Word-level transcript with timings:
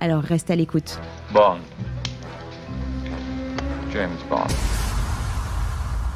Alors 0.00 0.22
reste 0.22 0.50
à 0.50 0.56
l'écoute. 0.56 0.98
Bond. 1.32 1.58
James 3.92 4.16
Bond. 4.30 4.46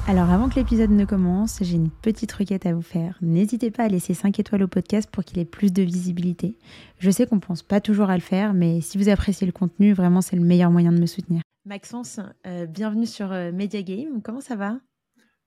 Alors 0.06 0.30
avant 0.30 0.48
que 0.48 0.56
l'épisode 0.56 0.90
ne 0.90 1.04
commence, 1.04 1.58
j'ai 1.62 1.74
une 1.76 1.90
petite 1.90 2.32
requête 2.32 2.66
à 2.66 2.74
vous 2.74 2.82
faire. 2.82 3.16
N'hésitez 3.22 3.70
pas 3.70 3.84
à 3.84 3.88
laisser 3.88 4.14
5 4.14 4.38
étoiles 4.38 4.62
au 4.62 4.68
podcast 4.68 5.08
pour 5.10 5.24
qu'il 5.24 5.38
ait 5.38 5.44
plus 5.44 5.72
de 5.72 5.82
visibilité. 5.82 6.56
Je 6.98 7.10
sais 7.10 7.26
qu'on 7.26 7.40
pense 7.40 7.62
pas 7.62 7.80
toujours 7.80 8.10
à 8.10 8.14
le 8.14 8.20
faire, 8.20 8.52
mais 8.54 8.80
si 8.80 8.98
vous 8.98 9.08
appréciez 9.08 9.46
le 9.46 9.52
contenu, 9.52 9.92
vraiment 9.92 10.20
c'est 10.20 10.36
le 10.36 10.42
meilleur 10.42 10.70
moyen 10.70 10.92
de 10.92 11.00
me 11.00 11.06
soutenir. 11.06 11.42
Maxence, 11.64 12.20
euh, 12.46 12.66
bienvenue 12.66 13.06
sur 13.06 13.32
euh, 13.32 13.52
Media 13.52 13.82
Game. 13.82 14.22
Comment 14.22 14.40
ça 14.40 14.56
va? 14.56 14.78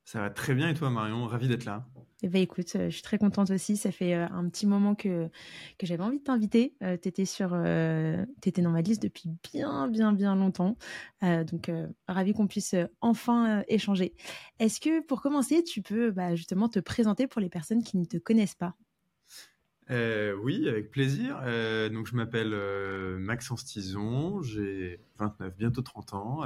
Ça 0.04 0.20
va 0.20 0.30
très 0.30 0.54
bien 0.54 0.70
et 0.70 0.74
toi 0.74 0.90
Marion, 0.90 1.26
ravi 1.26 1.48
d'être 1.48 1.66
là. 1.66 1.86
Eh 2.24 2.30
ben, 2.30 2.42
écoute, 2.42 2.76
euh, 2.76 2.86
je 2.90 2.94
suis 2.96 3.02
très 3.04 3.18
contente 3.18 3.50
aussi. 3.52 3.76
Ça 3.78 3.92
fait 3.92 4.14
euh, 4.16 4.26
un 4.32 4.48
petit 4.50 4.66
moment 4.66 4.96
que, 4.96 5.30
que 5.78 5.86
j'avais 5.86 6.02
envie 6.04 6.20
de 6.20 6.24
t'inviter. 6.24 6.76
Euh, 6.82 6.98
tu 7.02 7.10
étais, 7.10 7.26
sur, 7.26 7.52
euh, 7.54 8.26
dans 8.58 8.72
ma 8.72 8.82
liste 8.82 9.02
depuis 9.04 9.30
bien, 9.54 9.88
bien, 9.90 10.14
bien 10.14 10.36
longtemps. 10.36 10.78
Donc, 11.22 11.72
ravi 12.08 12.34
qu'on 12.34 12.48
puisse 12.48 12.76
enfin 13.02 13.64
échanger. 13.68 14.16
Est-ce 14.60 14.80
que 14.80 15.02
pour 15.02 15.22
commencer, 15.22 15.64
tu 15.64 15.82
peux 15.82 16.12
bah, 16.12 16.36
justement 16.36 16.70
te 16.70 16.80
présenter 16.80 17.28
pour 17.28 17.42
les 17.42 17.50
personnes 17.50 17.84
qui 17.84 17.98
ne 17.98 18.06
te 18.06 18.18
connaissent 18.18 18.56
pas? 18.56 18.76
Euh, 19.92 20.34
oui, 20.42 20.68
avec 20.68 20.90
plaisir. 20.90 21.40
Euh, 21.44 21.90
donc 21.90 22.08
je 22.08 22.16
m'appelle 22.16 22.54
euh, 22.56 23.20
Maxence 23.20 23.66
Tison, 23.66 24.42
j'ai 24.42 25.00
29, 25.20 25.56
bientôt 25.56 25.84
30 25.84 26.14
ans. 26.16 26.42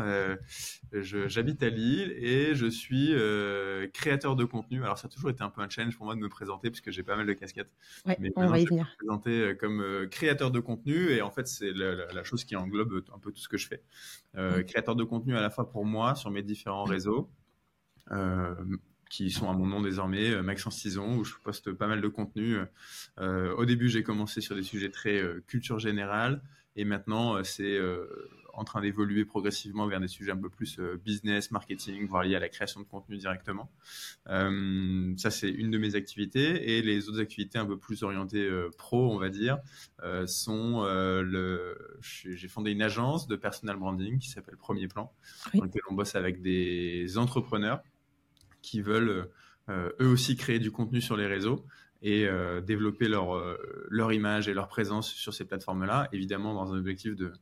Je- 0.91 1.27
J'habite 1.29 1.63
à 1.63 1.69
Lille 1.69 2.11
et 2.17 2.53
je 2.53 2.65
suis 2.67 3.13
créateur 3.93 4.35
de 4.35 4.43
contenu. 4.43 4.83
Alors 4.83 4.97
ça 4.97 5.07
a 5.07 5.09
toujours 5.09 5.29
été 5.29 5.41
un 5.41 5.49
peu 5.49 5.61
un 5.61 5.69
challenge 5.69 5.95
pour 5.95 6.05
moi 6.05 6.15
de 6.15 6.19
me 6.19 6.27
présenter 6.27 6.69
puisque 6.69 6.91
j'ai 6.91 7.01
pas 7.03 7.15
mal 7.15 7.25
de 7.27 7.33
casquettes. 7.33 7.71
Ouais, 8.05 8.17
Mais 8.19 8.31
on 8.35 8.47
va 8.47 8.57
y 8.59 8.65
je 8.65 8.65
vais 8.65 8.69
venir. 8.71 8.85
me 9.01 9.05
présenter 9.05 9.57
comme 9.57 10.07
créateur 10.11 10.51
de 10.51 10.59
contenu 10.59 11.11
et 11.11 11.21
en 11.21 11.31
fait 11.31 11.47
c'est 11.47 11.71
la, 11.71 11.95
la- 11.95 12.11
la 12.11 12.23
chose 12.25 12.43
qui 12.43 12.57
englobe 12.57 13.03
un 13.15 13.19
peu 13.19 13.31
tout 13.31 13.39
ce 13.39 13.47
que 13.47 13.57
je 13.57 13.67
fais. 13.67 13.83
Créateur 14.65 14.97
de 14.97 15.03
contenu 15.05 15.37
à 15.37 15.41
la 15.41 15.49
fois 15.49 15.69
pour 15.69 15.85
moi 15.85 16.13
sur 16.15 16.29
mes 16.29 16.43
différents 16.43 16.83
réseaux. 16.83 17.29
euh, 18.11 18.53
qui 19.09 19.31
sont 19.31 19.49
à 19.49 19.53
mon 19.53 19.65
nom 19.65 19.81
désormais, 19.81 20.29
euh, 20.29 20.43
Maxence 20.43 20.77
Tison, 20.77 21.17
où 21.17 21.23
je 21.23 21.33
poste 21.43 21.71
pas 21.73 21.87
mal 21.87 21.99
de 21.99 22.07
contenu. 22.07 22.57
Euh, 23.19 23.53
au 23.55 23.65
début, 23.65 23.89
j'ai 23.89 24.03
commencé 24.03 24.39
sur 24.39 24.55
des 24.55 24.63
sujets 24.63 24.91
très 24.91 25.17
euh, 25.17 25.43
culture 25.47 25.79
générale, 25.79 26.41
et 26.75 26.85
maintenant, 26.85 27.43
c'est 27.43 27.75
euh, 27.75 28.05
en 28.53 28.63
train 28.63 28.81
d'évoluer 28.81 29.25
progressivement 29.25 29.87
vers 29.87 29.99
des 29.99 30.07
sujets 30.07 30.31
un 30.31 30.37
peu 30.37 30.49
plus 30.49 30.79
business, 31.03 31.49
marketing, 31.51 32.07
voire 32.07 32.23
liés 32.23 32.35
à 32.35 32.39
la 32.39 32.47
création 32.47 32.79
de 32.79 32.85
contenu 32.85 33.17
directement. 33.17 33.71
Ça, 34.25 35.31
c'est 35.31 35.49
une 35.49 35.71
de 35.71 35.77
mes 35.77 35.95
activités, 35.95 36.77
et 36.77 36.81
les 36.81 37.09
autres 37.09 37.19
activités 37.21 37.57
un 37.57 37.65
peu 37.65 37.77
plus 37.77 38.03
orientées 38.03 38.49
pro, 38.77 39.11
on 39.13 39.17
va 39.17 39.29
dire, 39.29 39.57
sont 40.25 40.83
le. 40.85 41.77
J'ai 42.01 42.47
fondé 42.47 42.71
une 42.71 42.81
agence 42.81 43.27
de 43.27 43.35
personal 43.35 43.77
branding 43.77 44.19
qui 44.19 44.29
s'appelle 44.29 44.57
Premier 44.57 44.87
Plan, 44.87 45.11
Oui. 45.53 45.59
dans 45.59 45.65
laquelle 45.65 45.81
on 45.89 45.95
bosse 45.95 46.15
avec 46.15 46.41
des 46.41 47.17
entrepreneurs 47.17 47.81
qui 48.61 48.81
veulent 48.81 49.29
euh, 49.69 49.89
eux 50.01 50.07
aussi 50.07 50.35
créer 50.35 50.59
du 50.59 50.71
contenu 50.71 51.01
sur 51.01 51.15
les 51.15 51.27
réseaux 51.27 51.65
et 52.01 52.27
euh, 52.27 52.61
développer 52.61 53.07
leur, 53.07 53.35
euh, 53.35 53.57
leur 53.89 54.13
image 54.13 54.47
et 54.47 54.53
leur 54.53 54.67
présence 54.67 55.11
sur 55.11 55.33
ces 55.33 55.45
plateformes-là, 55.45 56.07
évidemment 56.13 56.53
dans 56.53 56.73
un 56.73 56.77
objectif 56.77 57.15
de, 57.15 57.33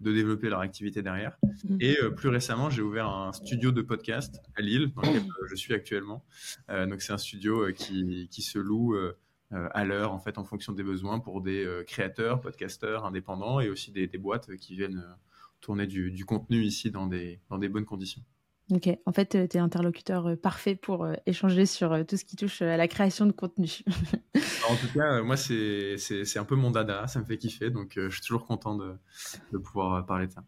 de 0.00 0.12
développer 0.12 0.48
leur 0.48 0.60
activité 0.60 1.02
derrière. 1.02 1.36
Mhm. 1.68 1.78
Et 1.80 1.98
euh, 2.02 2.10
plus 2.10 2.28
récemment, 2.28 2.70
j'ai 2.70 2.82
ouvert 2.82 3.08
un 3.08 3.32
studio 3.32 3.72
de 3.72 3.82
podcast 3.82 4.40
à 4.56 4.62
Lille, 4.62 4.92
dans 4.94 5.02
lequel 5.02 5.22
euh, 5.22 5.46
je 5.48 5.54
suis 5.54 5.74
actuellement. 5.74 6.24
Euh, 6.70 6.86
donc 6.86 7.02
c'est 7.02 7.12
un 7.12 7.18
studio 7.18 7.72
qui, 7.72 8.28
qui 8.30 8.42
se 8.42 8.58
loue 8.58 8.96
à 9.50 9.84
l'heure, 9.84 10.12
en 10.12 10.18
fait, 10.18 10.38
en 10.38 10.44
fonction 10.44 10.72
des 10.72 10.82
besoins 10.82 11.20
pour 11.20 11.40
des 11.40 11.82
créateurs, 11.86 12.40
podcasteurs, 12.40 13.04
indépendants 13.04 13.60
et 13.60 13.68
aussi 13.68 13.92
des, 13.92 14.06
des 14.08 14.18
boîtes 14.18 14.56
qui 14.56 14.74
viennent 14.74 15.04
tourner 15.60 15.86
du, 15.86 16.10
du 16.10 16.24
contenu 16.24 16.62
ici 16.62 16.90
dans 16.90 17.06
des, 17.06 17.40
dans 17.48 17.58
des 17.58 17.68
bonnes 17.68 17.84
conditions. 17.84 18.22
Ok, 18.72 18.88
en 19.06 19.12
fait, 19.12 19.48
tu 19.48 19.56
es 19.56 19.60
interlocuteur 19.60 20.26
euh, 20.26 20.36
parfait 20.36 20.74
pour 20.74 21.04
euh, 21.04 21.14
échanger 21.26 21.66
sur 21.66 21.92
euh, 21.92 22.02
tout 22.02 22.16
ce 22.16 22.24
qui 22.24 22.34
touche 22.34 22.62
euh, 22.62 22.74
à 22.74 22.76
la 22.76 22.88
création 22.88 23.26
de 23.26 23.32
contenu. 23.32 23.84
En 24.68 24.74
tout 24.74 24.88
cas, 24.92 25.18
euh, 25.18 25.22
moi, 25.22 25.36
c'est 25.36 25.96
un 26.36 26.44
peu 26.44 26.56
mon 26.56 26.72
dada, 26.72 27.06
ça 27.06 27.20
me 27.20 27.24
fait 27.24 27.38
kiffer, 27.38 27.70
donc 27.70 27.96
euh, 27.96 28.10
je 28.10 28.16
suis 28.16 28.26
toujours 28.26 28.44
content 28.46 28.74
de, 28.74 28.96
de 29.52 29.58
pouvoir 29.58 29.94
euh, 29.94 30.02
parler 30.02 30.26
de 30.26 30.32
ça. 30.32 30.42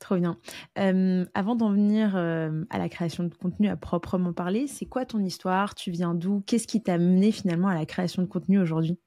Trop 0.00 0.16
bien. 0.16 0.38
Euh, 0.78 1.26
avant 1.34 1.54
d'en 1.54 1.70
venir 1.70 2.16
euh, 2.16 2.64
à 2.70 2.78
la 2.78 2.88
création 2.88 3.24
de 3.24 3.34
contenu 3.34 3.68
à 3.68 3.76
proprement 3.76 4.32
parler, 4.32 4.66
c'est 4.66 4.86
quoi 4.86 5.04
ton 5.04 5.22
histoire? 5.22 5.74
Tu 5.74 5.90
viens 5.90 6.14
d'où? 6.14 6.42
Qu'est-ce 6.46 6.66
qui 6.66 6.82
t'a 6.82 6.96
mené 6.98 7.30
finalement 7.32 7.68
à 7.68 7.74
la 7.74 7.84
création 7.84 8.22
de 8.22 8.28
contenu 8.28 8.58
aujourd'hui? 8.58 8.98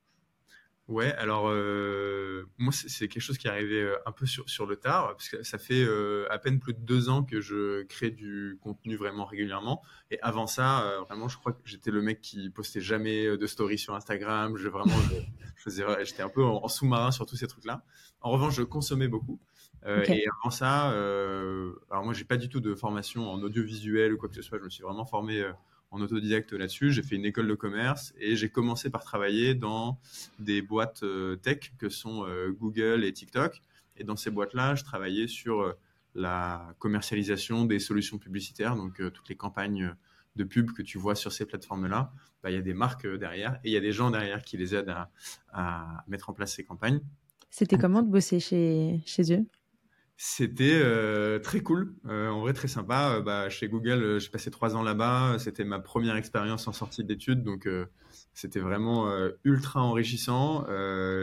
Ouais, 0.92 1.14
alors 1.14 1.48
euh, 1.48 2.50
moi, 2.58 2.74
c'est 2.74 3.08
quelque 3.08 3.22
chose 3.24 3.38
qui 3.38 3.48
est 3.48 3.50
arrivé 3.50 3.82
euh, 3.82 3.96
un 4.06 4.12
peu 4.12 4.26
sur, 4.26 4.50
sur 4.50 4.66
le 4.66 4.76
tard, 4.76 5.08
parce 5.12 5.30
que 5.30 5.42
ça 5.42 5.58
fait 5.58 5.82
euh, 5.86 6.28
à 6.30 6.38
peine 6.38 6.60
plus 6.60 6.74
de 6.74 6.82
deux 6.82 7.08
ans 7.08 7.24
que 7.24 7.40
je 7.40 7.84
crée 7.84 8.12
du 8.12 8.60
contenu 8.62 8.98
vraiment 8.98 9.24
régulièrement. 9.24 9.82
Et 10.12 10.20
avant 10.22 10.48
ça, 10.48 10.84
euh, 10.84 11.00
vraiment, 11.00 11.30
je 11.30 11.38
crois 11.38 11.54
que 11.54 11.60
j'étais 11.64 11.92
le 11.92 12.02
mec 12.02 12.20
qui 12.20 12.50
postait 12.50 12.82
jamais 12.82 13.38
de 13.38 13.48
story 13.48 13.78
sur 13.78 13.96
Instagram. 13.96 14.58
Je, 14.58 14.68
vraiment, 14.68 15.00
je, 15.10 15.16
je 15.56 15.64
faisais, 15.64 15.86
j'étais 16.04 16.24
un 16.24 16.30
peu 16.30 16.44
en, 16.44 16.62
en 16.62 16.68
sous-marin 16.68 17.12
sur 17.12 17.26
tous 17.26 17.38
ces 17.38 17.48
trucs-là. 17.48 17.86
En 18.20 18.30
revanche, 18.32 18.56
je 18.56 18.64
consommais 18.64 19.08
beaucoup. 19.08 19.40
Et 19.86 20.28
avant 20.42 20.52
ça, 20.52 20.90
alors 20.90 22.04
moi, 22.04 22.14
j'ai 22.14 22.26
pas 22.26 22.38
du 22.38 22.50
tout 22.50 22.60
de 22.60 22.76
formation 22.76 23.32
en 23.32 23.42
audiovisuel 23.42 24.14
ou 24.14 24.18
quoi 24.18 24.28
que 24.28 24.36
ce 24.36 24.42
soit. 24.42 24.60
Je 24.60 24.64
me 24.66 24.70
suis 24.70 24.84
vraiment 24.84 25.06
formé 25.06 25.50
en 25.92 26.02
autodidacte 26.02 26.54
là-dessus. 26.54 26.92
J'ai 26.92 27.04
fait 27.04 27.16
une 27.16 27.26
école 27.26 27.48
de 27.48 27.54
commerce 27.54 28.14
et 28.18 28.36
j'ai 28.36 28.50
commencé 28.50 28.90
par 28.90 29.04
travailler 29.04 29.54
dans 29.54 30.00
des 30.40 30.62
boîtes 30.62 31.04
euh, 31.04 31.36
tech 31.36 31.74
que 31.78 31.90
sont 31.90 32.26
euh, 32.26 32.52
Google 32.52 33.04
et 33.04 33.14
TikTok. 33.14 33.62
Et 33.98 34.04
dans 34.04 34.16
ces 34.16 34.32
boîtes-là, 34.32 34.76
je 34.76 34.84
travaillais 34.84 35.28
sur 35.28 35.62
euh, 35.62 35.74
la 36.16 36.74
commercialisation 36.80 37.66
des 37.66 37.80
solutions 37.80 38.18
publicitaires, 38.18 38.76
donc 38.76 39.02
toutes 39.14 39.30
les 39.30 39.36
campagnes 39.36 39.96
de 40.36 40.44
pub 40.44 40.72
que 40.72 40.82
tu 40.82 40.98
vois 40.98 41.16
sur 41.16 41.32
ces 41.32 41.46
plateformes-là. 41.46 42.12
Bah, 42.42 42.52
Il 42.52 42.56
y 42.56 42.58
a 42.58 42.62
des 42.62 42.74
marques 42.74 43.08
derrière 43.08 43.60
et 43.64 43.70
il 43.70 43.72
y 43.72 43.78
a 43.78 43.82
des 43.82 43.92
gens 43.92 44.12
derrière 44.12 44.44
qui 44.44 44.58
les 44.58 44.76
aident 44.76 44.90
à, 44.90 45.12
à 45.54 46.04
mettre 46.08 46.30
en 46.30 46.34
place 46.34 46.56
ces 46.56 46.66
campagnes. 46.66 47.02
C'était 47.50 47.78
comment 47.78 48.02
de 48.02 48.10
bosser 48.10 48.40
chez, 48.40 49.02
chez 49.06 49.34
eux? 49.34 49.46
C'était 50.24 50.80
euh, 50.84 51.40
très 51.40 51.62
cool, 51.62 51.96
euh, 52.06 52.30
en 52.30 52.42
vrai 52.42 52.54
très 52.54 52.68
sympa. 52.68 53.16
Euh, 53.16 53.22
bah, 53.24 53.50
chez 53.50 53.68
Google, 53.68 54.20
j'ai 54.20 54.30
passé 54.30 54.52
trois 54.52 54.76
ans 54.76 54.84
là-bas. 54.84 55.38
C'était 55.40 55.64
ma 55.64 55.80
première 55.80 56.16
expérience 56.16 56.68
en 56.68 56.74
sortie 56.74 57.04
d'études, 57.04 57.42
donc 57.42 57.68
c'était 58.32 58.60
vraiment 58.60 59.12
ultra 59.44 59.82
enrichissant. 59.82 60.68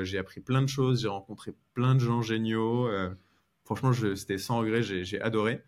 J'ai 0.03 0.19
appris 0.19 0.41
plein 0.41 0.63
de 0.63 0.67
choses, 0.67 1.03
j'ai 1.03 1.09
rencontré 1.09 1.55
plein 1.75 1.95
de 1.95 2.01
gens 2.01 2.23
géniaux. 2.23 2.91
Franchement, 3.65 3.93
c'était 3.93 4.37
sans 4.37 4.59
regret, 4.59 4.83
j'ai 4.83 5.21
adoré. 5.21 5.63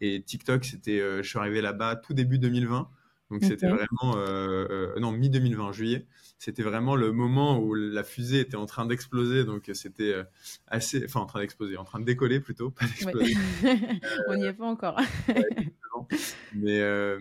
Et 0.00 0.20
TikTok, 0.26 0.64
c'était, 0.64 0.98
je 0.98 1.28
suis 1.28 1.38
arrivé 1.38 1.60
là-bas 1.60 1.94
tout 1.94 2.12
début 2.12 2.40
2020, 2.40 2.90
donc 3.30 3.42
c'était 3.42 3.68
vraiment, 3.68 4.16
euh, 4.16 4.66
euh, 4.70 5.00
non 5.00 5.10
mi 5.10 5.28
2020, 5.28 5.64
en 5.64 5.72
juillet. 5.72 6.06
C'était 6.38 6.62
vraiment 6.62 6.94
le 6.94 7.12
moment 7.12 7.58
où 7.58 7.74
la 7.74 8.04
fusée 8.04 8.40
était 8.40 8.56
en 8.56 8.66
train 8.66 8.86
d'exploser, 8.86 9.44
donc 9.44 9.68
c'était 9.72 10.12
euh, 10.12 10.24
assez, 10.68 11.04
enfin 11.04 11.20
en 11.20 11.26
train 11.26 11.40
d'exploser, 11.40 11.76
en 11.76 11.84
train 11.84 11.98
de 11.98 12.04
décoller 12.04 12.40
plutôt, 12.40 12.70
pas 12.78 12.86
d'exploser. 12.86 13.34
On 14.28 14.36
n'y 14.36 14.46
est 14.46 14.52
pas 14.52 14.66
encore. 14.66 15.00
Mais 16.54 16.80
euh, 16.80 17.18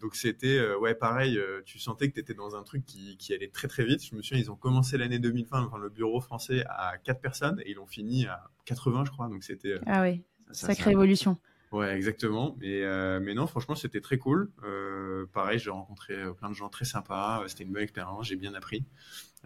donc 0.00 0.14
c'était 0.14 0.74
ouais 0.76 0.94
pareil, 0.94 1.38
tu 1.66 1.78
sentais 1.78 2.08
que 2.08 2.14
tu 2.14 2.20
étais 2.20 2.34
dans 2.34 2.56
un 2.56 2.62
truc 2.62 2.86
qui, 2.86 3.18
qui 3.18 3.34
allait 3.34 3.50
très 3.50 3.68
très 3.68 3.84
vite. 3.84 4.02
Je 4.04 4.16
me 4.16 4.22
souviens, 4.22 4.42
ils 4.42 4.50
ont 4.50 4.56
commencé 4.56 4.96
l'année 4.96 5.18
2020, 5.18 5.66
enfin, 5.66 5.78
le 5.78 5.90
bureau 5.90 6.20
français 6.20 6.64
à 6.68 6.96
4 6.96 7.20
personnes 7.20 7.60
et 7.64 7.72
ils 7.72 7.74
l'ont 7.74 7.86
fini 7.86 8.26
à 8.26 8.50
80 8.64 9.04
je 9.04 9.10
crois. 9.10 9.28
Donc 9.28 9.44
c'était 9.44 9.74
ah 9.86 10.02
oui, 10.02 10.22
sacrée 10.50 10.92
évolution. 10.92 11.36
Ouais, 11.72 11.96
exactement. 11.96 12.58
Et, 12.60 12.84
euh, 12.84 13.18
mais 13.18 13.32
non, 13.32 13.46
franchement, 13.46 13.74
c'était 13.74 14.02
très 14.02 14.18
cool. 14.18 14.52
Euh, 14.62 15.24
pareil, 15.32 15.58
j'ai 15.58 15.70
rencontré 15.70 16.12
euh, 16.14 16.34
plein 16.34 16.50
de 16.50 16.54
gens 16.54 16.68
très 16.68 16.84
sympas. 16.84 17.42
C'était 17.46 17.64
une 17.64 17.72
bonne 17.72 17.82
expérience, 17.82 18.26
j'ai 18.26 18.36
bien 18.36 18.52
appris. 18.52 18.84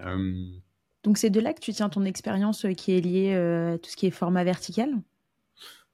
Euh, 0.01 0.35
Donc 1.05 1.19
c'est 1.19 1.31
de 1.31 1.39
là 1.39 1.55
que 1.55 1.61
tu 1.61 1.73
tiens 1.73 1.89
ton 1.89 2.05
expérience 2.05 2.67
qui 2.77 2.97
est 2.97 3.01
liée 3.01 3.35
à 3.35 3.79
tout 3.79 3.89
ce 3.89 3.97
qui 3.97 4.07
est 4.07 4.11
format 4.11 4.43
vertical? 4.43 4.93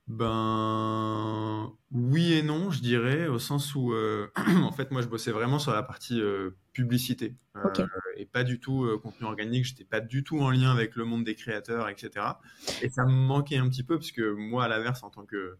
Ben 0.08 1.73
oui 1.93 2.32
et 2.32 2.43
non, 2.43 2.70
je 2.70 2.81
dirais, 2.81 3.29
au 3.29 3.38
sens 3.38 3.75
où 3.75 3.94
en 4.37 4.73
fait 4.73 4.90
moi 4.90 5.00
je 5.00 5.06
bossais 5.06 5.31
vraiment 5.31 5.61
sur 5.61 5.73
la 5.73 5.82
partie 5.82 6.20
publicité 6.73 7.37
et 8.17 8.26
pas 8.26 8.43
du 8.43 8.58
tout 8.58 8.88
contenu 9.00 9.26
organique. 9.26 9.64
J'étais 9.64 9.84
pas 9.84 10.00
du 10.00 10.25
tout 10.25 10.40
en 10.40 10.50
lien 10.50 10.73
avec 10.73 10.96
le 10.96 11.05
monde 11.05 11.23
des 11.23 11.37
créateurs, 11.37 11.88
etc. 11.88 12.26
Et 12.82 12.88
ça 12.88 13.05
me 13.05 13.12
manquait 13.12 13.58
un 13.58 13.69
petit 13.69 13.84
peu 13.84 13.96
parce 13.96 14.11
que 14.11 14.32
moi 14.32 14.64
à 14.64 14.69
l'inverse 14.69 15.05
en 15.05 15.11
tant 15.11 15.25
que 15.25 15.56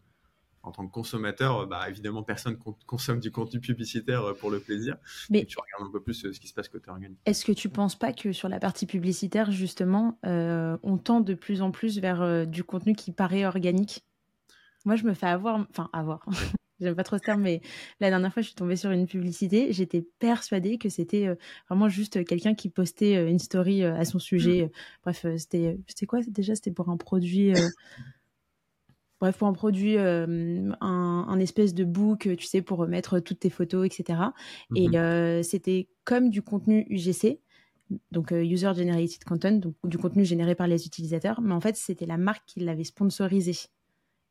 en 0.63 0.71
tant 0.71 0.87
que 0.87 0.91
consommateur, 0.91 1.59
euh, 1.59 1.65
bah 1.65 1.89
évidemment 1.89 2.23
personne 2.23 2.57
con- 2.57 2.75
consomme 2.87 3.19
du 3.19 3.31
contenu 3.31 3.59
publicitaire 3.59 4.23
euh, 4.23 4.33
pour 4.33 4.49
le 4.49 4.59
plaisir. 4.59 4.95
Mais- 5.29 5.45
tu 5.45 5.57
regardes 5.59 5.87
un 5.89 5.91
peu 5.91 6.01
plus 6.01 6.25
euh, 6.25 6.33
ce 6.33 6.39
qui 6.39 6.47
se 6.47 6.53
passe 6.53 6.69
côté 6.69 6.89
organique. 6.89 7.19
Est-ce 7.25 7.45
que 7.45 7.51
tu 7.51 7.69
penses 7.69 7.95
pas 7.97 8.13
que 8.13 8.31
sur 8.31 8.49
la 8.49 8.59
partie 8.59 8.85
publicitaire, 8.85 9.51
justement, 9.51 10.17
euh, 10.25 10.77
on 10.83 10.97
tend 10.97 11.19
de 11.19 11.33
plus 11.33 11.61
en 11.61 11.71
plus 11.71 11.99
vers 11.99 12.21
euh, 12.21 12.45
du 12.45 12.63
contenu 12.63 12.95
qui 12.95 13.11
paraît 13.11 13.45
organique? 13.45 14.05
Moi, 14.85 14.95
je 14.95 15.03
me 15.03 15.13
fais 15.13 15.27
avoir, 15.27 15.65
enfin, 15.69 15.89
avoir. 15.93 16.25
J'aime 16.79 16.95
pas 16.95 17.03
trop 17.03 17.17
ce 17.17 17.23
terme, 17.23 17.41
mais 17.41 17.61
la 18.01 18.09
dernière 18.09 18.33
fois, 18.33 18.41
je 18.41 18.47
suis 18.47 18.55
tombée 18.55 18.75
sur 18.75 18.91
une 18.91 19.05
publicité. 19.07 19.71
J'étais 19.71 20.01
persuadée 20.19 20.77
que 20.77 20.89
c'était 20.89 21.27
euh, 21.27 21.35
vraiment 21.69 21.87
juste 21.87 22.25
quelqu'un 22.25 22.55
qui 22.55 22.69
postait 22.69 23.29
une 23.29 23.39
story 23.39 23.83
à 23.83 24.03
son 24.05 24.19
sujet. 24.19 24.71
Bref, 25.03 25.23
euh, 25.25 25.37
c'était, 25.37 25.77
c'était 25.87 26.05
quoi 26.07 26.19
déjà? 26.27 26.55
C'était 26.55 26.71
pour 26.71 26.89
un 26.89 26.97
produit. 26.97 27.53
Bref, 29.23 29.37
pour 29.37 29.47
un 29.47 29.53
produit, 29.53 29.97
euh, 29.97 30.69
un, 30.81 31.25
un 31.29 31.39
espèce 31.39 31.73
de 31.73 31.85
book, 31.85 32.27
tu 32.37 32.45
sais, 32.45 32.61
pour 32.61 32.85
mettre 32.89 33.19
toutes 33.21 33.39
tes 33.39 33.49
photos, 33.49 33.85
etc. 33.85 34.33
Et 34.75 34.89
Mhm. 34.89 34.97
euh, 34.97 35.41
c'était 35.43 35.87
comme 36.03 36.29
du 36.29 36.41
contenu 36.41 36.85
UGC, 36.89 37.39
donc 38.11 38.33
euh, 38.33 38.43
User 38.43 38.73
Generated 38.75 39.23
Content, 39.23 39.53
donc 39.53 39.75
du 39.85 39.97
contenu 39.97 40.25
généré 40.25 40.55
par 40.55 40.67
les 40.67 40.85
utilisateurs, 40.85 41.39
mais 41.39 41.53
en 41.53 41.61
fait, 41.61 41.77
c'était 41.77 42.05
la 42.05 42.17
marque 42.17 42.43
qui 42.47 42.59
l'avait 42.59 42.83
sponsorisé. 42.83 43.51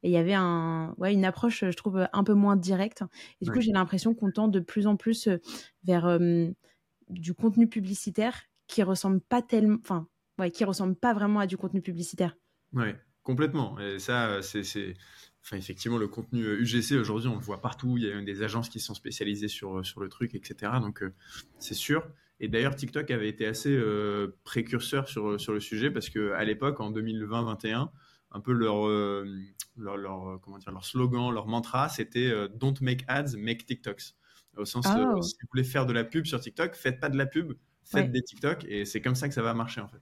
Et 0.02 0.10
il 0.10 0.12
y 0.12 0.18
avait 0.18 0.34
un, 0.34 0.94
ouais, 0.98 1.14
une 1.14 1.24
approche, 1.24 1.60
je 1.64 1.76
trouve, 1.76 2.06
un 2.12 2.24
peu 2.24 2.34
moins 2.34 2.56
directe. 2.56 3.02
Et 3.40 3.46
du 3.46 3.50
coup, 3.50 3.62
j'ai 3.62 3.72
l'impression 3.72 4.14
qu'on 4.14 4.30
tend 4.30 4.48
de 4.48 4.60
plus 4.60 4.86
en 4.86 4.96
plus 4.96 5.26
vers 5.84 6.04
euh, 6.04 6.48
du 7.08 7.32
contenu 7.34 7.66
publicitaire 7.66 8.42
qui 8.66 8.82
ressemble 8.82 9.22
pas 9.22 9.40
tellement, 9.40 9.78
enfin, 9.80 10.08
ouais, 10.38 10.50
qui 10.50 10.64
ressemble 10.64 10.96
pas 10.96 11.14
vraiment 11.14 11.40
à 11.40 11.46
du 11.46 11.56
contenu 11.56 11.80
publicitaire. 11.80 12.36
Ouais, 12.72 12.98
complètement. 13.22 13.78
Et 13.80 13.98
ça, 13.98 14.28
euh, 14.30 14.42
c'est. 14.42 14.94
Enfin, 15.44 15.56
effectivement, 15.56 15.98
le 15.98 16.06
contenu 16.06 16.44
euh, 16.44 16.60
UGC, 16.60 16.92
aujourd'hui, 17.00 17.28
on 17.28 17.34
le 17.34 17.40
voit 17.42 17.60
partout. 17.60 17.96
Il 17.98 18.04
y 18.04 18.12
a 18.12 18.20
des 18.22 18.42
agences 18.42 18.68
qui 18.68 18.78
sont 18.78 18.94
spécialisées 18.94 19.48
sur, 19.48 19.78
euh, 19.78 19.82
sur 19.82 20.00
le 20.00 20.08
truc, 20.08 20.34
etc. 20.36 20.72
Donc, 20.80 21.02
euh, 21.02 21.12
c'est 21.58 21.74
sûr. 21.74 22.06
Et 22.38 22.48
d'ailleurs, 22.48 22.74
TikTok 22.76 23.10
avait 23.10 23.28
été 23.28 23.46
assez 23.46 23.70
euh, 23.74 24.36
précurseur 24.44 25.08
sur, 25.08 25.40
sur 25.40 25.52
le 25.52 25.60
sujet 25.60 25.90
parce 25.90 26.10
qu'à 26.10 26.44
l'époque, 26.44 26.80
en 26.80 26.92
2020-21, 26.92 27.90
un 28.32 28.40
peu 28.40 28.52
leur, 28.52 28.86
euh, 28.86 29.24
leur, 29.76 29.96
leur, 29.96 30.28
euh, 30.28 30.38
comment 30.38 30.58
dire, 30.58 30.72
leur 30.72 30.84
slogan, 30.84 31.32
leur 31.32 31.46
mantra, 31.48 31.88
c'était 31.88 32.30
euh, 32.30 32.48
Don't 32.48 32.74
make 32.80 33.04
ads, 33.08 33.36
make 33.36 33.66
TikToks. 33.66 34.14
Au 34.56 34.64
sens, 34.64 34.86
Ah. 34.88 34.98
euh, 35.16 35.22
si 35.22 35.34
vous 35.42 35.48
voulez 35.52 35.64
faire 35.64 35.86
de 35.86 35.92
la 35.92 36.04
pub 36.04 36.26
sur 36.26 36.40
TikTok, 36.40 36.74
faites 36.74 37.00
pas 37.00 37.08
de 37.08 37.16
la 37.16 37.26
pub, 37.26 37.52
faites 37.84 38.04
Ouais. 38.06 38.08
des 38.10 38.22
TikTok. 38.22 38.64
Et 38.68 38.84
c'est 38.84 39.00
comme 39.00 39.14
ça 39.14 39.28
que 39.28 39.34
ça 39.34 39.42
va 39.42 39.54
marcher, 39.54 39.80
en 39.80 39.88
fait. 39.88 40.00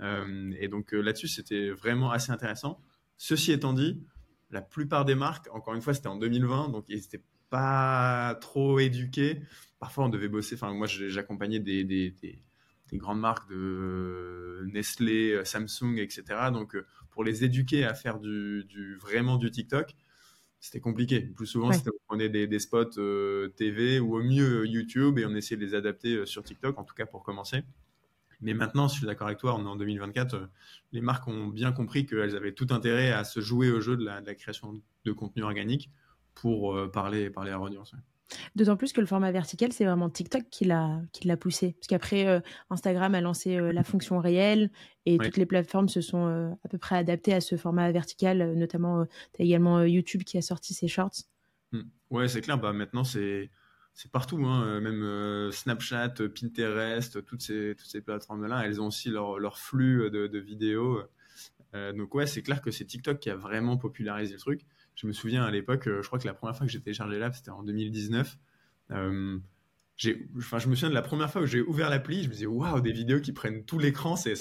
Euh, 0.00 0.52
et 0.58 0.68
donc 0.68 0.94
euh, 0.94 1.00
là-dessus, 1.00 1.28
c'était 1.28 1.70
vraiment 1.70 2.10
assez 2.10 2.32
intéressant. 2.32 2.80
Ceci 3.16 3.52
étant 3.52 3.72
dit, 3.72 4.02
la 4.50 4.62
plupart 4.62 5.04
des 5.04 5.14
marques, 5.14 5.48
encore 5.52 5.74
une 5.74 5.82
fois, 5.82 5.94
c'était 5.94 6.08
en 6.08 6.16
2020, 6.16 6.70
donc 6.70 6.84
ils 6.88 6.96
n'étaient 6.96 7.22
pas 7.50 8.36
trop 8.40 8.78
éduqués. 8.78 9.42
Parfois, 9.78 10.04
on 10.04 10.08
devait 10.08 10.28
bosser. 10.28 10.54
Enfin, 10.54 10.72
moi, 10.72 10.86
j'accompagnais 10.86 11.60
des, 11.60 11.84
des, 11.84 12.10
des- 12.10 12.42
des 12.90 12.96
grandes 12.98 13.20
marques 13.20 13.48
de 13.50 14.64
Nestlé, 14.72 15.30
euh, 15.32 15.44
Samsung, 15.44 15.96
etc. 15.98 16.50
Donc, 16.52 16.76
pour 17.10 17.22
les 17.22 17.44
éduquer 17.44 17.84
à 17.84 17.94
faire 17.94 18.18
du, 18.18 18.64
du- 18.64 18.96
vraiment 18.96 19.36
du 19.36 19.50
TikTok, 19.50 19.94
c'était 20.58 20.80
compliqué. 20.80 21.20
Plus 21.20 21.46
souvent, 21.46 21.68
Ouais. 21.68 21.74
c'était 21.74 21.90
on 21.90 22.06
prenait 22.08 22.28
des, 22.28 22.58
spots 22.58 22.98
euh, 22.98 23.48
TV 23.56 24.00
ou 24.00 24.16
au 24.16 24.22
mieux 24.22 24.66
YouTube 24.66 25.18
et 25.18 25.24
on 25.26 25.34
essayait 25.34 25.56
de 25.60 25.64
les 25.64 25.74
adapter 25.74 26.14
euh, 26.16 26.26
sur 26.26 26.42
TikTok, 26.42 26.78
en 26.78 26.84
tout 26.84 26.94
cas 26.94 27.06
pour 27.06 27.22
commencer. 27.22 27.62
Mais 28.40 28.54
maintenant, 28.54 28.88
je 28.88 28.94
suis 28.94 29.06
d'accord 29.06 29.26
avec 29.26 29.38
toi, 29.38 29.54
on 29.54 29.64
est 29.64 29.68
en 29.68 29.76
2024, 29.76 30.34
euh, 30.34 30.46
les 30.92 31.00
marques 31.00 31.28
ont 31.28 31.48
bien 31.48 31.72
compris 31.72 32.06
qu'elles 32.06 32.36
avaient 32.36 32.52
tout 32.52 32.68
intérêt 32.70 33.12
à 33.12 33.24
se 33.24 33.40
jouer 33.40 33.70
au 33.70 33.80
jeu 33.80 33.96
de 33.96 34.04
la, 34.04 34.20
de 34.20 34.26
la 34.26 34.34
création 34.34 34.80
de 35.04 35.12
contenu 35.12 35.42
organique 35.42 35.90
pour 36.34 36.74
euh, 36.74 36.90
parler, 36.90 37.30
parler 37.30 37.50
à 37.50 37.54
leur 37.54 37.62
audience. 37.62 37.92
ouais. 37.92 37.98
D'autant 38.54 38.76
plus 38.76 38.92
que 38.92 39.00
le 39.00 39.06
format 39.06 39.32
vertical, 39.32 39.72
c'est 39.72 39.84
vraiment 39.84 40.08
TikTok 40.08 40.44
qui 40.50 40.64
l'a 40.64 41.00
qui 41.12 41.26
l'a 41.26 41.36
poussé. 41.36 41.72
Parce 41.72 41.88
qu'après, 41.88 42.26
euh, 42.26 42.40
Instagram 42.70 43.14
a 43.14 43.20
lancé 43.20 43.56
euh, 43.56 43.72
la 43.72 43.82
fonction 43.82 44.18
réelle 44.18 44.70
et 45.06 45.18
toutes 45.18 45.36
les 45.36 45.46
plateformes 45.46 45.88
se 45.88 46.00
sont 46.00 46.26
euh, 46.26 46.50
à 46.64 46.68
peu 46.68 46.78
près 46.78 46.96
adaptées 46.96 47.34
à 47.34 47.40
ce 47.40 47.56
format 47.56 47.90
vertical. 47.90 48.54
notamment, 48.56 49.06
tu 49.34 49.42
as 49.42 49.44
également 49.44 49.82
YouTube 49.82 50.24
qui 50.24 50.38
a 50.38 50.42
sorti 50.42 50.74
ses 50.74 50.88
shorts. 50.88 51.24
Hmm. 51.72 51.82
Ouais, 52.10 52.28
c'est 52.28 52.40
clair. 52.40 52.58
Bah, 52.58 52.72
maintenant, 52.72 53.04
c'est 53.04 53.50
c'est 54.00 54.10
partout. 54.10 54.42
hein. 54.46 54.64
Euh, 54.64 54.80
Même 54.80 55.02
euh, 55.02 55.50
Snapchat, 55.50 56.14
euh, 56.20 56.28
Pinterest, 56.30 57.22
toutes 57.26 57.42
ces, 57.42 57.74
toutes 57.76 57.88
ces 57.88 58.00
plateformes-là, 58.00 58.62
elles 58.64 58.80
ont 58.80 58.86
aussi 58.86 59.10
leur, 59.10 59.38
leur 59.38 59.58
flux 59.58 60.10
de, 60.10 60.26
de 60.26 60.38
vidéos. 60.38 61.02
Euh, 61.74 61.92
donc, 61.92 62.14
ouais, 62.14 62.26
c'est 62.26 62.40
clair 62.42 62.62
que 62.62 62.70
c'est 62.70 62.86
TikTok 62.86 63.18
qui 63.18 63.28
a 63.28 63.36
vraiment 63.36 63.76
popularisé 63.76 64.32
le 64.32 64.40
truc. 64.40 64.62
Je 64.94 65.06
me 65.06 65.12
souviens 65.12 65.44
à 65.44 65.50
l'époque, 65.50 65.82
je 65.84 66.06
crois 66.06 66.18
que 66.18 66.26
la 66.26 66.32
première 66.32 66.56
fois 66.56 66.66
que 66.66 66.72
j'ai 66.72 66.80
téléchargé 66.80 67.18
l'app, 67.18 67.34
c'était 67.34 67.50
en 67.50 67.62
2019. 67.62 68.38
Euh, 68.92 69.38
j'ai, 69.96 70.26
enfin, 70.38 70.58
je 70.58 70.68
me 70.68 70.74
souviens 70.74 70.88
de 70.88 70.94
la 70.94 71.02
première 71.02 71.30
fois 71.30 71.42
où 71.42 71.46
j'ai 71.46 71.60
ouvert 71.60 71.90
l'appli, 71.90 72.22
je 72.22 72.28
me 72.28 72.32
disais, 72.32 72.46
waouh, 72.46 72.80
des 72.80 72.92
vidéos 72.92 73.20
qui 73.20 73.32
prennent 73.32 73.64
tout 73.66 73.78
l'écran, 73.78 74.16
c'est 74.16 74.32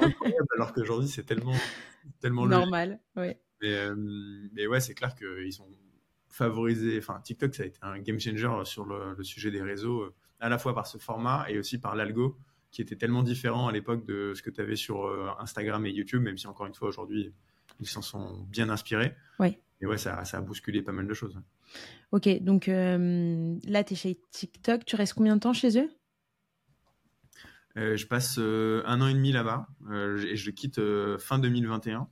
incroyable, 0.00 0.46
alors 0.54 0.72
qu'aujourd'hui, 0.72 1.08
c'est 1.08 1.24
tellement, 1.24 1.56
tellement 2.20 2.44
logique. 2.44 2.60
Normal, 2.60 3.00
ouais. 3.16 3.40
Mais, 3.60 3.76
mais 4.54 4.66
ouais, 4.68 4.78
c'est 4.80 4.94
clair 4.94 5.16
qu'ils 5.16 5.60
ont 5.62 5.66
favorisé. 6.30 6.98
Enfin, 6.98 7.20
TikTok, 7.20 7.54
ça 7.54 7.62
a 7.64 7.66
été 7.66 7.78
un 7.82 7.98
game 7.98 8.18
changer 8.18 8.48
sur 8.64 8.84
le, 8.84 9.14
le 9.16 9.24
sujet 9.24 9.50
des 9.50 9.62
réseaux, 9.62 10.02
euh, 10.02 10.14
à 10.40 10.48
la 10.48 10.58
fois 10.58 10.74
par 10.74 10.86
ce 10.86 10.98
format 10.98 11.46
et 11.48 11.58
aussi 11.58 11.78
par 11.78 11.94
l'algo, 11.94 12.38
qui 12.70 12.82
était 12.82 12.96
tellement 12.96 13.22
différent 13.22 13.68
à 13.68 13.72
l'époque 13.72 14.04
de 14.04 14.32
ce 14.34 14.42
que 14.42 14.50
tu 14.50 14.60
avais 14.60 14.76
sur 14.76 15.06
euh, 15.06 15.28
Instagram 15.38 15.84
et 15.86 15.90
YouTube, 15.90 16.22
même 16.22 16.38
si 16.38 16.46
encore 16.46 16.66
une 16.66 16.74
fois, 16.74 16.88
aujourd'hui, 16.88 17.32
ils 17.80 17.88
s'en 17.88 18.02
sont 18.02 18.42
bien 18.48 18.70
inspirés. 18.70 19.14
Ouais. 19.38 19.60
Et 19.80 19.86
ouais, 19.86 19.98
ça, 19.98 20.24
ça 20.24 20.38
a 20.38 20.40
bousculé 20.40 20.82
pas 20.82 20.92
mal 20.92 21.06
de 21.06 21.14
choses. 21.14 21.40
Ok, 22.12 22.28
donc 22.42 22.68
euh, 22.68 23.56
là, 23.66 23.84
tu 23.84 23.94
es 23.94 23.96
chez 23.96 24.20
TikTok. 24.30 24.84
Tu 24.84 24.96
restes 24.96 25.14
combien 25.14 25.36
de 25.36 25.40
temps 25.40 25.52
chez 25.52 25.78
eux? 25.78 25.90
Euh, 27.76 27.96
je 27.96 28.06
passe 28.06 28.36
euh, 28.38 28.82
un 28.84 29.00
an 29.00 29.06
et 29.06 29.14
demi 29.14 29.30
là-bas 29.30 29.68
euh, 29.90 30.18
et 30.26 30.34
je 30.36 30.50
quitte 30.50 30.78
euh, 30.78 31.18
fin 31.18 31.38
2021 31.38 32.08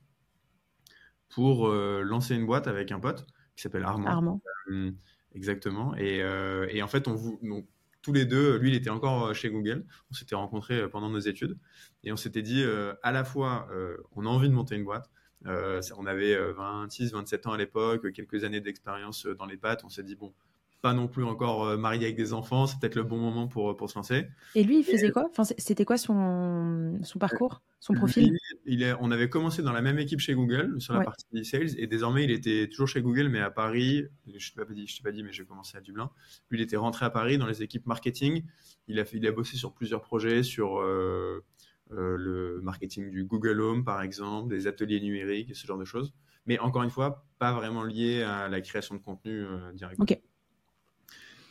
pour 1.27 1.67
euh, 1.67 2.01
lancer 2.01 2.33
une 2.33 2.45
boîte 2.45 2.67
avec 2.67 2.93
un 2.93 2.99
pote 2.99 3.27
qui 3.59 3.63
s'appelle 3.63 3.83
Armand. 3.83 4.07
Armand. 4.07 4.41
Hum, 4.69 4.95
Exactement. 5.35 5.93
Et, 5.95 6.23
euh, 6.23 6.65
et 6.69 6.81
en 6.81 6.87
fait, 6.87 7.07
on 7.07 7.13
vous, 7.13 7.39
donc, 7.43 7.67
tous 8.01 8.13
les 8.13 8.25
deux, 8.25 8.57
lui, 8.57 8.69
il 8.69 8.75
était 8.75 8.89
encore 8.89 9.27
euh, 9.27 9.33
chez 9.33 9.49
Google. 9.49 9.85
On 10.09 10.13
s'était 10.13 10.35
rencontrés 10.35 10.79
euh, 10.79 10.87
pendant 10.87 11.09
nos 11.09 11.19
études. 11.19 11.57
Et 12.03 12.11
on 12.13 12.15
s'était 12.15 12.41
dit, 12.41 12.63
euh, 12.63 12.93
à 13.03 13.11
la 13.11 13.25
fois, 13.25 13.67
euh, 13.71 13.97
on 14.15 14.25
a 14.25 14.29
envie 14.29 14.47
de 14.49 14.53
monter 14.53 14.75
une 14.75 14.85
boîte. 14.85 15.11
Euh, 15.45 15.81
on 15.97 16.05
avait 16.05 16.33
euh, 16.33 16.53
26, 16.53 17.11
27 17.11 17.47
ans 17.47 17.51
à 17.51 17.57
l'époque, 17.57 18.11
quelques 18.13 18.43
années 18.45 18.61
d'expérience 18.61 19.25
euh, 19.25 19.35
dans 19.35 19.45
les 19.45 19.57
pattes. 19.57 19.83
On 19.83 19.89
s'est 19.89 20.03
dit, 20.03 20.15
bon, 20.15 20.33
pas 20.81 20.93
non 20.93 21.07
plus 21.07 21.23
encore 21.23 21.65
euh, 21.65 21.77
marié 21.77 22.05
avec 22.05 22.15
des 22.15 22.31
enfants, 22.33 22.65
c'est 22.65 22.79
peut-être 22.79 22.95
le 22.95 23.03
bon 23.03 23.17
moment 23.17 23.47
pour, 23.47 23.75
pour 23.75 23.89
se 23.89 23.95
lancer. 23.95 24.27
Et 24.55 24.63
lui, 24.63 24.79
il 24.79 24.83
faisait 24.83 25.11
quoi? 25.11 25.27
Enfin, 25.29 25.43
C'était 25.43 25.83
quoi 25.85 25.97
son, 25.97 26.99
son 27.03 27.19
parcours, 27.19 27.61
son 27.79 27.93
profil? 27.93 28.31
Lui, 28.31 28.39
il 28.65 28.83
est, 28.83 28.93
on 29.01 29.11
avait 29.11 29.29
commencé 29.29 29.61
dans 29.61 29.73
la 29.73 29.81
même 29.81 29.99
équipe 29.99 30.19
chez 30.19 30.33
Google 30.33 30.79
sur 30.79 30.93
la 30.93 30.99
Ouais. 30.99 31.05
partie 31.05 31.45
sales 31.45 31.77
et 31.77 31.87
désormais 31.87 32.23
il 32.23 32.31
était 32.31 32.67
toujours 32.69 32.87
chez 32.87 33.01
Google 33.01 33.27
mais 33.29 33.39
à 33.39 33.51
Paris. 33.51 34.05
Je 34.27 34.31
ne 34.33 34.39
t'ai 34.39 34.65
pas 34.65 34.73
dit, 34.73 34.87
je 34.87 34.97
t'ai 34.97 35.03
pas 35.03 35.11
dit 35.11 35.23
mais 35.23 35.31
j'ai 35.33 35.45
commencé 35.45 35.77
à 35.77 35.81
Dublin. 35.81 36.09
Lui 36.49 36.59
il 36.59 36.61
était 36.61 36.77
rentré 36.77 37.05
à 37.05 37.09
Paris 37.09 37.37
dans 37.37 37.47
les 37.47 37.61
équipes 37.63 37.85
marketing. 37.85 38.43
Il 38.87 38.99
a 38.99 39.05
fait, 39.05 39.17
il 39.17 39.27
a 39.27 39.31
bossé 39.31 39.57
sur 39.57 39.73
plusieurs 39.73 40.01
projets 40.01 40.43
sur 40.43 40.79
euh, 40.79 41.43
euh, 41.91 42.15
le 42.17 42.61
marketing 42.61 43.09
du 43.11 43.25
Google 43.25 43.59
Home 43.61 43.83
par 43.83 44.01
exemple, 44.01 44.49
des 44.49 44.67
ateliers 44.67 45.01
numériques 45.01 45.49
et 45.51 45.53
ce 45.53 45.67
genre 45.67 45.77
de 45.77 45.85
choses. 45.85 46.13
Mais 46.45 46.57
encore 46.59 46.83
une 46.83 46.89
fois 46.89 47.25
pas 47.37 47.53
vraiment 47.53 47.83
lié 47.83 48.23
à 48.23 48.47
la 48.47 48.61
création 48.61 48.95
de 48.95 49.01
contenu 49.01 49.43
euh, 49.43 49.71
directement. 49.73 50.05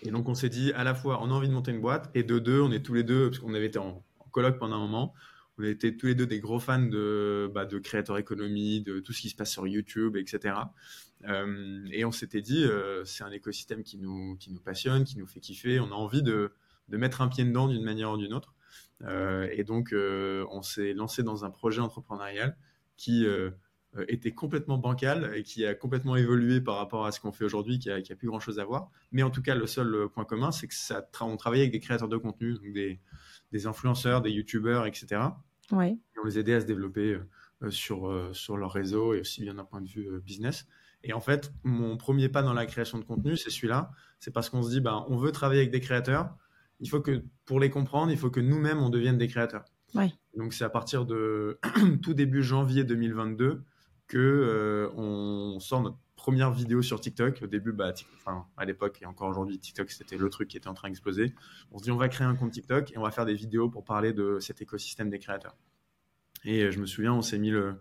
Et 0.02 0.10
donc 0.10 0.28
on 0.28 0.34
s'est 0.34 0.48
dit 0.48 0.72
à 0.72 0.84
la 0.84 0.94
fois 0.94 1.20
on 1.22 1.30
a 1.30 1.34
envie 1.34 1.48
de 1.48 1.52
monter 1.52 1.72
une 1.72 1.80
boîte 1.80 2.10
et 2.14 2.22
de 2.22 2.38
deux 2.38 2.60
on 2.60 2.70
est 2.70 2.84
tous 2.84 2.94
les 2.94 3.02
deux 3.02 3.30
parce 3.30 3.40
qu'on 3.40 3.54
avait 3.54 3.66
été 3.66 3.78
en, 3.78 4.04
en 4.20 4.28
colloque 4.30 4.58
pendant 4.58 4.76
un 4.76 4.80
moment 4.80 5.14
on 5.58 5.64
était 5.64 5.96
tous 5.96 6.06
les 6.06 6.14
deux 6.14 6.26
des 6.26 6.38
gros 6.38 6.60
fans 6.60 6.78
de, 6.78 7.50
bah, 7.52 7.64
de 7.64 7.78
Creator 7.78 8.18
Economy, 8.18 8.80
de 8.80 9.00
tout 9.00 9.12
ce 9.12 9.22
qui 9.22 9.28
se 9.28 9.34
passe 9.34 9.50
sur 9.50 9.66
YouTube, 9.66 10.16
etc. 10.16 10.54
Euh, 11.24 11.84
et 11.90 12.04
on 12.04 12.12
s'était 12.12 12.42
dit, 12.42 12.64
euh, 12.64 13.04
c'est 13.04 13.24
un 13.24 13.32
écosystème 13.32 13.82
qui 13.82 13.98
nous, 13.98 14.36
qui 14.36 14.52
nous 14.52 14.60
passionne, 14.60 15.04
qui 15.04 15.18
nous 15.18 15.26
fait 15.26 15.40
kiffer. 15.40 15.80
On 15.80 15.86
a 15.88 15.94
envie 15.94 16.22
de, 16.22 16.52
de 16.88 16.96
mettre 16.96 17.20
un 17.22 17.28
pied 17.28 17.44
dedans 17.44 17.66
d'une 17.66 17.82
manière 17.82 18.12
ou 18.12 18.16
d'une 18.16 18.32
autre. 18.32 18.54
Euh, 19.02 19.48
et 19.52 19.64
donc, 19.64 19.92
on 19.92 20.62
s'est 20.62 20.92
lancé 20.92 21.22
dans 21.22 21.44
un 21.44 21.50
projet 21.50 21.80
entrepreneurial 21.80 22.56
qui 22.96 23.26
était 24.06 24.32
complètement 24.32 24.76
bancal 24.78 25.32
et 25.34 25.42
qui 25.42 25.64
a 25.64 25.74
complètement 25.74 26.14
évolué 26.14 26.60
par 26.60 26.76
rapport 26.76 27.06
à 27.06 27.12
ce 27.12 27.20
qu'on 27.20 27.32
fait 27.32 27.44
aujourd'hui, 27.44 27.78
qui 27.78 27.90
a, 27.90 28.00
qui 28.02 28.12
a 28.12 28.16
plus 28.16 28.28
grand 28.28 28.38
chose 28.40 28.58
à 28.58 28.64
voir. 28.64 28.90
Mais 29.12 29.22
en 29.22 29.30
tout 29.30 29.42
cas, 29.42 29.54
le 29.54 29.66
seul 29.66 29.94
euh, 29.94 30.08
point 30.08 30.24
commun, 30.24 30.50
c'est 30.52 30.68
que 30.68 30.74
ça, 30.74 31.00
tra- 31.12 31.24
on 31.24 31.36
travaillait 31.36 31.64
avec 31.64 31.72
des 31.72 31.80
créateurs 31.80 32.08
de 32.08 32.16
contenu, 32.16 32.52
donc 32.54 32.72
des, 32.72 33.00
des 33.52 33.66
influenceurs, 33.66 34.20
des 34.20 34.30
youtubeurs, 34.30 34.86
etc 34.86 35.22
Ouais. 35.72 35.90
et 35.92 36.18
on 36.22 36.26
les 36.26 36.38
aidait 36.38 36.54
à 36.54 36.60
se 36.60 36.66
développer 36.66 37.18
euh, 37.62 37.70
sur, 37.70 38.08
euh, 38.08 38.32
sur 38.32 38.56
leur 38.56 38.72
réseau 38.72 39.14
et 39.14 39.20
aussi 39.20 39.42
bien 39.42 39.54
d'un 39.54 39.64
point 39.64 39.80
de 39.80 39.88
vue 39.88 40.06
euh, 40.08 40.20
business. 40.20 40.66
Et 41.04 41.12
en 41.12 41.20
fait, 41.20 41.52
mon 41.64 41.96
premier 41.96 42.28
pas 42.28 42.42
dans 42.42 42.54
la 42.54 42.66
création 42.66 42.98
de 42.98 43.04
contenu, 43.04 43.36
c'est 43.36 43.50
celui-là. 43.50 43.90
C'est 44.20 44.32
parce 44.32 44.48
qu'on 44.50 44.62
se 44.62 44.70
dit, 44.70 44.80
ben, 44.80 45.04
on 45.08 45.16
veut 45.16 45.30
travailler 45.32 45.60
avec 45.60 45.70
des 45.70 45.80
créateurs. 45.80 46.34
Il 46.80 46.88
faut 46.88 47.00
que, 47.00 47.22
pour 47.44 47.58
les 47.60 47.70
comprendre, 47.70 48.10
il 48.12 48.18
faut 48.18 48.30
que 48.30 48.40
nous-mêmes, 48.40 48.78
on 48.78 48.90
devienne 48.90 49.16
des 49.18 49.28
créateurs. 49.28 49.64
Ouais. 49.94 50.12
Donc, 50.36 50.52
c'est 50.54 50.64
à 50.64 50.68
partir 50.70 51.04
de 51.06 51.58
tout 52.02 52.14
début 52.14 52.42
janvier 52.42 52.84
2022 52.84 53.62
que 54.08 54.18
euh, 54.18 54.90
on 54.96 55.60
sort 55.60 55.82
notre 55.82 55.98
première 56.16 56.50
vidéo 56.50 56.82
sur 56.82 57.00
TikTok. 57.00 57.40
Au 57.42 57.46
début, 57.46 57.72
bah, 57.72 57.92
enfin, 58.16 58.46
à 58.56 58.64
l'époque 58.64 59.00
et 59.02 59.06
encore 59.06 59.28
aujourd'hui, 59.28 59.58
TikTok, 59.58 59.90
c'était 59.90 60.16
le 60.16 60.28
truc 60.30 60.48
qui 60.48 60.56
était 60.56 60.68
en 60.68 60.74
train 60.74 60.88
d'exploser. 60.88 61.34
On 61.70 61.78
se 61.78 61.84
dit, 61.84 61.90
on 61.90 61.96
va 61.96 62.08
créer 62.08 62.26
un 62.26 62.34
compte 62.34 62.52
TikTok 62.52 62.92
et 62.92 62.98
on 62.98 63.02
va 63.02 63.10
faire 63.10 63.26
des 63.26 63.34
vidéos 63.34 63.68
pour 63.68 63.84
parler 63.84 64.12
de 64.12 64.38
cet 64.40 64.60
écosystème 64.60 65.10
des 65.10 65.18
créateurs. 65.18 65.56
Et 66.44 66.64
euh, 66.64 66.70
je 66.70 66.80
me 66.80 66.86
souviens, 66.86 67.12
on 67.12 67.22
s'est 67.22 67.38
mis 67.38 67.50
le, 67.50 67.80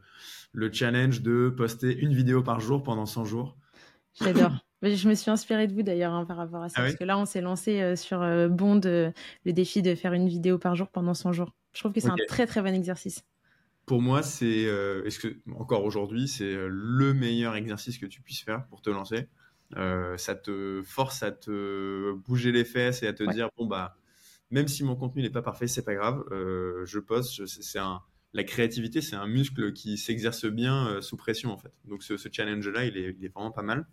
le 0.51 0.71
challenge 0.71 1.21
de 1.21 1.49
poster 1.55 1.97
une 1.97 2.13
vidéo 2.13 2.43
par 2.43 2.59
jour 2.59 2.83
pendant 2.83 3.05
100 3.05 3.25
jours. 3.25 3.57
J'adore. 4.13 4.51
Je 4.83 5.09
me 5.09 5.15
suis 5.15 5.31
inspirée 5.31 5.67
de 5.67 5.73
vous 5.73 5.81
d'ailleurs 5.81 6.13
hein, 6.13 6.25
par 6.25 6.37
rapport 6.37 6.61
à 6.61 6.69
ça. 6.69 6.75
Ah 6.77 6.81
parce 6.81 6.93
oui 6.93 6.97
que 6.99 7.03
là, 7.03 7.17
on 7.17 7.25
s'est 7.25 7.41
lancé 7.41 7.81
euh, 7.81 7.95
sur 7.95 8.21
euh, 8.21 8.47
Bond 8.47 8.81
euh, 8.85 9.11
le 9.45 9.53
défi 9.53 9.81
de 9.81 9.95
faire 9.95 10.13
une 10.13 10.27
vidéo 10.27 10.59
par 10.59 10.75
jour 10.75 10.87
pendant 10.89 11.13
100 11.13 11.33
jours. 11.33 11.53
Je 11.73 11.79
trouve 11.79 11.93
que 11.93 11.99
c'est 11.99 12.09
un 12.09 12.15
très 12.27 12.45
très 12.45 12.61
bon 12.61 12.73
exercice. 12.73 13.23
Pour 13.87 14.01
moi, 14.01 14.21
c'est, 14.21 14.67
euh, 14.67 15.03
est-ce 15.05 15.19
que 15.19 15.39
encore 15.55 15.85
aujourd'hui, 15.85 16.27
c'est 16.27 16.43
euh, 16.53 16.67
le 16.69 17.13
meilleur 17.13 17.55
exercice 17.55 17.97
que 17.97 18.05
tu 18.05 18.21
puisses 18.21 18.43
faire 18.43 18.67
pour 18.67 18.81
te 18.83 18.89
lancer? 18.91 19.29
Euh, 19.77 20.17
ça 20.17 20.35
te 20.35 20.83
force 20.85 21.23
à 21.23 21.31
te 21.31 22.13
bouger 22.13 22.51
les 22.51 22.65
fesses 22.65 23.03
et 23.03 23.07
à 23.07 23.13
te 23.13 23.23
Ouais. 23.25 23.33
dire 23.33 23.49
bon 23.57 23.65
bah 23.65 23.97
même 24.51 24.67
si 24.69 24.83
mon 24.85 24.95
contenu 24.97 25.21
n'est 25.23 25.29
pas 25.29 25.41
parfait, 25.41 25.67
c'est 25.67 25.83
pas 25.85 25.95
grave. 25.95 26.23
euh, 26.31 26.85
je 26.85 26.99
poste. 26.99 27.45
c'est 27.47 27.79
un 27.79 28.01
la 28.33 28.43
créativité, 28.45 29.01
c'est 29.01 29.15
un 29.17 29.27
muscle 29.27 29.73
qui 29.73 29.97
s'exerce 29.97 30.45
bien 30.45 31.01
sous 31.01 31.17
pression 31.17 31.51
en 31.51 31.57
fait. 31.57 31.73
Donc 31.85 32.03
ce, 32.03 32.17
ce 32.17 32.29
challenge-là, 32.31 32.85
il 32.85 32.97
est, 32.97 33.15
il 33.19 33.25
est 33.25 33.29
vraiment 33.29 33.51
pas 33.51 33.63
mal. 33.63 33.87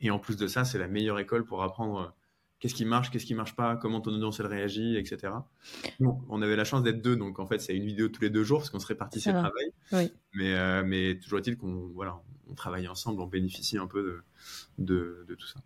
Et 0.00 0.10
en 0.10 0.18
plus 0.18 0.36
de 0.36 0.46
ça, 0.46 0.64
c'est 0.64 0.78
la 0.78 0.88
meilleure 0.88 1.18
école 1.18 1.44
pour 1.44 1.62
apprendre 1.62 2.14
qu'est-ce 2.60 2.74
qui 2.74 2.84
marche, 2.84 3.10
qu'est-ce 3.10 3.26
qui 3.26 3.34
marche 3.34 3.54
pas, 3.54 3.76
comment 3.76 4.00
ton 4.00 4.12
audience 4.12 4.40
elle 4.40 4.46
réagit, 4.46 4.96
etc. 4.96 5.32
Bon, 6.00 6.20
on 6.28 6.42
avait 6.42 6.56
la 6.56 6.64
chance 6.64 6.82
d'être 6.82 7.02
deux, 7.02 7.16
donc 7.16 7.38
en 7.38 7.46
fait 7.46 7.58
c'est 7.60 7.76
une 7.76 7.84
vidéo 7.86 8.08
tous 8.08 8.22
les 8.22 8.30
deux 8.30 8.44
jours 8.44 8.60
parce 8.60 8.70
qu'on 8.70 8.78
se 8.78 8.92
le 8.92 8.98
va. 8.98 9.08
travail. 9.40 9.72
Oui. 9.92 10.12
Mais, 10.34 10.54
euh, 10.54 10.82
mais 10.84 11.18
toujours 11.18 11.38
est-il 11.38 11.56
qu'on 11.56 11.90
voilà, 11.94 12.20
on 12.48 12.54
travaille 12.54 12.88
ensemble, 12.88 13.20
on 13.20 13.26
bénéficie 13.26 13.78
un 13.78 13.86
peu 13.86 14.02
de, 14.78 14.84
de, 14.84 15.24
de 15.28 15.34
tout 15.34 15.46
ça. 15.46 15.60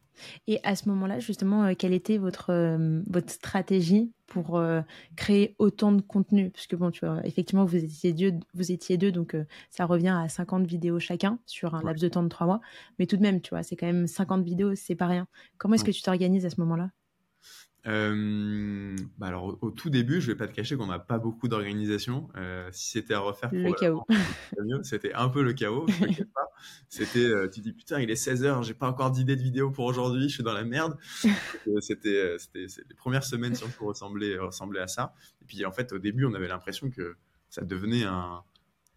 Et 0.47 0.61
à 0.65 0.77
ce 0.77 0.89
moment-là, 0.89 1.19
justement, 1.19 1.65
euh, 1.65 1.75
quelle 1.79 1.93
était 1.93 2.19
votre, 2.19 2.51
euh, 2.51 3.03
votre 3.09 3.31
stratégie 3.31 4.13
pour 4.27 4.57
euh, 4.59 4.81
créer 5.17 5.55
autant 5.59 5.93
de 5.93 6.01
contenu? 6.03 6.51
Parce 6.51 6.67
que, 6.67 6.77
bon, 6.77 6.91
tu 6.91 7.05
vois, 7.07 7.21
effectivement, 7.27 7.65
vous 7.65 7.77
étiez 7.77 8.13
deux, 8.13 8.33
vous 8.55 8.73
étiez 8.73 8.97
deux 8.99 9.13
donc 9.13 9.35
euh, 9.35 9.45
ça 9.71 9.87
revient 9.87 10.09
à 10.25 10.29
50 10.29 10.67
vidéos 10.67 10.99
chacun 11.01 11.39
sur 11.47 11.75
un 11.75 11.83
laps 11.83 12.03
de 12.03 12.09
temps 12.09 12.23
de 12.23 12.29
trois 12.29 12.47
mois. 12.47 12.61
Mais 12.99 13.07
tout 13.07 13.17
de 13.17 13.23
même, 13.23 13.41
tu 13.41 13.51
vois, 13.51 13.63
c'est 13.63 13.77
quand 13.77 13.87
même 13.87 14.07
50 14.07 14.45
vidéos, 14.45 14.75
c'est 14.75 14.95
pas 14.97 15.07
rien. 15.07 15.27
Comment 15.59 15.75
est-ce 15.75 15.85
que 15.85 15.91
tu 15.91 16.03
t'organises 16.03 16.47
à 16.47 16.51
ce 16.51 16.61
moment-là? 16.61 16.91
Euh, 17.87 18.95
bah 19.17 19.29
alors 19.29 19.57
au, 19.63 19.71
tout 19.71 19.89
début, 19.89 20.21
je 20.21 20.27
vais 20.27 20.37
pas 20.37 20.47
te 20.47 20.53
cacher 20.53 20.77
qu'on 20.77 20.87
n'a 20.87 20.99
pas 20.99 21.19
beaucoup 21.19 21.49
d'organisation. 21.49 22.29
Euh, 22.37 22.69
si 22.73 22.91
c'était 22.91 23.15
à 23.15 23.21
refaire, 23.21 23.51
Le 23.53 24.83
c'était 24.83 25.15
un 25.15 25.29
peu 25.29 25.43
le 25.43 25.53
chaos. 25.53 25.87
C'était, 26.91 27.25
euh, 27.25 27.49
tu 27.49 27.61
dis 27.61 27.73
putain, 27.73 28.01
il 28.01 28.11
est 28.11 28.17
16 28.17 28.45
h 28.45 28.63
j'ai 28.65 28.75
pas 28.75 28.87
encore 28.87 29.11
d'idée 29.11 29.35
de 29.35 29.43
vidéo 29.43 29.71
pour 29.71 29.87
aujourd'hui, 29.87 30.29
je 30.29 30.35
suis 30.35 30.43
dans 30.43 30.53
la 30.53 30.65
merde. 30.65 30.99
C'était, 31.81 32.37
les 32.55 32.95
premières 32.97 33.25
semaines 33.25 33.55
surtout 33.55 33.87
ressemblaient, 33.87 34.37
ressemblaient 34.37 34.81
à 34.81 34.87
ça. 34.87 35.15
Et 35.41 35.47
puis 35.47 35.65
en 35.65 35.73
fait, 35.73 35.91
au 35.93 35.99
début, 35.99 36.27
on 36.27 36.35
avait 36.35 36.49
l'impression 36.49 36.91
que 36.91 37.17
ça 37.49 37.63
devenait 37.63 38.05
un, 38.05 38.43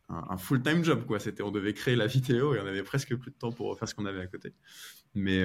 un, 0.10 0.25
un 0.30 0.38
full-time 0.38 0.84
job 0.84 1.06
quoi. 1.06 1.20
C'était, 1.20 1.42
on 1.42 1.52
devait 1.52 1.74
créer 1.74 1.96
la 1.96 2.08
vidéo 2.08 2.54
et 2.54 2.60
on 2.60 2.66
avait 2.66 2.84
presque 2.84 3.16
plus 3.16 3.32
de 3.32 3.38
temps 3.38 3.54
pour 3.54 3.80
faire 3.80 3.88
ce 3.88 3.96
qu'on 3.96 4.06
avait 4.06 4.22
à 4.22 4.28
côté. 4.28 4.54
Mais 5.16 5.42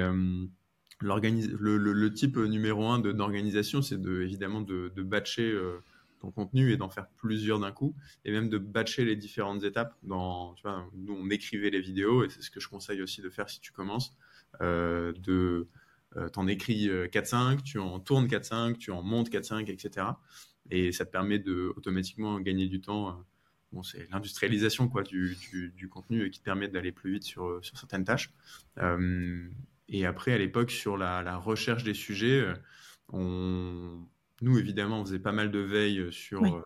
le, 1.00 2.08
type 2.08 2.36
numéro 2.36 2.86
un 2.86 2.98
d'organisation, 2.98 3.82
c'est 3.82 4.00
de, 4.00 4.22
évidemment 4.22 4.60
de, 4.60 5.02
batcher 5.02 5.50
euh, 5.50 5.82
ton 6.20 6.30
contenu 6.30 6.72
et 6.72 6.76
d'en 6.76 6.88
faire 6.88 7.08
plusieurs 7.16 7.60
d'un 7.60 7.72
coup, 7.72 7.94
et 8.24 8.32
même 8.32 8.48
de 8.48 8.58
batcher 8.58 9.04
les 9.04 9.16
différentes 9.16 9.64
étapes. 9.64 9.96
Dans, 10.02 10.54
nous, 10.94 11.14
on 11.14 11.30
écrivait 11.30 11.70
les 11.70 11.80
vidéos, 11.80 12.24
et 12.24 12.28
c'est 12.30 12.42
ce 12.42 12.50
que 12.50 12.60
je 12.60 12.68
conseille 12.68 13.02
aussi 13.02 13.22
de 13.22 13.30
faire 13.30 13.48
si 13.48 13.60
tu 13.60 13.72
commences. 13.72 14.16
Euh, 14.60 15.12
de, 15.18 15.68
euh, 16.16 16.28
t'en 16.28 16.46
écris 16.46 16.88
euh, 16.88 17.06
4-5, 17.06 17.62
tu 17.62 17.78
en 17.78 18.00
tournes 18.00 18.26
4-5, 18.26 18.78
tu 18.78 18.90
en 18.90 19.02
montes 19.02 19.30
4-5, 19.30 19.70
etc. 19.70 20.06
Et 20.70 20.92
ça 20.92 21.04
te 21.04 21.10
permet 21.10 21.38
de 21.38 21.72
automatiquement 21.76 22.40
gagner 22.40 22.66
du 22.66 22.80
temps. 22.80 23.10
euh, 23.10 23.12
Bon, 23.70 23.82
c'est 23.82 24.10
l'industrialisation 24.10 24.90
du, 25.04 25.88
contenu 25.90 26.30
qui 26.30 26.38
te 26.38 26.44
permet 26.44 26.68
d'aller 26.68 26.90
plus 26.90 27.12
vite 27.12 27.24
sur 27.24 27.60
certaines 27.62 28.04
tâches. 28.04 28.32
Et 29.88 30.04
après, 30.06 30.32
à 30.32 30.38
l'époque, 30.38 30.70
sur 30.70 30.96
la, 30.96 31.22
la 31.22 31.36
recherche 31.36 31.84
des 31.84 31.94
sujets, 31.94 32.40
euh, 32.40 32.54
on... 33.12 34.06
nous, 34.42 34.58
évidemment, 34.58 35.00
on 35.00 35.04
faisait 35.04 35.18
pas 35.18 35.32
mal 35.32 35.50
de 35.50 35.58
veille 35.60 36.12
sur, 36.12 36.42
Oui. 36.42 36.50
euh, 36.50 36.62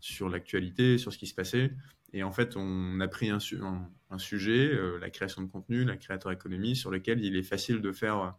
sur 0.00 0.28
l'actualité, 0.28 0.98
sur 0.98 1.12
ce 1.12 1.18
qui 1.18 1.26
se 1.26 1.34
passait. 1.34 1.72
Et 2.12 2.22
en 2.22 2.32
fait, 2.32 2.56
on 2.56 3.00
a 3.00 3.08
pris 3.08 3.30
un, 3.30 3.40
su- 3.40 3.60
un, 3.62 3.90
un 4.10 4.18
sujet, 4.18 4.72
euh, 4.72 4.98
la 4.98 5.10
création 5.10 5.42
de 5.42 5.48
contenu, 5.48 5.84
la 5.84 5.96
créateur 5.96 6.32
économie, 6.32 6.76
sur 6.76 6.90
lequel 6.90 7.24
il 7.24 7.36
est 7.36 7.42
facile 7.42 7.80
de 7.80 7.92
faire 7.92 8.34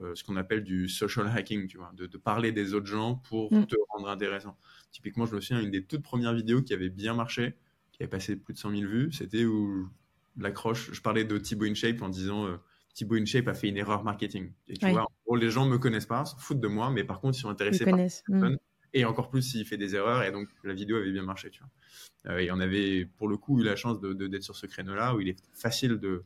euh, 0.00 0.14
ce 0.14 0.24
qu'on 0.24 0.36
appelle 0.36 0.62
du 0.64 0.88
social 0.88 1.26
hacking, 1.28 1.66
tu 1.66 1.76
vois, 1.78 1.92
de, 1.94 2.06
de 2.06 2.18
parler 2.18 2.52
des 2.52 2.74
autres 2.74 2.86
gens 2.86 3.16
pour 3.16 3.52
Mm. 3.52 3.66
te 3.66 3.76
rendre 3.90 4.08
intéressant. 4.08 4.56
Typiquement, 4.92 5.26
je 5.26 5.34
me 5.34 5.40
souviens, 5.40 5.62
une 5.62 5.70
des 5.70 5.84
toutes 5.84 6.02
premières 6.02 6.32
vidéos 6.34 6.62
qui 6.62 6.72
avait 6.74 6.88
bien 6.90 7.14
marché, 7.14 7.54
qui 7.92 8.02
avait 8.02 8.10
passé 8.10 8.36
plus 8.36 8.54
de 8.54 8.58
100 8.58 8.70
000 8.70 8.82
vues, 8.90 9.12
c'était 9.12 9.44
où 9.44 9.88
l'accroche, 10.36 10.92
je 10.92 11.00
parlais 11.02 11.24
de 11.24 11.36
Thibaut 11.38 11.66
InShape 11.66 12.00
en 12.02 12.08
disant 12.08 12.46
euh, 12.46 12.56
Thibaut 12.94 13.16
InShape 13.16 13.48
a 13.48 13.54
fait 13.54 13.68
une 13.68 13.76
erreur 13.76 14.02
marketing. 14.04 14.52
Et 14.68 14.76
tu 14.76 14.88
vois, 14.90 15.02
en 15.02 15.08
gros, 15.24 15.36
les 15.36 15.50
gens 15.50 15.66
me 15.66 15.78
connaissent 15.78 16.06
pas, 16.06 16.24
s'en 16.24 16.36
foutent 16.38 16.60
de 16.60 16.68
moi, 16.68 16.90
mais 16.90 17.04
par 17.04 17.20
contre, 17.20 17.38
ils 17.38 17.40
sont 17.40 17.48
Ils 17.48 17.52
intéressés 17.52 17.84
par. 17.84 17.94
Mm. 17.94 18.08
personne. 18.28 18.58
Et 18.92 19.04
encore 19.04 19.30
plus 19.30 19.42
s'il 19.42 19.64
fait 19.64 19.76
des 19.76 19.94
erreurs, 19.94 20.24
et 20.24 20.32
donc 20.32 20.48
la 20.64 20.74
vidéo 20.74 20.96
avait 20.96 21.12
bien 21.12 21.22
marché, 21.22 21.50
tu 21.50 21.60
vois. 21.60 22.32
Euh, 22.32 22.38
et 22.38 22.50
on 22.50 22.58
avait, 22.58 23.06
pour 23.18 23.28
le 23.28 23.36
coup, 23.36 23.60
eu 23.60 23.62
la 23.62 23.76
chance 23.76 24.00
de, 24.00 24.12
de- 24.12 24.26
d'être 24.26 24.42
sur 24.42 24.56
ce 24.56 24.66
créneau-là, 24.66 25.14
où 25.14 25.20
il 25.20 25.28
est 25.28 25.38
facile 25.54 25.98
de, 25.98 26.24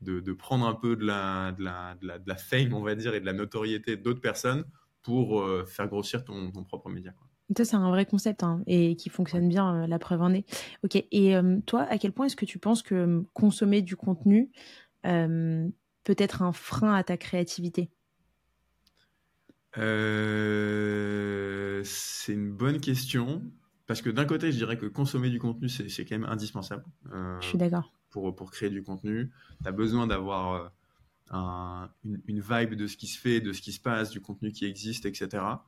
de, 0.00 0.20
de 0.20 0.32
prendre 0.32 0.66
un 0.66 0.74
peu 0.74 0.96
de 0.96 1.04
la, 1.04 1.52
de, 1.52 1.62
la, 1.62 1.96
de, 2.00 2.06
la, 2.06 2.18
de 2.18 2.26
la 2.28 2.36
fame, 2.36 2.72
on 2.72 2.82
va 2.82 2.94
dire, 2.94 3.14
et 3.14 3.20
de 3.20 3.26
la 3.26 3.34
notoriété 3.34 3.96
d'autres 3.98 4.22
personnes 4.22 4.64
pour 5.02 5.40
euh, 5.42 5.64
faire 5.66 5.86
grossir 5.86 6.24
ton, 6.24 6.50
ton 6.50 6.64
propre 6.64 6.88
média. 6.88 7.12
Quoi. 7.12 7.26
Ça, 7.56 7.64
c'est 7.64 7.76
un 7.76 7.90
vrai 7.90 8.06
concept 8.06 8.42
hein, 8.42 8.62
et 8.66 8.96
qui 8.96 9.10
fonctionne 9.10 9.48
bien, 9.48 9.82
euh, 9.82 9.86
la 9.86 9.98
preuve 9.98 10.22
en 10.22 10.32
est. 10.32 10.44
Ok, 10.84 10.96
et 10.96 11.36
euh, 11.36 11.58
toi, 11.66 11.82
à 11.82 11.98
quel 11.98 12.12
point 12.12 12.26
est-ce 12.26 12.36
que 12.36 12.44
tu 12.46 12.58
penses 12.58 12.82
que 12.82 13.22
consommer 13.34 13.82
du 13.82 13.96
contenu 13.96 14.50
euh, 16.10 16.14
peut 16.14 16.22
être 16.22 16.42
un 16.42 16.52
frein 16.52 16.94
à 16.94 17.02
ta 17.04 17.16
créativité 17.16 17.90
Euh, 19.76 21.82
c'est 21.84 22.32
une 22.32 22.52
bonne 22.52 22.80
question, 22.80 23.42
parce 23.86 24.02
que 24.02 24.10
d'un 24.10 24.24
côté, 24.24 24.50
je 24.52 24.56
dirais 24.56 24.78
que 24.78 24.86
consommer 24.86 25.30
du 25.30 25.38
contenu, 25.38 25.68
c'est, 25.68 26.04
quand 26.04 26.18
même 26.18 26.28
indispensable. 26.28 26.84
Euh, 27.12 27.38
Je 27.40 27.46
suis 27.46 27.58
d'accord. 27.58 27.92
pour, 28.10 28.34
pour 28.34 28.50
créer 28.50 28.70
du 28.70 28.82
contenu. 28.82 29.30
Tu 29.62 29.68
as 29.68 29.72
besoin 29.72 30.06
d'avoir 30.06 30.52
euh, 30.54 30.68
un- 31.30 31.90
une, 32.04 32.20
une 32.26 32.40
vibe 32.40 32.74
de 32.74 32.86
ce 32.86 32.96
qui 32.96 33.06
se 33.06 33.18
fait, 33.18 33.40
de 33.40 33.52
ce 33.52 33.60
qui 33.62 33.72
se 33.72 33.80
passe, 33.80 34.10
du 34.10 34.20
contenu 34.20 34.52
qui 34.52 34.64
existe, 34.64 35.06
etc. 35.06 35.64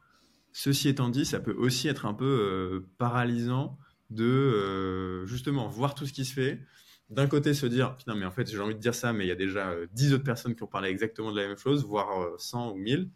Ceci 0.53 0.89
étant 0.89 1.09
dit, 1.11 1.25
ça 1.25 1.41
peut 1.41 1.55
aussi 1.55 1.89
être 1.89 2.07
un 2.07 2.15
peu 2.15 2.25
euh, 2.27 2.89
paralysant 2.99 3.79
de 4.11 4.25
euh, 4.25 5.27
justement 5.27 5.69
voir 5.69 5.95
tout 5.95 6.07
ce 6.07 6.13
qui 6.13 6.25
se 6.25 6.33
fait. 6.35 6.61
D'un 7.11 7.26
côté, 7.26 7.55
se 7.55 7.67
dire, 7.67 7.97
putain, 7.97 8.14
mais 8.14 8.25
en 8.25 8.31
fait, 8.31 8.49
j'ai 8.49 8.61
envie 8.61 8.75
de 8.75 8.81
dire 8.81 8.95
ça, 8.95 9.12
mais 9.12 9.25
il 9.25 9.29
y 9.29 9.33
a 9.33 9.37
déjà 9.37 9.71
euh, 9.71 9.87
10 9.93 10.14
autres 10.14 10.25
personnes 10.25 10.55
qui 10.55 10.62
ont 10.62 10.69
parlé 10.69 10.90
exactement 10.90 11.33
de 11.33 11.40
la 11.40 11.49
même 11.49 11.59
chose, 11.59 11.85
voire 11.85 12.23
euh, 12.23 12.37
100 12.38 12.73
ou 12.73 12.76
1000. 12.76 13.11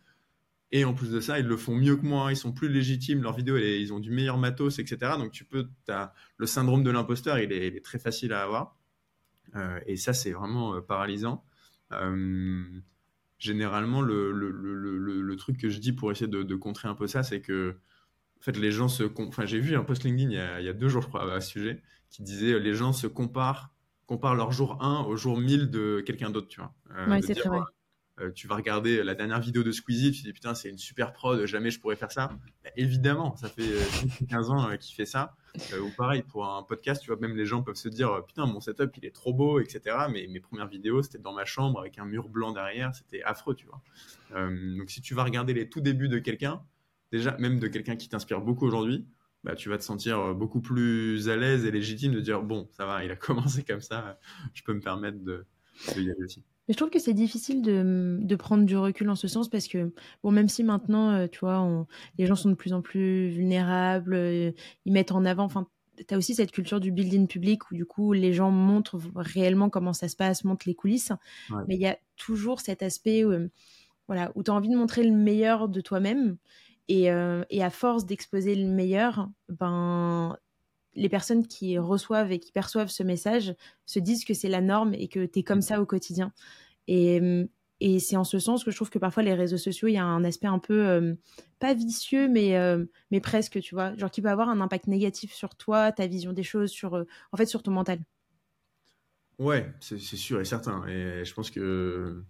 Et 0.72 0.84
en 0.84 0.92
plus 0.92 1.10
de 1.12 1.20
ça, 1.20 1.38
ils 1.38 1.46
le 1.46 1.56
font 1.56 1.76
mieux 1.76 1.94
que 1.94 2.04
moi, 2.04 2.32
ils 2.32 2.36
sont 2.36 2.52
plus 2.52 2.68
légitimes, 2.68 3.22
leurs 3.22 3.36
vidéos, 3.36 3.56
ils 3.56 3.92
ont 3.92 4.00
du 4.00 4.10
meilleur 4.10 4.38
matos, 4.38 4.80
etc. 4.80 5.12
Donc 5.18 5.30
tu 5.30 5.44
peux, 5.44 5.68
as 5.88 6.12
le 6.36 6.46
syndrome 6.46 6.82
de 6.82 6.90
l'imposteur, 6.90 7.38
il 7.38 7.52
est, 7.52 7.84
très 7.84 8.00
facile 8.00 8.32
à 8.32 8.42
avoir. 8.42 8.76
Euh, 9.54 9.78
et 9.86 9.96
ça, 9.96 10.12
c'est 10.12 10.32
vraiment 10.32 10.74
euh, 10.74 10.80
paralysant. 10.80 11.44
Euh, 11.92 12.64
généralement, 13.38 14.00
le, 14.00 14.32
le, 14.32 14.50
le, 14.50 15.20
le, 15.22 15.36
truc 15.36 15.58
que 15.58 15.68
je 15.68 15.78
dis 15.78 15.92
pour 15.92 16.10
essayer 16.10 16.26
de, 16.26 16.54
contrer 16.56 16.88
un 16.88 16.94
peu 16.94 17.06
ça, 17.06 17.22
c'est 17.22 17.40
que 17.40 17.76
en 18.40 18.42
fait, 18.42 18.56
les 18.56 18.72
gens 18.72 18.88
se... 18.88 19.04
Enfin, 19.16 19.46
j'ai 19.46 19.60
vu 19.60 19.76
un 19.76 19.84
post 19.84 20.04
LinkedIn 20.04 20.30
il 20.30 20.64
y, 20.64 20.68
a, 20.68 20.72
deux 20.72 20.88
jours, 20.88 21.02
je 21.02 21.08
crois, 21.08 21.32
à 21.32 21.40
ce 21.40 21.50
sujet, 21.50 21.82
qui 22.10 22.22
disait 22.22 22.52
euh, 22.52 22.58
les 22.58 22.74
gens 22.74 22.92
se 22.92 23.06
comparent, 23.06 23.73
comparent 24.06 24.34
leur 24.34 24.52
jour 24.52 24.82
1 24.82 25.02
au 25.04 25.16
jour 25.16 25.38
1000 25.38 25.70
de 25.70 26.02
quelqu'un 26.04 26.30
d'autre, 26.30 26.48
tu 26.48 26.60
vois. 26.60 26.72
Euh, 26.96 27.06
Ouais, 27.10 27.22
c'est 27.22 27.34
vrai. 27.48 27.58
euh, 28.20 28.30
tu 28.32 28.46
vas 28.46 28.54
regarder 28.56 29.02
la 29.02 29.14
dernière 29.16 29.40
vidéo 29.40 29.62
de 29.64 29.72
Squeezie, 29.72 30.12
tu 30.12 30.20
te 30.22 30.26
dis 30.28 30.32
putain, 30.32 30.54
c'est 30.54 30.70
une 30.70 30.78
super 30.78 31.12
prod, 31.12 31.44
jamais 31.46 31.70
je 31.70 31.80
pourrais 31.80 31.96
faire 31.96 32.12
ça. 32.12 32.28
Bah, 32.62 32.70
évidemment, 32.76 33.34
ça 33.36 33.48
fait 33.48 33.62
euh, 33.72 33.82
15 34.28 34.50
ans 34.50 34.68
euh, 34.70 34.76
qu'il 34.76 34.94
fait 34.94 35.06
ça. 35.06 35.34
Euh, 35.72 35.80
ou 35.80 35.90
pareil, 35.96 36.22
pour 36.22 36.46
un 36.46 36.62
podcast, 36.62 37.02
tu 37.02 37.08
vois, 37.10 37.18
même 37.20 37.36
les 37.36 37.46
gens 37.46 37.62
peuvent 37.62 37.74
se 37.76 37.88
dire 37.88 38.10
euh, 38.12 38.20
putain, 38.22 38.46
mon 38.46 38.60
setup 38.60 38.96
il 38.96 39.04
est 39.04 39.14
trop 39.14 39.32
beau, 39.34 39.58
etc. 39.60 39.96
Mais 40.12 40.26
mes 40.28 40.40
premières 40.40 40.68
vidéos, 40.68 41.02
c'était 41.02 41.18
dans 41.18 41.32
ma 41.32 41.44
chambre 41.44 41.80
avec 41.80 41.98
un 41.98 42.04
mur 42.04 42.28
blanc 42.28 42.52
derrière, 42.52 42.94
c'était 42.94 43.22
affreux, 43.24 43.54
tu 43.56 43.66
vois. 43.66 43.80
Euh, 44.36 44.76
donc 44.78 44.90
si 44.90 45.00
tu 45.00 45.14
vas 45.14 45.24
regarder 45.24 45.54
les 45.54 45.68
tout 45.68 45.80
débuts 45.80 46.08
de 46.08 46.18
quelqu'un, 46.20 46.62
déjà, 47.12 47.36
même 47.38 47.58
de 47.58 47.66
quelqu'un 47.68 47.96
qui 47.96 48.08
t'inspire 48.08 48.40
beaucoup 48.40 48.66
aujourd'hui, 48.66 49.06
bah, 49.44 49.54
tu 49.54 49.68
vas 49.68 49.78
te 49.78 49.84
sentir 49.84 50.18
euh, 50.18 50.34
beaucoup 50.34 50.60
plus 50.60 51.28
à 51.28 51.36
l'aise 51.36 51.66
et 51.66 51.70
légitime 51.70 52.12
de 52.12 52.20
dire 52.20 52.42
bon, 52.42 52.66
ça 52.72 52.86
va, 52.86 53.04
il 53.04 53.10
a 53.10 53.16
commencé 53.16 53.62
comme 53.62 53.82
ça, 53.82 54.18
je 54.54 54.62
peux 54.62 54.72
me 54.72 54.80
permettre 54.80 55.18
de, 55.18 55.44
de 55.94 56.00
y 56.00 56.10
aller 56.10 56.24
aussi. 56.24 56.42
Mais 56.66 56.72
je 56.72 56.78
trouve 56.78 56.88
que 56.88 56.98
c'est 56.98 57.12
difficile 57.12 57.60
de, 57.60 58.18
de, 58.22 58.36
prendre 58.36 58.64
du 58.64 58.74
recul 58.74 59.10
en 59.10 59.16
ce 59.16 59.28
sens 59.28 59.50
parce 59.50 59.68
que, 59.68 59.92
bon, 60.22 60.30
même 60.30 60.48
si 60.48 60.64
maintenant, 60.64 61.10
euh, 61.10 61.26
tu 61.30 61.40
vois, 61.40 61.86
les 62.16 62.24
gens 62.24 62.36
sont 62.36 62.48
de 62.48 62.54
plus 62.54 62.72
en 62.72 62.80
plus 62.80 63.28
vulnérables, 63.28 64.14
euh, 64.14 64.50
ils 64.86 64.92
mettent 64.92 65.12
en 65.12 65.26
avant, 65.26 65.44
enfin, 65.44 65.68
tu 65.96 66.14
as 66.14 66.16
aussi 66.16 66.34
cette 66.34 66.52
culture 66.52 66.80
du 66.80 66.90
building 66.90 67.28
public 67.28 67.70
où 67.70 67.74
du 67.74 67.84
coup 67.84 68.14
les 68.14 68.32
gens 68.32 68.50
montrent 68.50 68.98
réellement 69.14 69.68
comment 69.68 69.92
ça 69.92 70.08
se 70.08 70.16
passe, 70.16 70.42
montrent 70.42 70.66
les 70.66 70.74
coulisses. 70.74 71.12
Mais 71.68 71.76
il 71.76 71.80
y 71.80 71.86
a 71.86 71.98
toujours 72.16 72.60
cet 72.60 72.82
aspect 72.82 73.24
où, 73.24 73.32
voilà, 74.08 74.32
où 74.34 74.42
tu 74.42 74.50
as 74.50 74.54
envie 74.54 74.70
de 74.70 74.76
montrer 74.76 75.04
le 75.04 75.12
meilleur 75.12 75.68
de 75.68 75.80
toi-même. 75.80 76.36
Et, 76.88 77.04
et, 77.04 77.64
à 77.64 77.70
force 77.70 78.04
d'exposer 78.04 78.54
le 78.54 78.66
meilleur, 78.66 79.30
ben, 79.48 80.36
les 80.94 81.08
personnes 81.08 81.46
qui 81.46 81.78
reçoivent 81.78 82.30
et 82.30 82.38
qui 82.38 82.52
perçoivent 82.52 82.90
ce 82.90 83.02
message 83.02 83.54
se 83.86 83.98
disent 83.98 84.24
que 84.24 84.34
c'est 84.34 84.48
la 84.50 84.60
norme 84.60 84.92
et 84.92 85.08
que 85.08 85.24
tu 85.24 85.38
es 85.38 85.42
comme 85.42 85.62
ça 85.62 85.80
au 85.80 85.86
quotidien. 85.86 86.32
Et, 86.86 87.46
et 87.80 87.98
c'est 87.98 88.16
en 88.16 88.24
ce 88.24 88.38
sens 88.38 88.64
que 88.64 88.70
je 88.70 88.76
trouve 88.76 88.90
que 88.90 88.98
parfois 88.98 89.22
les 89.22 89.34
réseaux 89.34 89.58
sociaux, 89.58 89.88
il 89.88 89.92
y 89.92 89.98
a 89.98 90.04
un 90.04 90.24
aspect 90.24 90.46
un 90.46 90.58
peu, 90.58 90.86
euh, 90.86 91.14
pas 91.58 91.74
vicieux, 91.74 92.28
mais, 92.28 92.56
euh, 92.56 92.84
mais 93.10 93.20
presque, 93.20 93.60
tu 93.60 93.74
vois, 93.74 93.96
genre 93.96 94.10
qui 94.10 94.22
peut 94.22 94.30
avoir 94.30 94.48
un 94.48 94.60
impact 94.60 94.86
négatif 94.86 95.32
sur 95.32 95.56
toi, 95.56 95.92
ta 95.92 96.06
vision 96.06 96.32
des 96.32 96.44
choses, 96.44 96.70
sur, 96.70 96.94
euh, 96.94 97.04
en 97.32 97.36
fait, 97.36 97.46
sur 97.46 97.62
ton 97.62 97.72
mental. 97.72 97.98
Ouais, 99.38 99.72
c'est 99.80 99.98
sûr 99.98 100.40
et 100.40 100.44
certain. 100.44 100.86
Et 100.86 101.24
je 101.24 101.34
pense 101.34 101.50
que 101.50 102.22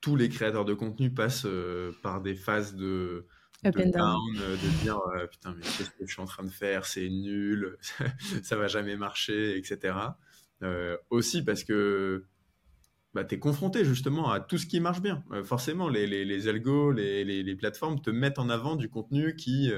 tous 0.00 0.16
les 0.16 0.28
créateurs 0.28 0.64
de 0.64 0.74
contenu 0.74 1.12
passent 1.12 1.46
par 2.02 2.20
des 2.20 2.34
phases 2.34 2.74
de, 2.74 3.26
Up 3.66 3.74
and 3.76 3.90
down, 3.90 4.38
euh, 4.40 4.54
de 4.54 4.82
dire 4.82 5.00
euh, 5.16 5.26
putain 5.26 5.52
mais 5.56 5.62
qu'est-ce 5.62 5.90
que 5.90 6.06
je 6.06 6.12
suis 6.12 6.22
en 6.22 6.26
train 6.26 6.44
de 6.44 6.50
faire? 6.50 6.86
C'est 6.86 7.08
nul 7.08 7.76
ça 8.44 8.54
va 8.54 8.68
jamais 8.68 8.96
marcher 8.96 9.56
etc 9.56 9.96
euh, 10.62 10.96
aussi 11.10 11.42
parce 11.42 11.64
que 11.64 12.24
bah, 13.14 13.24
tu 13.24 13.34
es 13.34 13.38
confronté 13.40 13.84
justement 13.84 14.30
à 14.30 14.38
tout 14.38 14.58
ce 14.58 14.66
qui 14.66 14.78
marche 14.78 15.00
bien. 15.00 15.24
Forcément 15.42 15.88
les, 15.88 16.06
les, 16.06 16.24
les 16.24 16.46
algos 16.46 16.92
les, 16.92 17.24
les, 17.24 17.56
plateformes 17.56 18.00
te 18.00 18.10
mettent 18.10 18.38
en 18.38 18.48
avant 18.48 18.76
du 18.76 18.88
contenu 18.88 19.34
qui 19.34 19.72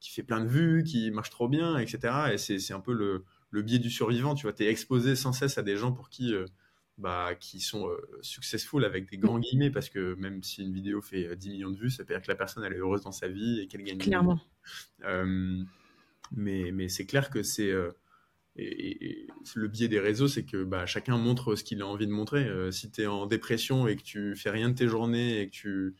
qui 0.00 0.10
fait 0.10 0.22
plein 0.22 0.42
de 0.42 0.48
vues 0.48 0.84
qui 0.84 1.10
marche 1.10 1.30
trop 1.30 1.48
bien 1.48 1.78
etc 1.78 2.34
et 2.34 2.36
c'est 2.36 2.74
un 2.74 2.80
peu 2.80 2.92
le, 2.92 3.24
le 3.48 3.62
biais 3.62 3.78
du 3.78 3.88
survivant 3.88 4.34
tu 4.34 4.42
vois. 4.42 4.52
Tu 4.52 4.64
es 4.64 4.68
exposé 4.68 5.16
sans 5.16 5.32
cesse 5.32 5.56
à 5.56 5.62
des 5.62 5.78
gens 5.78 5.92
pour 5.92 6.10
qui 6.10 6.34
bah, 6.96 7.34
qui 7.34 7.60
sont 7.60 7.88
euh, 7.88 7.96
successful 8.20 8.84
avec 8.84 9.10
des 9.10 9.16
grands 9.16 9.40
guillemets, 9.40 9.70
parce 9.70 9.88
que 9.88 10.14
même 10.14 10.42
si 10.42 10.62
une 10.62 10.72
vidéo 10.72 11.00
fait 11.00 11.34
10 11.34 11.48
euh, 11.48 11.52
millions 11.52 11.70
de 11.70 11.76
vues, 11.76 11.90
ça 11.90 12.02
veut 12.02 12.08
dire 12.08 12.22
que 12.22 12.28
la 12.28 12.36
personne 12.36 12.62
elle 12.64 12.72
est 12.72 12.78
heureuse 12.78 13.02
dans 13.02 13.12
sa 13.12 13.26
vie 13.26 13.60
et 13.60 13.66
qu'elle 13.66 13.82
gagne. 13.82 13.98
Clairement. 13.98 14.40
Euh, 15.04 15.62
mais 16.32 16.70
mais 16.72 16.88
c'est 16.88 17.06
clair 17.06 17.30
que 17.30 17.42
c'est. 17.42 17.72
Et, 18.56 19.26
le 19.56 19.66
biais 19.66 19.88
des 19.88 19.98
réseaux, 19.98 20.28
c'est 20.28 20.44
que 20.44 20.62
bah, 20.62 20.86
chacun 20.86 21.18
montre 21.18 21.56
ce 21.56 21.64
qu'il 21.64 21.82
a 21.82 21.86
envie 21.86 22.06
de 22.06 22.12
montrer. 22.12 22.48
si 22.70 22.90
tu 22.90 23.02
es 23.02 23.06
en 23.06 23.26
dépression 23.26 23.88
et 23.88 23.96
que 23.96 24.02
tu 24.02 24.36
fais 24.36 24.50
rien 24.50 24.68
de 24.68 24.74
tes 24.74 24.86
journées 24.86 25.40
et 25.40 25.48
que 25.48 25.52
tu 25.52 25.96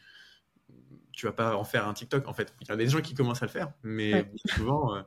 tu 1.15 1.27
vas 1.27 1.33
pas 1.33 1.57
en 1.57 1.65
faire 1.65 1.87
un 1.87 1.95
TikTok. 1.95 2.27
En 2.29 2.33
fait, 2.33 2.55
il 2.61 2.69
y 2.69 2.73
a 2.73 2.77
des 2.77 2.89
gens 2.89 3.01
qui 3.01 3.15
commencent 3.15 3.43
à 3.43 3.47
le 3.47 3.51
faire, 3.51 3.73
mais 3.83 4.31
souvent, 4.57 4.95
euh, 4.95 5.03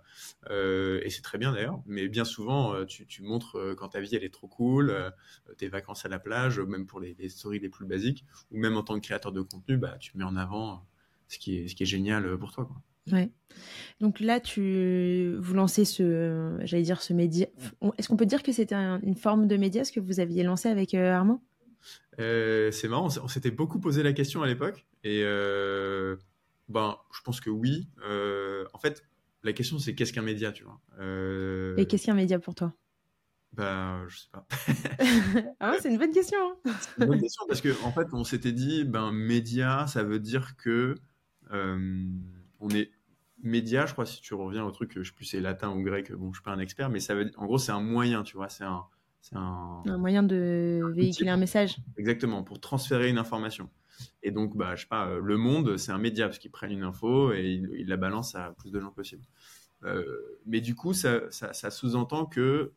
euh, 0.50 1.02
et 1.04 1.10
c'est 1.10 1.22
très 1.22 1.38
bien 1.38 1.52
d'ailleurs, 1.52 1.82
mais 1.86 2.08
bien 2.08 2.26
souvent, 2.26 2.74
euh, 2.74 2.86
tu, 2.86 3.22
montres 3.22 3.58
quand 3.78 3.90
ta 3.90 4.00
vie 4.00 4.16
elle 4.16 4.24
est 4.24 4.34
trop 4.34 4.48
cool, 4.48 5.14
tes 5.58 5.68
vacances 5.68 6.06
à 6.06 6.10
la 6.10 6.20
plage, 6.20 6.60
même 6.60 6.86
pour 6.86 7.00
les, 7.00 7.16
stories 7.30 7.60
les 7.60 7.70
plus 7.70 7.86
basiques, 7.86 8.26
ou 8.52 8.58
même 8.58 8.78
en 8.78 8.84
tant 8.84 8.96
que 8.96 9.06
créateur 9.06 9.32
de 9.32 9.42
contenu, 9.42 9.78
bah, 9.78 9.98
tu 10.00 10.18
mets 10.18 10.24
en 10.24 10.36
avant 10.36 10.86
ce 11.28 11.38
qui 11.38 11.58
est, 11.58 11.68
ce 11.68 11.76
qui 11.76 11.84
est 11.84 11.88
génial 11.88 12.38
pour 12.38 12.52
toi. 12.52 12.66
Quoi. 12.66 12.82
Ouais. 13.12 13.30
Donc 14.00 14.20
là, 14.20 14.40
tu 14.40 15.36
vous 15.40 15.54
lancez 15.54 15.86
ce, 15.86 16.58
j'allais 16.64 16.84
dire 16.84 17.02
ce 17.02 17.14
média. 17.14 17.48
Est-ce 17.98 18.08
qu'on 18.08 18.18
peut 18.18 18.26
dire 18.26 18.44
que 18.44 18.52
c'était 18.52 18.76
une 18.76 19.16
forme 19.16 19.48
de 19.48 19.58
média 19.58 19.84
ce 19.84 19.92
que 19.92 20.00
vous 20.00 20.20
aviez 20.20 20.44
lancé 20.44 20.70
avec 20.70 20.94
Armand? 20.94 21.42
Euh, 22.20 22.72
c'est 22.72 22.88
marrant, 22.88 23.10
on 23.22 23.28
s'était 23.28 23.52
beaucoup 23.52 23.80
posé 23.80 24.04
la 24.04 24.14
question 24.14 24.42
à 24.42 24.48
l'époque. 24.48 24.86
Et 25.04 25.22
euh, 25.24 26.16
ben, 26.70 26.98
je 27.14 27.22
pense 27.22 27.42
que 27.42 27.50
oui. 27.50 27.88
Euh, 28.08 28.66
en 28.74 28.80
fait, 28.80 29.04
la 29.44 29.54
question, 29.54 29.80
c'est 29.80 29.96
qu'est-ce 29.96 30.14
qu'un 30.14 30.22
média, 30.22 30.52
tu 30.52 30.64
vois? 30.64 30.80
Et 31.78 31.86
qu'est-ce 31.86 32.06
qu'un 32.06 32.16
média 32.16 32.40
pour 32.40 32.56
toi? 32.56 32.74
Ben, 33.54 34.06
je 34.08 34.20
sais 34.20 34.28
pas. 34.32 34.46
ah 35.60 35.76
c'est 35.82 35.90
une 35.90 35.98
bonne 35.98 36.12
question. 36.12 36.38
Hein. 36.66 36.72
c'est 36.80 37.02
une 37.04 37.10
bonne 37.10 37.22
question 37.22 37.46
parce 37.48 37.62
qu'en 37.62 37.88
en 37.88 37.92
fait, 37.92 38.08
on 38.14 38.24
s'était 38.24 38.52
dit, 38.52 38.84
ben, 38.84 39.12
média, 39.12 39.88
ça 39.88 40.04
veut 40.04 40.20
dire 40.20 40.56
que 40.58 40.96
on 41.52 42.70
est 42.70 42.92
média, 43.44 43.86
je 43.86 43.94
crois, 43.94 44.06
si 44.06 44.20
tu 44.20 44.34
reviens 44.34 44.66
au 44.66 44.72
truc, 44.72 44.94
je 44.96 45.04
sais 45.04 45.14
plus 45.14 45.26
c'est 45.26 45.40
latin 45.40 45.70
ou 45.70 45.82
grec, 45.84 46.12
bon, 46.12 46.34
je 46.34 46.40
suis 46.40 46.44
pas 46.44 46.52
un 46.52 46.60
expert, 46.60 46.90
mais 46.90 47.00
ça 47.00 47.14
veut, 47.14 47.32
en 47.38 47.46
gros, 47.46 47.60
c'est 47.60 47.72
un 47.72 47.82
moyen, 47.82 48.24
tu 48.24 48.36
vois, 48.36 48.50
c'est 48.50 48.64
un, 48.64 48.84
c'est 49.22 49.36
un... 49.36 49.84
moyen 49.98 50.24
de 50.24 50.82
véhiculer 50.96 51.30
un 51.30 51.38
message. 51.38 51.78
Exactement, 51.98 52.44
pour 52.44 52.60
transférer 52.60 53.10
une 53.10 53.18
information. 53.18 53.70
Et 54.24 54.32
donc, 54.32 54.56
bah, 54.56 54.76
je 54.76 54.82
sais 54.82 54.88
pas, 54.88 55.08
euh, 55.08 55.20
Le 55.22 55.38
Monde, 55.38 55.78
c'est 55.78 55.92
un 55.92 55.98
média 55.98 56.28
parce 56.28 56.40
qu'ils 56.40 56.52
prennent 56.52 56.72
une 56.72 56.84
info 56.84 57.34
et 57.34 57.62
ils, 57.78 57.88
la 57.88 57.98
balancent 57.98 58.36
à 58.36 58.54
plus 58.58 58.72
de 58.72 58.80
gens 58.80 58.92
possible. 58.92 59.24
Euh, 59.84 60.04
mais 60.46 60.62
du 60.62 60.76
coup, 60.76 60.94
ça, 60.94 61.30
sous-entend 61.70 62.26
que 62.26 62.74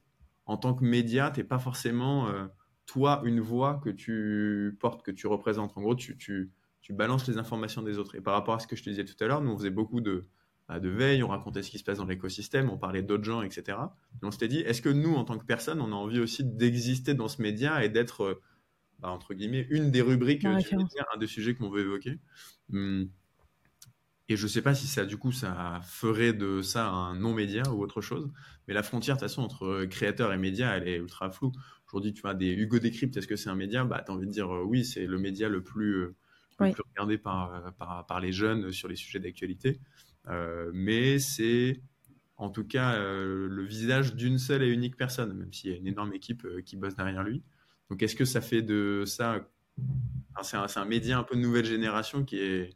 en 0.47 0.57
tant 0.57 0.75
que 0.75 0.85
média, 0.85 1.31
tu 1.31 1.41
n'es 1.41 1.45
pas 1.45 1.59
forcément 1.59 2.29
euh, 2.29 2.47
toi 2.87 3.23
une 3.25 3.41
voix 3.41 3.81
que 3.85 3.91
tu 3.91 4.77
portes, 4.81 5.05
que 5.05 5.11
tu 5.11 5.27
représentes. 5.27 5.77
En 5.77 5.83
gros, 5.83 5.95
tu, 5.95 6.17
tu, 6.17 6.51
tu 6.81 6.93
balances 6.93 7.29
les 7.29 7.39
informations 7.39 7.83
des 7.83 7.99
autres. 7.99 8.17
Et 8.17 8.21
par 8.21 8.35
rapport 8.35 8.55
à 8.55 8.59
ce 8.59 8.67
que 8.67 8.77
je 8.77 8.83
te 8.83 8.91
disais 8.91 9.05
tout 9.05 9.23
à 9.23 9.27
l'heure, 9.27 9.43
nous 9.43 9.51
on 9.51 9.57
faisait 9.57 9.71
beaucoup 9.71 10.01
de, 10.01 10.27
de 10.79 10.89
veille, 10.89 11.23
on 11.23 11.29
racontait 11.29 11.63
ce 11.63 11.71
qui 11.71 11.79
se 11.79 11.85
passe 11.85 11.99
dans 11.99 12.05
l'écosystème, 12.05 12.71
on 12.71 12.79
parlait 12.79 13.03
d'autres 13.03 13.25
gens, 13.25 13.43
etc. 13.43 13.79
Et 14.23 14.25
on 14.25 14.31
s'était 14.31 14.49
dit, 14.49 14.61
est-ce 14.61 14.83
que 14.83 14.89
nous, 14.89 15.15
en 15.15 15.25
tant 15.25 15.39
que 15.39 15.45
personne, 15.45 15.81
on 15.81 15.91
a 15.91 15.97
envie 15.97 16.21
aussi 16.21 16.45
d'exister 16.45 17.15
dans 17.15 17.29
ce 17.29 17.43
média 17.43 17.85
et 17.85 17.89
d'être, 17.89 18.23
euh, 18.23 18.43
bah, 19.01 19.11
entre 19.11 19.35
guillemets, 19.35 19.67
une 19.71 19.91
des 19.91 20.03
rubriques 20.03 20.43
du 20.43 20.77
média, 20.77 21.07
un 21.15 21.19
des 21.19 21.27
sujets 21.27 21.55
qu'on 21.55 21.71
veut 21.71 21.81
évoquer? 21.81 22.19
Hum. 22.73 23.09
Et 24.29 24.37
je 24.37 24.45
ne 24.45 24.49
sais 24.49 24.63
pas 24.63 24.77
si 24.77 24.87
ça, 24.87 25.05
du 25.05 25.17
coup, 25.17 25.33
ça 25.33 25.81
ferait 25.83 26.33
de 26.33 26.63
ça 26.63 26.89
un 26.89 27.17
non-média 27.17 27.65
ou 27.73 27.83
autre 27.83 28.01
chose. 28.01 28.31
Mais 28.69 28.75
la 28.75 28.85
frontière, 28.85 29.17
de 29.17 29.21
toute 29.21 29.29
façon, 29.29 29.43
entre 29.43 29.87
créateur 29.87 30.33
et 30.33 30.39
média, 30.39 30.77
elle 30.77 30.87
est 30.87 30.99
ultra 30.99 31.33
floue. 31.33 31.51
Aujourd'hui, 31.89 32.15
tu 32.15 32.23
vois, 32.23 32.35
des 32.35 32.53
Hugo 32.53 32.79
Décrypte, 32.79 33.17
est-ce 33.17 33.27
que 33.27 33.35
c'est 33.35 33.51
un 33.51 33.57
média? 33.57 33.85
Bah, 33.85 34.05
tu 34.07 34.13
as 34.13 34.15
envie 34.15 34.29
de 34.29 34.31
dire 34.31 34.55
euh, 34.55 34.63
oui, 34.63 34.85
c'est 34.85 35.05
le 35.05 35.19
média 35.19 35.49
le 35.49 35.65
plus, 35.65 36.03
euh, 36.03 36.15
regardé 36.61 37.19
par, 37.19 37.75
par, 38.07 38.21
les 38.21 38.31
jeunes 38.31 38.71
sur 38.71 38.87
les 38.87 38.95
sujets 38.95 39.19
d'actualité. 39.19 39.81
Euh, 40.29 40.71
mais 40.75 41.19
c'est 41.19 41.81
en 42.37 42.51
tout 42.51 42.65
cas 42.65 42.95
euh, 42.95 43.49
le 43.49 43.63
visage 43.65 44.15
d'une 44.15 44.39
seule 44.39 44.63
et 44.63 44.69
unique 44.69 44.97
personne, 44.97 45.33
même 45.35 45.53
s'il 45.53 45.71
y 45.71 45.75
a 45.75 45.77
une 45.77 45.87
énorme 45.87 46.13
équipe 46.15 46.45
euh, 46.45 46.63
qui 46.63 46.77
bosse 46.77 46.97
derrière 46.97 47.23
lui. 47.23 47.43
Donc 47.91 48.03
est-ce 48.03 48.17
que 48.17 48.25
ça 48.25 48.41
fait 48.41 48.63
de 48.63 49.05
ça... 49.07 49.49
c'est 50.43 50.57
un, 50.57 50.85
média 50.85 51.19
un 51.19 51.25
peu 51.25 51.37
de 51.37 51.41
nouvelle 51.41 51.65
génération 51.65 52.25
qui 52.25 52.39
est 52.39 52.71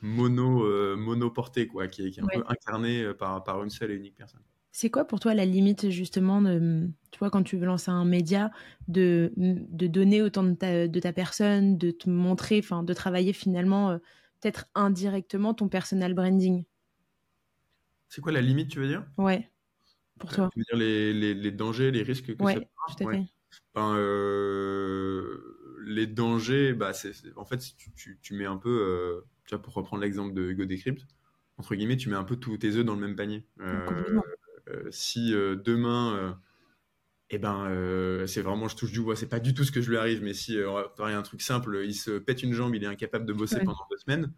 mono, 0.00 0.96
monoporté, 0.96 1.66
quoi, 1.66 1.88
qui 1.88 2.06
est, 2.06 2.18
un 2.18 2.26
peu 2.26 2.42
incarné 2.48 3.12
par, 3.14 3.42
par 3.44 3.62
une 3.62 3.70
seule 3.70 3.90
et 3.90 3.96
unique 3.96 4.16
personne. 4.16 4.40
C'est 4.72 4.90
quoi 4.90 5.06
pour 5.06 5.20
toi 5.20 5.34
la 5.34 5.44
limite 5.44 5.90
justement 5.90 6.40
de, 6.40 6.88
tu 7.10 7.18
vois, 7.18 7.30
quand 7.30 7.42
tu 7.42 7.58
veux 7.58 7.66
lancer 7.66 7.90
un 7.90 8.04
média, 8.04 8.50
de, 8.88 9.32
de 9.36 9.86
donner 9.86 10.22
autant 10.22 10.42
de 10.42 10.54
ta, 10.54 10.88
de 10.88 11.00
ta 11.00 11.12
personne, 11.12 11.76
de 11.76 11.90
te 11.90 12.08
montrer, 12.08 12.58
enfin, 12.58 12.82
de 12.82 12.92
travailler 12.94 13.34
finalement 13.34 13.98
peut-être 14.40 14.66
indirectement 14.74 15.52
ton 15.52 15.68
personal 15.68 16.14
branding? 16.14 16.64
C'est 18.16 18.22
quoi 18.22 18.32
la 18.32 18.40
limite, 18.40 18.70
tu 18.70 18.78
veux 18.78 18.88
dire? 18.88 19.04
Ouais, 19.18 19.46
pour 20.18 20.32
toi. 20.32 20.48
Tu 20.50 20.60
veux 20.60 20.64
dire 20.64 20.76
les, 20.78 21.34
les, 21.34 21.50
dangers, 21.50 21.90
les 21.90 22.02
risques 22.02 22.34
que 22.34 22.42
ouais, 22.42 22.54
ça 22.54 22.60
tout 22.60 23.06
à 23.06 23.12
fait. 23.12 23.24
Ben, 23.74 23.94
euh, 23.94 25.36
les 25.84 26.06
dangers, 26.06 26.72
bah, 26.72 26.94
c'est, 26.94 27.12
en 27.36 27.44
fait, 27.44 27.58
tu, 27.76 27.92
tu, 27.92 28.18
tu, 28.22 28.32
mets 28.32 28.46
un 28.46 28.56
peu, 28.56 28.70
euh, 28.70 29.20
tu 29.44 29.54
vois, 29.54 29.62
pour 29.62 29.74
reprendre 29.74 30.02
l'exemple 30.02 30.32
de 30.32 30.44
Hugo 30.48 30.64
Decrypt, 30.64 31.06
entre 31.58 31.74
guillemets, 31.74 31.98
tu 31.98 32.08
mets 32.08 32.16
un 32.16 32.24
peu 32.24 32.36
tous 32.36 32.56
tes 32.56 32.76
œufs 32.76 32.86
dans 32.86 32.94
le 32.94 33.02
même 33.02 33.16
panier. 33.16 33.44
Euh, 33.60 34.22
si 34.90 35.32
demain, 35.32 36.40
eh 37.28 37.36
ben, 37.36 38.24
c'est 38.26 38.40
vraiment, 38.40 38.68
je 38.68 38.76
touche 38.76 38.92
du 38.92 39.02
bois, 39.02 39.14
c'est 39.14 39.28
pas 39.28 39.40
du 39.40 39.52
tout 39.52 39.64
ce 39.64 39.72
que 39.72 39.82
je 39.82 39.90
lui 39.90 39.98
arrive, 39.98 40.22
mais 40.22 40.32
si, 40.32 40.58
a 40.58 41.04
un 41.04 41.22
truc 41.22 41.42
simple, 41.42 41.82
il 41.84 41.94
se 41.94 42.12
pète 42.12 42.42
une 42.42 42.54
jambe, 42.54 42.74
il 42.74 42.82
est 42.82 42.86
incapable 42.86 43.26
de 43.26 43.34
bosser 43.34 43.58
pendant 43.58 43.86
deux 43.90 43.98
semaines, 43.98 44.32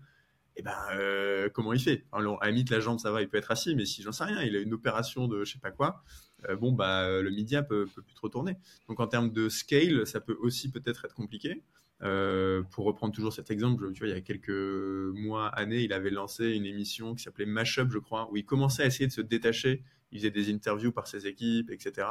et 0.59 0.61
eh 0.61 0.64
ben, 0.64 0.75
euh, 0.90 1.49
comment 1.49 1.73
il 1.73 1.79
fait? 1.79 2.05
Alors, 2.11 2.42
À 2.42 2.51
la 2.51 2.62
la 2.68 2.81
jambe, 2.81 2.99
ça 2.99 3.12
va, 3.12 3.23
il 3.23 3.29
peut 3.29 3.37
être 3.37 3.53
assis, 3.53 3.77
mais 3.77 3.87
si 3.87 4.03
j'en 4.03 4.11
sais 4.11 4.25
rien, 4.25 4.42
il 4.42 4.57
a 4.57 4.59
une 4.59 4.75
opération 4.75 5.29
de 5.29 5.44
je 5.44 5.53
sais 5.53 5.61
pas 5.61 5.71
quoi, 5.71 6.03
euh, 6.49 6.57
bon, 6.57 6.73
bah, 6.73 7.23
le 7.23 7.31
média 7.31 7.62
peut, 7.62 7.87
peut 7.94 8.03
plus 8.03 8.16
trop 8.16 8.29
tourner. 8.29 8.57
Donc, 8.88 8.99
en 8.99 9.07
termes 9.07 9.31
de 9.31 9.49
scale, 9.49 10.05
ça 10.05 10.21
peut 10.21 10.37
aussi 10.40 10.73
peut-être 10.73 11.05
être 11.05 11.14
compliqué. 11.14 11.62
Euh, 12.03 12.64
pour 12.73 12.87
reprendre 12.87 13.14
toujours 13.14 13.33
cet 13.33 13.53
exemple, 13.53 13.92
tu 13.92 14.01
vois, 14.01 14.09
il 14.09 14.14
y 14.14 14.18
a 14.18 14.21
quelques 14.21 14.51
mois, 14.51 15.47
années, 15.47 15.85
il 15.85 15.92
avait 15.92 16.11
lancé 16.11 16.49
une 16.49 16.66
émission 16.66 17.14
qui 17.14 17.23
s'appelait 17.23 17.47
Mashup, 17.47 17.92
je 17.92 17.99
crois, 17.99 18.29
où 18.33 18.37
il 18.37 18.44
commençait 18.44 18.83
à 18.83 18.87
essayer 18.87 19.07
de 19.07 19.12
se 19.12 19.21
détacher. 19.21 19.85
Il 20.11 20.18
faisait 20.18 20.33
des 20.33 20.53
interviews 20.53 20.90
par 20.90 21.07
ses 21.07 21.29
équipes, 21.29 21.71
etc. 21.71 22.09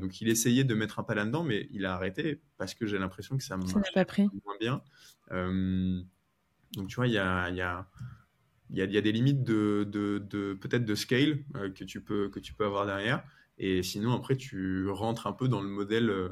donc, 0.00 0.22
il 0.22 0.30
essayait 0.30 0.64
de 0.64 0.74
mettre 0.74 0.98
un 0.98 1.02
pas 1.02 1.14
là-dedans, 1.14 1.44
mais 1.44 1.68
il 1.72 1.84
a 1.84 1.92
arrêté 1.92 2.40
parce 2.56 2.72
que 2.72 2.86
j'ai 2.86 2.98
l'impression 2.98 3.36
que 3.36 3.42
ça 3.42 3.58
marche 3.58 3.74
moins 4.46 4.56
bien. 4.58 4.82
Donc, 6.76 6.88
tu 6.88 6.96
vois, 6.96 7.06
il 7.06 7.12
y 7.12 7.18
a, 7.18 7.50
y, 7.50 7.60
a, 7.60 7.86
y, 8.70 8.80
y 8.80 8.96
a, 8.96 9.00
des 9.00 9.12
limites 9.12 9.42
de, 9.42 9.88
de, 9.90 10.54
peut-être 10.54 10.84
de 10.84 10.94
scale 10.94 11.44
euh, 11.56 11.70
que, 11.70 11.84
tu 11.84 12.00
peux, 12.00 12.28
que 12.28 12.40
tu 12.40 12.54
peux 12.54 12.64
avoir 12.64 12.86
derrière. 12.86 13.24
Et 13.58 13.82
sinon, 13.82 14.14
après, 14.14 14.36
tu 14.36 14.88
rentres 14.88 15.26
un 15.26 15.32
peu 15.32 15.48
dans 15.48 15.60
le 15.60 15.68
modèle, 15.68 16.10
euh, 16.10 16.28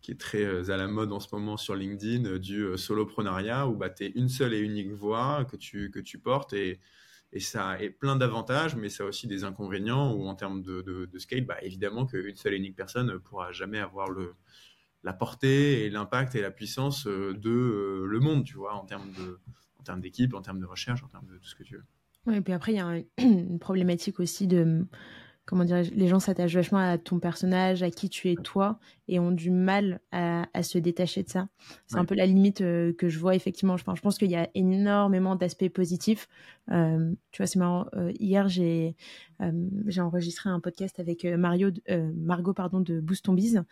qui 0.00 0.12
est 0.12 0.20
très 0.20 0.70
à 0.70 0.76
la 0.76 0.88
mode 0.88 1.12
en 1.12 1.20
ce 1.20 1.28
moment 1.32 1.56
sur 1.56 1.76
LinkedIn, 1.76 2.38
du 2.38 2.76
soloprenariat, 2.76 3.68
où 3.68 3.76
bah, 3.76 3.90
tu 3.90 4.04
es 4.04 4.08
une 4.08 4.28
seule 4.28 4.54
et 4.54 4.58
unique 4.60 4.90
voix 4.92 5.44
que 5.44 5.56
tu, 5.56 5.90
que 5.90 6.00
tu 6.00 6.18
portes 6.18 6.54
et, 6.54 6.80
et 7.32 7.40
ça 7.40 7.70
a 7.70 7.88
plein 7.90 8.16
d'avantages, 8.16 8.74
mais 8.74 8.88
ça 8.88 9.04
a 9.04 9.06
aussi 9.06 9.26
des 9.28 9.44
inconvénients 9.44 10.12
où 10.14 10.26
en 10.26 10.34
termes 10.34 10.62
de, 10.62 10.82
de, 10.82 11.18
scale, 11.18 11.42
bah, 11.42 11.58
évidemment 11.62 12.06
qu'une 12.06 12.34
seule 12.34 12.54
et 12.54 12.56
unique 12.56 12.74
personne 12.74 13.06
ne 13.06 13.18
pourra 13.18 13.52
jamais 13.52 13.78
avoir 13.78 14.10
le, 14.10 14.34
la 15.02 15.12
portée 15.12 15.84
et 15.84 15.90
l'impact 15.90 16.34
et 16.34 16.40
la 16.40 16.50
puissance 16.50 17.06
de 17.06 18.04
le 18.04 18.20
monde, 18.20 18.44
tu 18.44 18.56
vois, 18.56 18.74
en 18.74 18.84
termes 18.84 19.10
de, 19.12 19.40
en 19.78 19.82
termes 19.82 20.00
d'équipe, 20.00 20.34
en 20.34 20.42
termes 20.42 20.60
de 20.60 20.66
recherche, 20.66 21.02
en 21.02 21.08
termes 21.08 21.26
de 21.26 21.38
tout 21.38 21.48
ce 21.48 21.54
que 21.54 21.62
tu 21.62 21.76
veux. 21.76 21.84
Oui, 22.26 22.36
et 22.36 22.40
puis 22.40 22.52
après, 22.52 22.72
il 22.72 22.76
y 22.76 22.80
a 22.80 23.00
une 23.18 23.58
problématique 23.58 24.20
aussi 24.20 24.46
de, 24.46 24.86
comment 25.46 25.64
dirais-je, 25.64 25.92
les 25.94 26.06
gens 26.06 26.20
s'attachent 26.20 26.54
vachement 26.54 26.78
à 26.78 26.96
ton 26.96 27.18
personnage, 27.18 27.82
à 27.82 27.90
qui 27.90 28.08
tu 28.08 28.30
es 28.30 28.36
toi, 28.36 28.78
et 29.08 29.18
ont 29.18 29.32
du 29.32 29.50
mal 29.50 30.00
à, 30.12 30.46
se 30.62 30.78
détacher 30.78 31.24
de 31.24 31.28
ça. 31.28 31.48
C'est 31.88 31.96
un 31.96 32.04
peu 32.04 32.14
la 32.14 32.26
limite 32.26 32.60
euh, 32.60 32.92
que 32.92 33.08
je 33.08 33.18
vois 33.18 33.34
effectivement. 33.34 33.76
Je, 33.76 33.82
je 33.82 34.00
pense 34.00 34.18
qu'il 34.18 34.30
y 34.30 34.36
a 34.36 34.48
énormément 34.54 35.34
d'aspects 35.34 35.68
positifs. 35.68 36.28
Euh, 36.70 37.12
tu 37.32 37.42
vois, 37.42 37.46
c'est 37.48 37.58
marrant. 37.58 37.86
Euh, 37.96 38.12
hier, 38.20 38.48
j'ai 38.48 38.94
j'ai 39.86 40.02
enregistré 40.02 40.50
un 40.50 40.60
podcast 40.60 41.00
avec 41.00 41.24
Mario, 41.24 41.70
Margot 42.14 42.52
pardon, 42.52 42.80
de 42.80 43.00
Boost 43.00 43.24
Ton 43.24 43.32
Biz. 43.32 43.62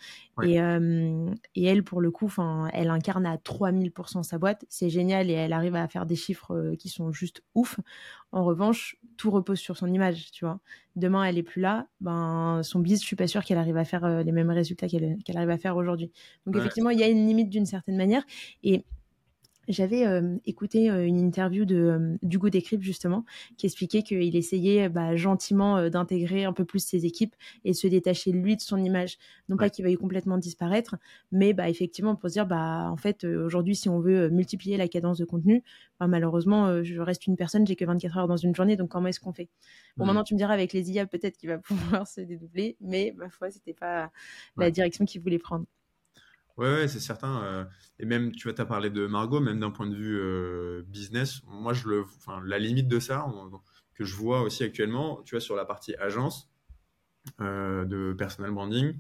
Et, 0.43 0.55
et 0.55 1.65
elle, 1.65 1.85
pour 1.85 2.01
le 2.01 2.11
coup, 2.11 2.33
elle 2.73 2.89
incarne 2.89 3.27
à 3.27 3.37
3000% 3.37 4.23
sa 4.23 4.39
boîte. 4.39 4.65
C'est 4.71 4.89
génial 4.89 5.29
et 5.29 5.35
elle 5.35 5.53
arrive 5.53 5.75
à 5.75 5.87
faire 5.87 6.07
des 6.07 6.17
chiffres 6.17 6.73
qui 6.79 6.89
sont 6.89 7.13
juste 7.13 7.43
ouf. 7.55 7.79
En 8.33 8.45
revanche, 8.45 8.97
tout 9.19 9.31
repose 9.31 9.59
sur 9.59 9.77
son 9.77 9.93
image, 9.93 10.31
tu 10.31 10.47
vois. 10.47 10.61
Demain, 10.97 11.25
elle 11.25 11.37
est 11.37 11.43
plus 11.43 11.61
là, 11.61 11.87
ben 12.01 12.63
son 12.63 12.81
biz, 12.81 13.03
je 13.03 13.07
suis 13.07 13.17
pas 13.17 13.27
sûre 13.27 13.45
qu'elle 13.45 13.59
arrive 13.59 13.77
à 13.77 13.85
faire 13.85 14.23
les 14.25 14.33
mêmes 14.33 14.51
résultats 14.51 14.89
qu'elle 14.89 15.19
qu'elle 15.25 15.37
arrive 15.37 15.51
à 15.51 15.59
faire 15.59 15.77
aujourd'hui. 15.77 16.11
Donc 16.47 16.57
effectivement, 16.57 16.91
il 16.91 16.99
y 16.99 17.03
a 17.03 17.09
une 17.09 17.27
limite 17.27 17.51
d'une 17.51 17.67
certaine 17.67 17.97
manière. 17.97 18.25
Et 18.63 18.85
j'avais 19.69 20.07
euh, 20.07 20.37
écouté 20.47 20.91
euh, 20.91 21.07
une 21.07 21.19
interview 21.19 21.65
de 21.65 21.77
euh, 21.77 22.17
d'Hugo 22.23 22.49
Décrypte 22.49 22.83
justement 22.83 23.25
qui 23.57 23.67
expliquait 23.67 24.03
qu'il 24.03 24.35
essayait 24.35 24.89
bah, 24.89 25.15
gentiment 25.15 25.89
d'intégrer 25.91 26.45
un 26.45 26.53
peu 26.53 26.65
plus 26.65 26.85
ses 26.85 27.07
équipes 27.07 27.35
et 27.65 27.73
de 27.73 27.77
se 27.77 27.87
détacher 27.87 28.33
lui 28.33 28.57
de 28.57 28.61
son 28.61 28.79
image. 28.79 29.19
Non 29.49 29.57
pas 29.57 29.71
qu'il 29.71 29.87
y 29.89 29.95
complètement 29.97 30.39
disparaître, 30.39 30.97
mais 31.33 31.53
bah 31.53 31.69
effectivement 31.69 32.15
pour 32.17 32.29
se 32.29 32.35
dire 32.35 32.47
bah 32.47 32.89
en 32.91 32.97
fait 32.97 33.25
aujourd'hui 33.25 33.75
si 33.77 33.89
on 33.89 34.01
veut 34.01 34.29
multiplier 34.31 34.77
la 34.77 34.89
cadence 34.89 35.19
de 35.19 35.25
contenu, 35.25 35.63
bah, 36.01 36.07
malheureusement 36.07 36.83
je 36.83 37.01
reste 37.01 37.27
une 37.27 37.37
personne, 37.37 37.67
j'ai 37.67 37.77
que 37.77 37.85
24 37.85 38.19
heures 38.19 38.29
dans 38.29 38.37
une 38.37 38.55
journée, 38.55 38.77
donc 38.77 38.91
comment 38.91 39.09
est-ce 39.09 39.21
qu'on 39.21 39.33
fait? 39.33 39.49
Bon 39.97 40.07
maintenant 40.07 40.25
tu 40.25 40.35
me 40.35 40.39
diras 40.39 40.55
avec 40.55 40.73
les 40.73 40.91
IA 40.91 41.07
peut-être 41.07 41.37
qu'il 41.37 41.49
va 41.49 41.59
pouvoir 41.59 42.07
se 42.07 42.21
dédoubler, 42.21 42.77
mais 42.81 43.15
ma 43.17 43.29
foi 43.29 43.51
c'était 43.51 43.75
pas 43.75 44.11
la 44.57 44.71
direction 44.71 45.05
qu'il 45.05 45.21
voulait 45.21 45.39
prendre. 45.39 45.67
Ouais, 46.59 46.89
c'est 46.89 46.99
certain. 46.99 47.45
Euh, 47.45 47.65
et 48.01 48.05
même, 48.05 48.33
tu 48.33 48.49
vois, 48.49 48.61
as 48.61 48.67
parlé 48.67 48.91
de 48.91 49.07
Margot, 49.07 49.41
même 49.41 49.61
d'un 49.61 49.71
point 49.71 49.87
de 49.87 49.95
vue 49.95 50.19
euh, 50.19 50.83
business, 50.89 51.41
moi, 51.47 51.73
je 51.73 51.89
le, 51.89 52.03
enfin, 52.03 52.43
la 52.45 52.59
limite 52.59 52.89
de 52.89 52.99
ça, 52.99 53.25
que 53.95 54.05
je 54.05 54.15
vois 54.17 54.43
aussi 54.43 54.65
actuellement, 54.65 55.23
tu 55.25 55.37
vois, 55.37 55.41
sur 55.41 55.55
la 55.55 55.65
partie 55.65 55.95
agence 55.97 56.51
euh, 57.41 57.85
de 57.85 58.13
personal 58.13 58.51
branding, 58.51 58.99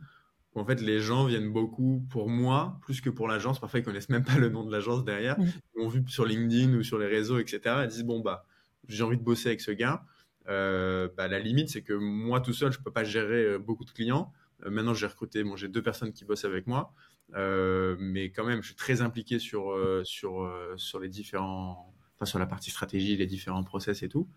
où 0.54 0.60
en 0.60 0.64
fait, 0.64 0.80
les 0.80 1.00
gens 1.00 1.26
viennent 1.26 1.52
beaucoup 1.52 2.06
pour 2.10 2.28
moi, 2.28 2.78
plus 2.82 3.00
que 3.00 3.10
pour 3.10 3.26
l'agence. 3.26 3.58
Parfois, 3.60 3.80
ils 3.80 3.84
connaissent 3.84 4.08
même 4.08 4.24
pas 4.24 4.38
le 4.38 4.50
nom 4.50 4.64
de 4.64 4.70
l'agence 4.70 5.04
derrière. 5.04 5.36
Ils 5.40 5.82
m'ont 5.82 5.88
vu 5.88 6.04
sur 6.06 6.24
LinkedIn 6.24 6.74
ou 6.74 6.84
sur 6.84 6.98
les 6.98 7.08
réseaux, 7.08 7.40
etc. 7.40 7.60
Ils 7.82 7.88
disent, 7.88 8.04
bon, 8.04 8.20
bah, 8.20 8.46
j'ai 8.86 9.02
envie 9.02 9.18
de 9.18 9.24
bosser 9.24 9.48
avec 9.48 9.60
ce 9.62 9.72
gars. 9.72 10.04
bah, 10.46 11.26
la 11.28 11.40
limite, 11.40 11.70
c'est 11.70 11.82
que 11.82 11.92
moi, 11.92 12.40
tout 12.40 12.52
seul, 12.52 12.70
je 12.70 12.78
peux 12.78 12.92
pas 12.92 13.02
gérer 13.02 13.58
beaucoup 13.58 13.84
de 13.84 13.90
clients. 13.90 14.32
maintenant, 14.64 14.94
j'ai 14.94 15.08
recruté, 15.08 15.42
bon, 15.42 15.56
j'ai 15.56 15.66
deux 15.66 15.82
personnes 15.82 16.12
qui 16.12 16.24
bossent 16.24 16.44
avec 16.44 16.68
moi. 16.68 16.94
Euh, 17.34 17.96
mais 17.98 18.30
quand 18.30 18.44
même, 18.44 18.62
je 18.62 18.68
suis 18.68 18.76
très 18.76 19.02
impliqué 19.02 19.38
sur, 19.38 19.70
euh, 19.70 20.02
sur, 20.04 20.42
euh, 20.42 20.74
sur 20.76 20.98
les 20.98 21.08
différents, 21.08 21.94
enfin, 22.16 22.24
sur 22.24 22.38
la 22.38 22.46
partie 22.46 22.70
stratégie, 22.70 23.16
les 23.16 23.26
différents 23.26 23.64
process 23.64 24.02
et 24.02 24.08
tout. 24.08 24.28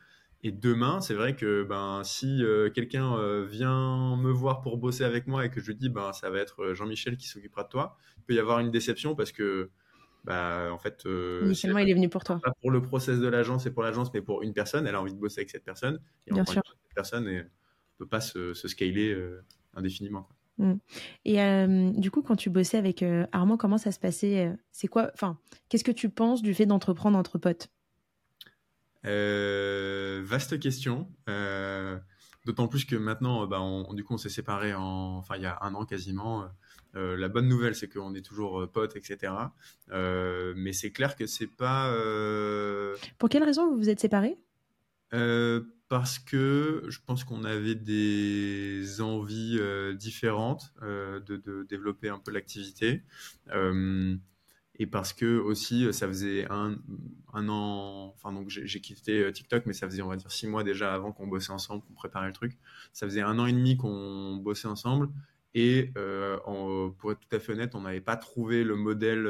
Et 0.43 0.51
demain, 0.51 1.01
c'est 1.01 1.13
vrai 1.13 1.35
que 1.35 1.63
ben, 1.63 2.01
si 2.03 2.41
quelqu'un 2.73 3.43
vient 3.43 4.17
me 4.17 4.31
voir 4.31 4.61
pour 4.61 4.77
bosser 4.77 5.03
avec 5.03 5.27
moi 5.27 5.45
et 5.45 5.51
que 5.51 5.61
je 5.61 5.71
dis 5.71 5.87
ben, 5.87 6.13
ça 6.13 6.31
va 6.31 6.39
être 6.39 6.73
Jean-Michel 6.73 7.15
qui 7.15 7.27
s'occupera 7.27 7.63
de 7.63 7.69
toi, 7.69 7.95
il 8.17 8.23
peut 8.23 8.33
y 8.33 8.39
avoir 8.39 8.57
une 8.57 8.71
déception 8.71 9.13
parce 9.13 9.31
que 9.31 9.69
bah, 10.23 10.69
en 10.71 10.79
fait, 10.79 11.07
initialement, 11.43 11.77
il 11.77 11.91
est 11.91 11.93
venu 11.93 12.09
pour 12.09 12.23
toi. 12.23 12.39
Pas 12.43 12.53
pour 12.59 12.71
le 12.71 12.81
process 12.81 13.19
de 13.19 13.27
l'agence 13.27 13.67
et 13.67 13.71
pour 13.71 13.83
l'agence, 13.83 14.11
mais 14.15 14.23
pour 14.23 14.41
une 14.41 14.53
personne. 14.53 14.87
Elle 14.87 14.95
a 14.95 15.01
envie 15.01 15.13
de 15.13 15.19
bosser 15.19 15.41
avec 15.41 15.51
cette 15.51 15.63
personne. 15.63 15.99
Et 16.25 16.33
Bien 16.33 16.43
sûr. 16.43 16.63
cette 16.65 16.95
personne 16.95 17.25
ne 17.25 17.43
peut 17.99 18.07
pas 18.07 18.19
se, 18.19 18.55
se 18.55 18.67
scaler 18.67 19.15
indéfiniment. 19.75 20.23
Quoi. 20.23 20.35
Mm. 20.57 20.73
Et 21.25 21.41
euh, 21.41 21.91
du 21.91 22.11
coup, 22.11 22.21
quand 22.21 22.35
tu 22.35 22.49
bossais 22.49 22.77
avec 22.77 23.03
euh, 23.03 23.25
Armand, 23.31 23.57
comment 23.57 23.77
ça 23.77 23.91
se 23.91 23.99
passait 23.99 24.47
euh, 24.47 24.53
C'est 24.71 24.87
quoi 24.87 25.11
Enfin, 25.13 25.37
qu'est-ce 25.69 25.83
que 25.83 25.91
tu 25.91 26.09
penses 26.09 26.41
du 26.41 26.53
fait 26.53 26.65
d'entreprendre 26.65 27.17
entre 27.17 27.37
potes? 27.37 27.69
Vaste 29.03 30.59
question. 30.59 31.07
D'autant 32.45 32.67
plus 32.67 32.85
que 32.85 32.95
maintenant, 32.95 33.45
bah, 33.45 33.61
on, 33.61 33.93
du 33.93 34.03
coup, 34.03 34.15
on 34.15 34.17
s'est 34.17 34.29
séparés 34.29 34.73
en, 34.73 35.17
enfin, 35.17 35.35
il 35.35 35.43
y 35.43 35.45
a 35.45 35.59
un 35.61 35.75
an 35.75 35.85
quasiment. 35.85 36.47
la 36.93 37.27
bonne 37.27 37.47
nouvelle, 37.47 37.75
c'est 37.75 37.87
qu'on 37.87 38.13
est 38.13 38.25
toujours 38.25 38.67
potes, 38.71 38.95
etc. 38.95 39.33
mais 39.89 40.73
c'est 40.73 40.91
clair 40.91 41.15
que 41.15 41.25
c'est 41.25 41.47
pas. 41.47 41.91
Pour 43.17 43.29
quelle 43.29 43.43
raison 43.43 43.71
vous 43.71 43.77
vous 43.77 43.89
êtes 43.89 43.99
séparés? 43.99 44.37
Parce 45.91 46.19
que 46.19 46.85
je 46.87 46.99
pense 47.05 47.25
qu'on 47.25 47.43
avait 47.43 47.75
des 47.75 49.01
envies 49.01 49.57
euh, 49.59 49.93
différentes 49.93 50.73
euh, 50.81 51.19
de, 51.19 51.63
développer 51.63 52.07
un 52.07 52.17
peu 52.17 52.31
l'activité. 52.31 53.03
Euh, 53.53 54.15
et 54.79 54.87
parce 54.87 55.11
que 55.11 55.37
aussi, 55.37 55.91
ça 55.91 56.07
faisait 56.07 56.47
un, 56.49 56.77
an, 57.33 58.13
enfin 58.15 58.31
donc 58.31 58.47
j'ai 58.47 58.79
quitté 58.79 59.29
TikTok, 59.33 59.65
mais 59.65 59.73
ça 59.73 59.85
faisait 59.85 60.01
on 60.01 60.07
va 60.07 60.15
dire 60.15 60.31
six 60.31 60.47
mois 60.47 60.63
déjà 60.63 60.93
avant 60.93 61.11
qu'on 61.11 61.27
bossait 61.27 61.51
ensemble, 61.51 61.83
qu'on 61.83 61.93
préparait 61.93 62.27
le 62.27 62.33
truc. 62.33 62.57
Ça 62.93 63.05
faisait 63.05 63.19
un 63.19 63.37
an 63.37 63.45
et 63.45 63.51
demi 63.51 63.75
qu'on 63.75 64.37
bossait 64.37 64.69
ensemble. 64.69 65.09
Et 65.55 65.91
pour 66.99 67.11
être 67.11 67.19
tout 67.19 67.35
à 67.35 67.39
fait 67.39 67.51
honnête, 67.51 67.75
on 67.75 67.81
n'avait 67.81 67.99
pas 67.99 68.15
trouvé 68.15 68.63
le 68.63 68.77
modèle 68.77 69.27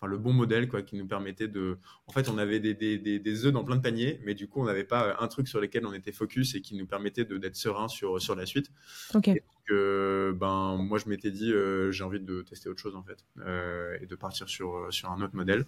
enfin 0.00 0.10
le 0.10 0.18
bon 0.18 0.32
modèle 0.32 0.68
quoi, 0.68 0.82
qui 0.82 0.96
nous 0.96 1.06
permettait 1.06 1.48
de. 1.48 1.78
En 2.06 2.12
fait, 2.12 2.28
on 2.28 2.38
avait 2.38 2.58
des, 2.58 2.74
des, 2.74 2.98
des, 2.98 3.44
œufs 3.44 3.52
dans 3.52 3.64
plein 3.64 3.76
de 3.76 3.82
paniers, 3.82 4.20
mais 4.24 4.34
du 4.34 4.48
coup, 4.48 4.60
on 4.60 4.64
n'avait 4.64 4.84
pas 4.84 5.08
euh, 5.08 5.14
un 5.20 5.28
truc 5.28 5.46
sur 5.46 5.60
lequel 5.60 5.86
on 5.86 5.92
était 5.92 6.12
focus 6.12 6.54
et 6.54 6.60
qui 6.60 6.74
nous 6.74 6.86
permettait 6.86 7.24
d'être 7.24 7.56
serein 7.56 7.88
sur, 7.88 8.20
sur 8.20 8.34
la 8.34 8.46
suite. 8.46 8.70
Ok. 9.14 9.28
donc, 9.28 9.36
euh, 9.70 10.32
ben, 10.32 10.76
moi, 10.78 10.98
je 10.98 11.08
m'étais 11.08 11.30
dit, 11.30 11.52
euh, 11.52 11.92
j'ai 11.92 12.04
envie 12.04 12.20
de 12.20 12.42
tester 12.42 12.68
autre 12.68 12.80
chose 12.80 12.96
en 12.96 13.02
fait 13.02 13.24
et 14.00 14.06
de 14.06 14.14
partir 14.14 14.48
sur, 14.48 14.86
sur 14.90 15.10
un 15.10 15.20
autre 15.20 15.34
modèle. 15.34 15.66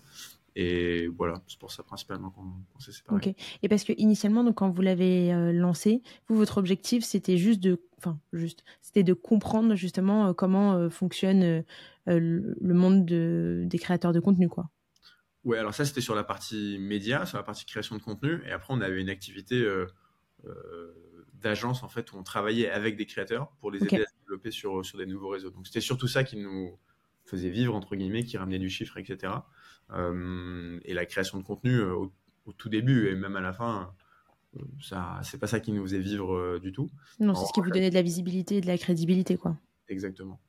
Et 0.55 1.09
voilà, 1.09 1.41
c'est 1.47 1.59
pour 1.59 1.73
ça 1.73 1.83
principalement 1.83 2.31
qu'on 2.31 2.79
s'est 2.79 2.93
séparés. 2.93 3.31
Ok. 3.31 3.35
Et 3.63 3.69
parce 3.69 3.85
que 3.85 3.95
initialement, 3.97 4.45
donc, 4.45 4.57
quand 4.57 4.71
vous 4.71 4.83
l'avez 4.83 5.33
lancé, 5.53 6.03
vous, 6.29 6.37
votre 6.37 6.59
objectif, 6.59 7.05
c'était 7.05 7.39
juste 7.39 7.61
de, 7.61 7.81
enfin, 7.99 8.19
juste, 8.35 8.63
c'était 8.83 9.03
de 9.03 9.15
comprendre 9.15 9.75
justement 9.77 10.35
comment 10.35 10.91
fonctionne 10.91 11.65
le 12.07 12.75
monde 12.75 13.05
des 13.07 13.79
créateurs 13.79 14.13
de 14.13 14.21
contenu, 14.21 14.49
quoi. 14.49 14.71
Ouais, 15.45 15.59
alors 15.59 15.75
ça, 15.75 15.85
c'était 15.85 16.01
sur 16.01 16.15
la 16.15 16.23
partie 16.23 16.79
média, 16.79 17.27
sur 17.27 17.37
la 17.37 17.43
partie 17.43 17.65
création 17.65 17.97
de 17.97 18.03
contenu. 18.03 18.41
Et 18.47 18.53
après, 18.53 18.73
on 18.73 18.81
avait 18.81 19.01
une 19.01 19.09
activité 19.09 19.57
euh, 19.57 19.87
euh, 20.45 20.95
d'agence, 21.35 21.83
en 21.83 21.89
fait, 21.89 22.13
où 22.13 22.17
on 22.17 22.23
travaillait 22.23 22.71
avec 22.71 22.97
des 22.97 23.07
créateurs 23.07 23.51
pour 23.61 23.73
les 23.73 23.83
aider 23.83 24.03
à 24.03 24.07
se 24.07 24.15
développer 24.21 24.53
sur, 24.53 24.85
sur 24.85 24.99
des 24.99 25.07
nouveaux 25.07 25.31
réseaux. 25.31 25.51
Donc, 25.51 25.67
c'était 25.67 25.81
surtout 25.81 26.07
ça 26.07 26.23
qui 26.23 26.37
nous 26.37 26.79
faisait 27.25 27.51
vivre, 27.51 27.75
entre 27.75 27.97
guillemets, 27.97 28.25
qui 28.25 28.37
ramenait 28.37 28.59
du 28.59 28.71
chiffre, 28.71 28.99
etc. 28.99 29.33
et 29.91 30.95
la 30.95 31.07
création 31.07 31.39
de 31.39 31.45
contenu, 31.45 31.81
au, 31.81 32.13
tout 32.57 32.69
début 32.69 33.09
et 33.09 33.15
même 33.15 33.37
à 33.37 33.41
la 33.41 33.53
fin, 33.53 33.95
ça, 34.81 35.21
c'est 35.23 35.39
pas 35.39 35.47
ça 35.47 35.61
qui 35.61 35.71
nous 35.71 35.83
faisait 35.83 36.01
vivre 36.01 36.59
du 36.59 36.73
tout. 36.73 36.91
Non, 37.21 37.35
c'est 37.35 37.47
ce 37.47 37.53
qui 37.53 37.61
vous 37.61 37.71
donnait 37.71 37.91
de 37.91 37.95
la 37.95 38.03
visibilité 38.03 38.57
et 38.57 38.61
de 38.61 38.67
la 38.67 38.79
crédibilité, 38.79 39.37
quoi. 39.37 39.57
Exactement. 39.89 40.41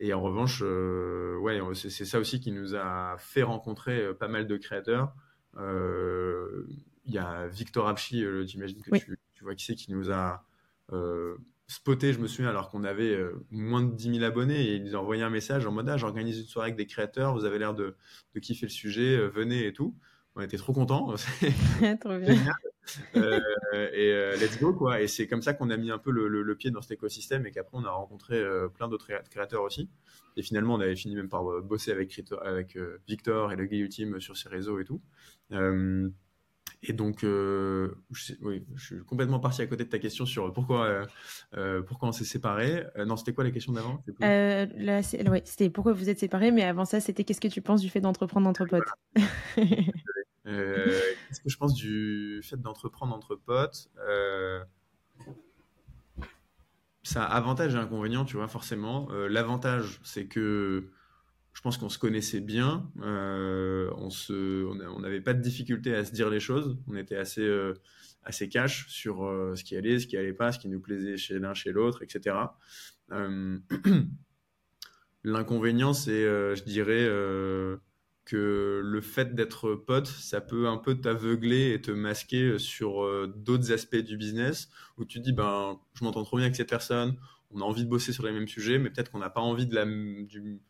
Et 0.00 0.12
en 0.12 0.20
revanche, 0.20 0.62
euh, 0.64 1.36
ouais, 1.38 1.60
c'est 1.74 2.04
ça 2.04 2.18
aussi 2.18 2.40
qui 2.40 2.52
nous 2.52 2.74
a 2.74 3.16
fait 3.18 3.42
rencontrer 3.42 4.00
euh, 4.00 4.14
pas 4.14 4.28
mal 4.28 4.46
de 4.46 4.56
créateurs. 4.56 5.12
Euh, 5.56 6.66
il 7.04 7.14
y 7.14 7.18
a 7.18 7.48
Victor 7.48 7.88
Apchi, 7.88 8.24
j'imagine 8.46 8.80
que 8.82 8.90
tu, 9.34 9.44
vois 9.44 9.54
qui 9.54 9.64
c'est, 9.64 9.74
qui 9.74 9.92
nous 9.92 10.12
a 10.12 10.44
spoté, 11.66 12.12
je 12.12 12.18
me 12.18 12.28
souviens, 12.28 12.50
alors 12.50 12.70
qu'on 12.70 12.84
avait 12.84 13.18
moins 13.50 13.82
de 13.82 13.94
10 13.94 14.18
000 14.18 14.24
abonnés, 14.24 14.60
et 14.60 14.74
il 14.74 14.84
nous 14.84 14.94
a 14.94 14.98
envoyé 14.98 15.22
un 15.22 15.30
message 15.30 15.66
en 15.66 15.72
mode 15.72 15.88
ah, 15.88 15.96
j'organise 15.96 16.38
une 16.38 16.46
soirée 16.46 16.68
avec 16.68 16.76
des 16.76 16.86
créateurs, 16.86 17.34
vous 17.34 17.46
avez 17.46 17.58
l'air 17.58 17.74
de, 17.74 17.96
de, 18.34 18.40
kiffer 18.40 18.66
le 18.66 18.70
sujet, 18.70 19.26
venez 19.28 19.66
et 19.66 19.72
tout. 19.72 19.96
On 20.34 20.42
était 20.42 20.58
trop 20.58 20.74
contents. 20.74 21.14
trop 22.00 22.18
bien. 22.18 22.36
Euh, 23.16 23.40
et 23.92 24.12
euh, 24.12 24.36
let's 24.36 24.58
go 24.58 24.72
quoi. 24.72 25.00
Et 25.00 25.08
c'est 25.08 25.26
comme 25.26 25.42
ça 25.42 25.54
qu'on 25.54 25.70
a 25.70 25.76
mis 25.76 25.90
un 25.90 25.98
peu 25.98 26.10
le, 26.10 26.54
pied 26.56 26.70
dans 26.70 26.80
cet 26.80 26.92
écosystème 26.92 27.46
et 27.46 27.52
qu'après 27.52 27.76
on 27.78 27.84
a 27.84 27.90
rencontré 27.90 28.36
euh, 28.36 28.68
plein 28.68 28.88
d'autres 28.88 29.08
créateurs 29.30 29.62
aussi. 29.62 29.88
Et 30.36 30.42
finalement 30.42 30.74
on 30.74 30.80
avait 30.80 30.96
fini 30.96 31.14
même 31.14 31.28
par 31.28 31.44
bosser 31.62 31.90
avec, 31.90 32.20
avec 32.42 32.78
Victor 33.06 33.52
et 33.52 33.56
le 33.56 33.66
Gay 33.66 33.78
Ultime 33.78 34.20
sur 34.20 34.36
ses 34.36 34.48
réseaux 34.48 34.80
et 34.80 34.84
tout. 34.84 35.00
Et 36.84 36.92
donc, 36.92 37.22
je, 37.22 37.90
oui, 38.40 38.64
je 38.76 38.84
suis 38.84 39.04
complètement 39.04 39.40
parti 39.40 39.62
à 39.62 39.66
côté 39.66 39.82
de 39.82 39.88
ta 39.88 39.98
question 39.98 40.26
sur 40.26 40.52
pourquoi, 40.52 41.08
pourquoi 41.88 42.10
on 42.10 42.12
s'est 42.12 42.24
séparés. 42.24 42.84
non, 43.04 43.16
c'était 43.16 43.32
quoi 43.32 43.42
la 43.42 43.50
question 43.50 43.72
d'avant? 43.72 44.02
Ouais, 44.20 45.00
C'était 45.02 45.70
pourquoi 45.70 45.92
vous 45.92 46.08
êtes 46.08 46.20
séparés, 46.20 46.52
mais 46.52 46.62
avant 46.62 46.84
ça, 46.84 47.00
c'était 47.00 47.24
qu'est-ce 47.24 47.40
que 47.40 47.48
tu 47.48 47.62
penses 47.62 47.80
du 47.80 47.88
fait 47.88 48.00
d'entreprendre 48.00 48.48
entre 48.48 48.64
potes? 48.64 48.84
Qu'est-ce 50.48 51.40
que 51.40 51.48
je 51.50 51.56
pense 51.56 51.74
du 51.74 52.40
fait 52.42 52.56
d'entreprendre 52.56 53.14
entre 53.14 53.36
potes 53.36 53.90
ça 57.08 57.24
a 57.24 57.36
avantage 57.36 57.74
et 57.74 57.78
inconvénient, 57.78 58.26
tu 58.26 58.36
vois, 58.36 58.48
forcément. 58.48 59.08
Euh, 59.12 59.28
l'avantage, 59.28 59.98
c'est 60.04 60.26
que 60.26 60.90
je 61.54 61.60
pense 61.62 61.78
qu'on 61.78 61.88
se 61.88 61.98
connaissait 61.98 62.40
bien, 62.40 62.92
euh, 63.00 63.90
on 63.96 64.10
se, 64.10 64.66
on 64.66 65.00
n'avait 65.00 65.22
pas 65.22 65.32
de 65.32 65.40
difficulté 65.40 65.94
à 65.94 66.04
se 66.04 66.12
dire 66.12 66.28
les 66.28 66.38
choses, 66.38 66.76
on 66.86 66.94
était 66.96 67.16
assez, 67.16 67.40
euh, 67.40 67.72
assez 68.24 68.50
cash 68.50 68.88
sur 68.88 69.18
ce 69.56 69.64
qui 69.64 69.74
allait, 69.74 69.98
ce 69.98 70.06
qui 70.06 70.18
allait 70.18 70.34
pas, 70.34 70.52
ce 70.52 70.58
qui 70.58 70.68
nous 70.68 70.80
plaisait 70.80 71.16
chez 71.16 71.38
l'un, 71.38 71.54
chez 71.54 71.72
l'autre, 71.72 72.02
etc. 72.02 72.36
L'inconvénient, 75.24 75.94
c'est, 75.94 76.22
je 76.22 76.62
dirais, 76.64 77.08
que 78.28 78.82
le 78.84 79.00
fait 79.00 79.34
d'être 79.34 79.74
pote, 79.74 80.06
ça 80.06 80.42
peut 80.42 80.68
un 80.68 80.76
peu 80.76 81.00
t'aveugler 81.00 81.72
et 81.72 81.80
te 81.80 81.90
masquer 81.90 82.58
sur 82.58 83.02
euh, 83.02 83.32
d'autres 83.34 83.72
aspects 83.72 83.96
du 83.96 84.18
business 84.18 84.68
où 84.98 85.06
tu 85.06 85.18
dis, 85.18 85.32
ben, 85.32 85.80
je 85.94 86.04
m'entends 86.04 86.24
trop 86.24 86.36
bien 86.36 86.44
avec 86.44 86.56
cette 86.56 86.68
personne, 86.68 87.16
on 87.50 87.62
a 87.62 87.64
envie 87.64 87.84
de 87.84 87.88
bosser 87.88 88.12
sur 88.12 88.26
les 88.26 88.32
mêmes 88.32 88.46
sujets, 88.46 88.78
mais 88.78 88.90
peut-être 88.90 89.10
qu'on 89.10 89.18
n'a 89.18 89.30
pas 89.30 89.40
envie 89.40 89.66
de 89.66 89.74
la, 89.74 89.86
du, 89.86 90.60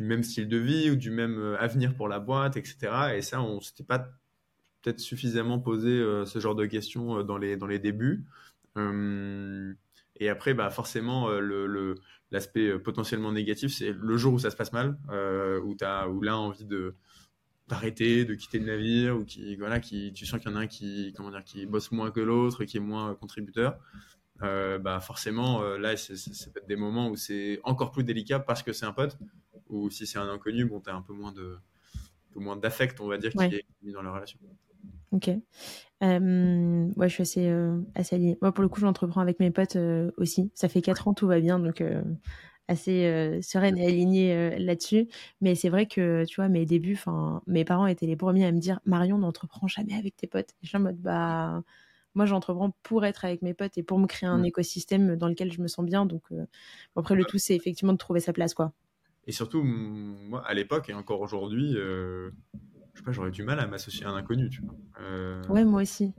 même 0.00 0.24
style 0.24 0.48
de 0.48 0.56
vie 0.56 0.90
ou 0.90 0.96
du 0.96 1.12
même 1.12 1.38
euh, 1.38 1.56
avenir 1.60 1.94
pour 1.94 2.08
la 2.08 2.18
boîte, 2.18 2.56
etc. 2.56 3.14
Et 3.16 3.22
ça, 3.22 3.40
on 3.40 3.60
s'était 3.60 3.84
pas 3.84 3.98
peut-être 4.82 4.98
suffisamment 4.98 5.60
posé 5.60 5.90
euh, 5.90 6.24
ce 6.26 6.40
genre 6.40 6.56
de 6.56 6.66
questions 6.66 7.22
dans, 7.22 7.38
les, 7.38 7.56
dans 7.56 7.68
les 7.68 7.78
débuts. 7.78 8.24
et 8.76 10.28
après, 10.28 10.54
bah, 10.54 10.70
forcément, 10.70 11.28
le 11.30 11.94
L'aspect 12.30 12.68
euh, 12.68 12.78
potentiellement 12.78 13.32
négatif, 13.32 13.72
c'est 13.72 13.92
le 13.92 14.16
jour 14.16 14.34
où 14.34 14.38
ça 14.38 14.50
se 14.50 14.56
passe 14.56 14.72
mal, 14.72 14.96
euh, 15.10 15.60
où, 15.60 15.76
as, 15.80 16.08
où 16.08 16.20
l'un 16.22 16.34
a 16.34 16.38
envie 16.38 16.64
de 16.64 16.94
d'arrêter, 17.68 18.24
de 18.24 18.34
quitter 18.34 18.58
le 18.58 18.66
navire, 18.66 19.16
ou 19.16 19.24
qui, 19.24 19.54
voilà, 19.54 19.78
qui, 19.78 20.12
tu 20.12 20.26
sens 20.26 20.40
qu'il 20.40 20.50
y 20.50 20.52
en 20.52 20.56
a 20.56 20.60
un 20.60 20.66
qui, 20.66 21.12
comment 21.16 21.30
dire, 21.30 21.44
qui 21.44 21.66
bosse 21.66 21.92
moins 21.92 22.10
que 22.10 22.18
l'autre, 22.18 22.64
qui 22.64 22.78
est 22.78 22.80
moins 22.80 23.14
contributeur. 23.14 23.78
Euh, 24.42 24.80
bah 24.80 24.98
forcément, 24.98 25.62
là, 25.62 25.96
c'est, 25.96 26.14
peut-être 26.52 26.66
des 26.66 26.74
moments 26.74 27.08
où 27.10 27.16
c'est 27.16 27.60
encore 27.62 27.92
plus 27.92 28.02
délicat 28.02 28.40
parce 28.40 28.64
que 28.64 28.72
c'est 28.72 28.86
un 28.86 28.92
pote, 28.92 29.16
ou 29.68 29.88
si 29.88 30.04
c'est 30.04 30.18
un 30.18 30.28
inconnu, 30.28 30.64
bon, 30.64 30.80
tu 30.80 30.90
as 30.90 30.96
un 30.96 31.02
peu 31.02 31.12
moins 31.12 31.30
de, 31.30 31.58
un 31.94 32.32
peu 32.32 32.40
moins 32.40 32.56
d'affect, 32.56 33.00
on 33.00 33.06
va 33.06 33.18
dire, 33.18 33.32
qui 33.32 33.44
est 33.44 33.64
mis 33.82 33.92
dans 33.92 34.02
la 34.02 34.10
relation. 34.10 34.40
Ok. 35.12 35.28
Euh, 35.28 35.38
ouais, 36.96 37.08
je 37.08 37.14
suis 37.14 37.22
assez, 37.22 37.48
euh, 37.48 37.78
assez 37.94 38.16
alignée. 38.16 38.38
Moi, 38.40 38.52
pour 38.52 38.62
le 38.62 38.68
coup, 38.68 38.80
j'entreprends 38.80 39.20
avec 39.20 39.40
mes 39.40 39.50
potes 39.50 39.76
euh, 39.76 40.10
aussi. 40.16 40.50
Ça 40.54 40.68
fait 40.68 40.82
4 40.82 41.08
ans, 41.08 41.14
tout 41.14 41.26
va 41.26 41.40
bien, 41.40 41.58
donc 41.58 41.82
assez 42.68 43.40
sereine 43.42 43.76
et 43.78 43.86
alignée 43.86 44.58
là-dessus. 44.58 45.08
Mais 45.40 45.56
c'est 45.56 45.70
vrai 45.70 45.86
que, 45.86 46.24
tu 46.24 46.36
vois, 46.36 46.48
mes 46.48 46.66
débuts, 46.66 46.94
enfin, 46.94 47.42
mes 47.48 47.64
parents 47.64 47.86
étaient 47.86 48.06
les 48.06 48.16
premiers 48.16 48.46
à 48.46 48.52
me 48.52 48.60
dire 48.60 48.78
Marion, 48.84 49.18
n'entreprends 49.18 49.66
jamais 49.66 49.94
avec 49.94 50.16
tes 50.16 50.28
potes. 50.28 50.50
Et 50.50 50.64
je 50.64 50.68
suis 50.68 50.76
en 50.76 50.80
mode, 50.80 51.00
bah, 51.00 51.64
moi, 52.14 52.26
j'entreprends 52.26 52.70
pour 52.84 53.04
être 53.04 53.24
avec 53.24 53.42
mes 53.42 53.54
potes 53.54 53.76
et 53.76 53.82
pour 53.82 53.98
me 53.98 54.06
créer 54.06 54.28
un 54.28 54.38
mmh. 54.38 54.44
écosystème 54.44 55.16
dans 55.16 55.26
lequel 55.26 55.52
je 55.52 55.60
me 55.60 55.66
sens 55.66 55.84
bien. 55.84 56.06
Donc, 56.06 56.22
après, 56.94 57.16
le 57.16 57.24
tout, 57.24 57.38
c'est 57.38 57.56
effectivement 57.56 57.92
de 57.92 57.98
trouver 57.98 58.20
sa 58.20 58.32
place, 58.32 58.54
quoi. 58.54 58.72
Et 59.26 59.32
surtout, 59.32 59.62
moi, 59.62 60.42
à 60.46 60.54
l'époque 60.54 60.88
et 60.90 60.94
encore 60.94 61.20
aujourd'hui, 61.20 61.76
je 62.94 62.98
sais 63.00 63.04
pas, 63.04 63.12
j'aurais 63.12 63.30
du 63.30 63.42
mal 63.42 63.58
à 63.60 63.66
m'associer 63.66 64.04
à 64.04 64.10
un 64.10 64.16
inconnu, 64.16 64.50
tu 64.50 64.62
vois. 64.62 64.74
Euh, 65.00 65.42
ouais, 65.48 65.64
moi 65.64 65.82
aussi. 65.82 66.12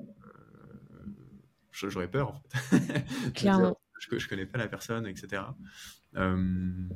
Euh, 1.84 1.90
j'aurais 1.90 2.10
peur, 2.10 2.30
en 2.30 2.42
fait. 2.50 3.06
Clairement. 3.36 3.78
je, 4.00 4.18
je 4.18 4.28
connais 4.28 4.46
pas 4.46 4.58
la 4.58 4.68
personne, 4.68 5.08
etc. 5.08 5.44
Euh, 6.16 6.88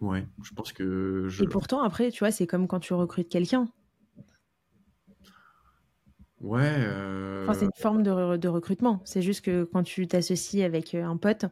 ouais, 0.00 0.26
je 0.42 0.52
pense 0.54 0.72
que. 0.72 1.26
Je... 1.28 1.44
Et 1.44 1.46
pourtant, 1.46 1.82
après, 1.82 2.10
tu 2.10 2.20
vois, 2.20 2.30
c'est 2.30 2.46
comme 2.46 2.66
quand 2.66 2.80
tu 2.80 2.94
recrutes 2.94 3.28
quelqu'un. 3.28 3.68
Ouais. 6.40 6.60
Euh, 6.62 7.52
c'est 7.52 7.66
une 7.66 7.70
forme 7.76 8.02
de, 8.02 8.36
de 8.36 8.48
recrutement. 8.48 9.02
C'est 9.04 9.20
juste 9.20 9.44
que 9.44 9.64
quand 9.64 9.82
tu 9.82 10.06
t'associes 10.06 10.62
avec 10.62 10.94
un 10.94 11.16
pote, 11.18 11.44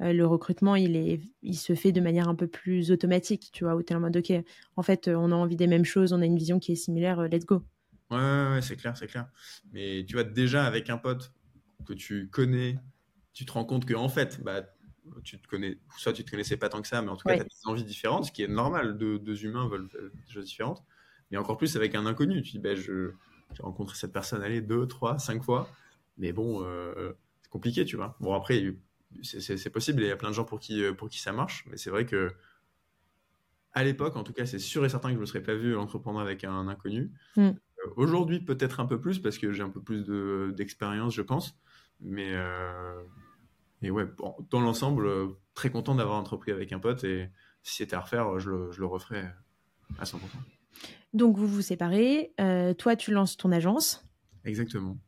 euh, 0.00 0.12
le 0.12 0.26
recrutement, 0.26 0.74
il, 0.74 0.96
est, 0.96 1.20
il 1.42 1.54
se 1.54 1.74
fait 1.74 1.92
de 1.92 2.00
manière 2.00 2.28
un 2.28 2.34
peu 2.34 2.48
plus 2.48 2.90
automatique, 2.90 3.50
tu 3.52 3.64
vois, 3.64 3.76
où 3.76 3.82
tu 3.82 3.92
es 3.92 3.96
en 3.96 4.00
mode, 4.00 4.16
OK, 4.16 4.32
en 4.76 4.82
fait, 4.82 5.08
on 5.08 5.30
a 5.30 5.34
envie 5.34 5.56
des 5.56 5.68
mêmes 5.68 5.84
choses, 5.84 6.12
on 6.12 6.20
a 6.20 6.26
une 6.26 6.36
vision 6.36 6.58
qui 6.58 6.72
est 6.72 6.76
similaire, 6.76 7.20
euh, 7.20 7.28
let's 7.28 7.46
go. 7.46 7.62
Ouais, 8.10 8.18
ouais, 8.18 8.62
c'est 8.62 8.76
clair, 8.76 8.96
c'est 8.96 9.06
clair. 9.06 9.28
Mais 9.72 10.04
tu 10.06 10.14
vois, 10.14 10.24
déjà 10.24 10.66
avec 10.66 10.90
un 10.90 10.98
pote 10.98 11.32
que 11.84 11.92
tu 11.92 12.28
connais, 12.28 12.78
tu 13.32 13.44
te 13.46 13.52
rends 13.52 13.64
compte 13.64 13.84
que 13.84 13.94
en 13.94 14.08
fait, 14.08 14.42
bah, 14.42 14.62
tu 15.24 15.40
te 15.40 15.46
connais, 15.48 15.78
soit 15.96 16.12
tu 16.12 16.24
te 16.24 16.30
connaissais 16.30 16.56
pas 16.56 16.68
tant 16.68 16.80
que 16.80 16.88
ça, 16.88 17.02
mais 17.02 17.08
en 17.08 17.16
tout 17.16 17.26
cas, 17.26 17.34
tu 17.36 17.40
as 17.40 17.44
des 17.44 17.50
envies 17.64 17.84
différentes, 17.84 18.26
ce 18.26 18.32
qui 18.32 18.42
est 18.42 18.48
normal. 18.48 18.98
Deux, 18.98 19.18
deux 19.18 19.44
humains 19.44 19.68
veulent 19.68 19.88
des 19.88 20.32
choses 20.32 20.46
différentes. 20.46 20.84
Mais 21.30 21.38
encore 21.38 21.56
plus 21.56 21.76
avec 21.76 21.94
un 21.94 22.06
inconnu. 22.06 22.42
Tu 22.42 22.52
dis, 22.52 22.58
bah, 22.58 22.74
je, 22.74 23.12
j'ai 23.54 23.62
rencontré 23.62 23.96
cette 23.96 24.12
personne, 24.12 24.42
allez, 24.42 24.60
deux, 24.60 24.86
trois, 24.86 25.18
cinq 25.18 25.42
fois. 25.42 25.68
Mais 26.18 26.32
bon, 26.32 26.62
euh, 26.64 27.12
c'est 27.42 27.50
compliqué, 27.50 27.84
tu 27.84 27.96
vois. 27.96 28.16
Bon, 28.20 28.34
après, 28.34 28.74
c'est 29.22 29.70
possible, 29.70 30.02
il 30.02 30.08
y 30.08 30.10
a 30.10 30.16
plein 30.16 30.30
de 30.30 30.34
gens 30.34 30.44
pour 30.44 30.60
qui, 30.60 30.82
euh, 30.82 30.92
pour 30.92 31.08
qui 31.08 31.20
ça 31.20 31.32
marche, 31.32 31.64
mais 31.70 31.76
c'est 31.76 31.90
vrai 31.90 32.06
que 32.06 32.32
à 33.74 33.84
l'époque, 33.84 34.16
en 34.16 34.22
tout 34.22 34.34
cas, 34.34 34.44
c'est 34.44 34.58
sûr 34.58 34.84
et 34.84 34.90
certain 34.90 35.08
que 35.08 35.14
je 35.14 35.16
ne 35.16 35.22
me 35.22 35.26
serais 35.26 35.42
pas 35.42 35.54
vu 35.54 35.76
entreprendre 35.76 36.20
avec 36.20 36.44
un 36.44 36.68
inconnu. 36.68 37.10
Mm. 37.36 37.40
Euh, 37.40 37.54
aujourd'hui, 37.96 38.40
peut-être 38.40 38.80
un 38.80 38.86
peu 38.86 39.00
plus, 39.00 39.18
parce 39.18 39.38
que 39.38 39.52
j'ai 39.52 39.62
un 39.62 39.70
peu 39.70 39.80
plus 39.80 40.04
d'expérience, 40.54 41.14
je 41.14 41.22
pense. 41.22 41.58
Mais, 42.02 42.32
euh, 42.34 43.02
ouais, 43.82 44.06
dans 44.50 44.60
l'ensemble, 44.60 45.08
très 45.54 45.70
content 45.70 45.94
d'avoir 45.94 46.16
entrepris 46.16 46.52
avec 46.52 46.72
un 46.72 46.78
pote, 46.78 47.04
et 47.04 47.30
si 47.62 47.76
c'était 47.76 47.96
à 47.96 48.00
refaire, 48.00 48.38
je 48.38 48.50
le, 48.50 48.72
je 48.72 48.80
le 48.80 48.86
referais 48.86 49.32
à 49.98 50.04
100%. 50.04 50.18
Donc, 51.12 51.36
vous 51.36 51.46
vous 51.46 51.62
séparez, 51.62 52.34
toi, 52.78 52.96
tu 52.96 53.12
lances 53.12 53.36
ton 53.36 53.52
agence. 53.52 54.04
Exactement. 54.44 54.98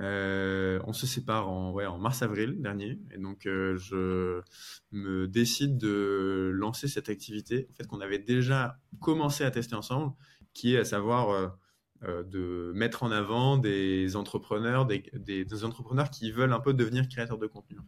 Euh, 0.00 0.80
on 0.84 0.92
se 0.92 1.06
sépare 1.06 1.48
en, 1.48 1.72
ouais, 1.72 1.86
en 1.86 1.98
mars-avril 1.98 2.60
dernier. 2.60 2.98
Et 3.12 3.18
donc, 3.18 3.46
euh, 3.46 3.76
je 3.76 4.42
me 4.90 5.28
décide 5.28 5.78
de 5.78 6.50
lancer 6.54 6.88
cette 6.88 7.08
activité 7.08 7.68
en 7.70 7.74
fait, 7.74 7.86
qu'on 7.86 8.00
avait 8.00 8.18
déjà 8.18 8.78
commencé 9.00 9.44
à 9.44 9.50
tester 9.50 9.74
ensemble, 9.74 10.12
qui 10.54 10.74
est 10.74 10.78
à 10.78 10.84
savoir 10.84 11.30
euh, 11.30 11.48
de 12.02 12.72
mettre 12.74 13.02
en 13.02 13.10
avant 13.10 13.56
des 13.56 14.16
entrepreneurs, 14.16 14.86
des, 14.86 15.64
entrepreneurs 15.64 16.10
qui 16.10 16.32
veulent 16.32 16.52
un 16.52 16.60
peu 16.60 16.74
devenir 16.74 17.08
créateurs 17.08 17.38
de 17.38 17.46
contenu. 17.46 17.78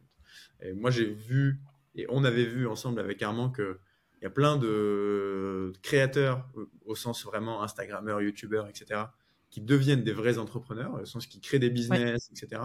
Moi, 0.74 0.90
j'ai 0.90 1.06
vu, 1.06 1.60
et 1.94 2.06
on 2.08 2.24
avait 2.24 2.44
vu 2.44 2.66
ensemble 2.66 3.00
avec 3.00 3.22
Armand 3.22 3.50
que 3.50 3.78
il 4.20 4.24
y 4.24 4.26
a 4.26 4.30
plein 4.30 4.56
de 4.56 5.72
créateurs 5.82 6.48
au 6.86 6.94
sens 6.94 7.24
vraiment 7.24 7.62
Instagrammeurs, 7.62 8.22
YouTubeurs, 8.22 8.66
etc., 8.68 9.02
qui 9.50 9.60
deviennent 9.60 10.02
des 10.02 10.14
vrais 10.14 10.38
entrepreneurs, 10.38 10.94
au 10.94 11.04
sens 11.04 11.26
qui 11.26 11.40
créent 11.42 11.58
des 11.58 11.68
business, 11.68 12.30
etc. 12.30 12.62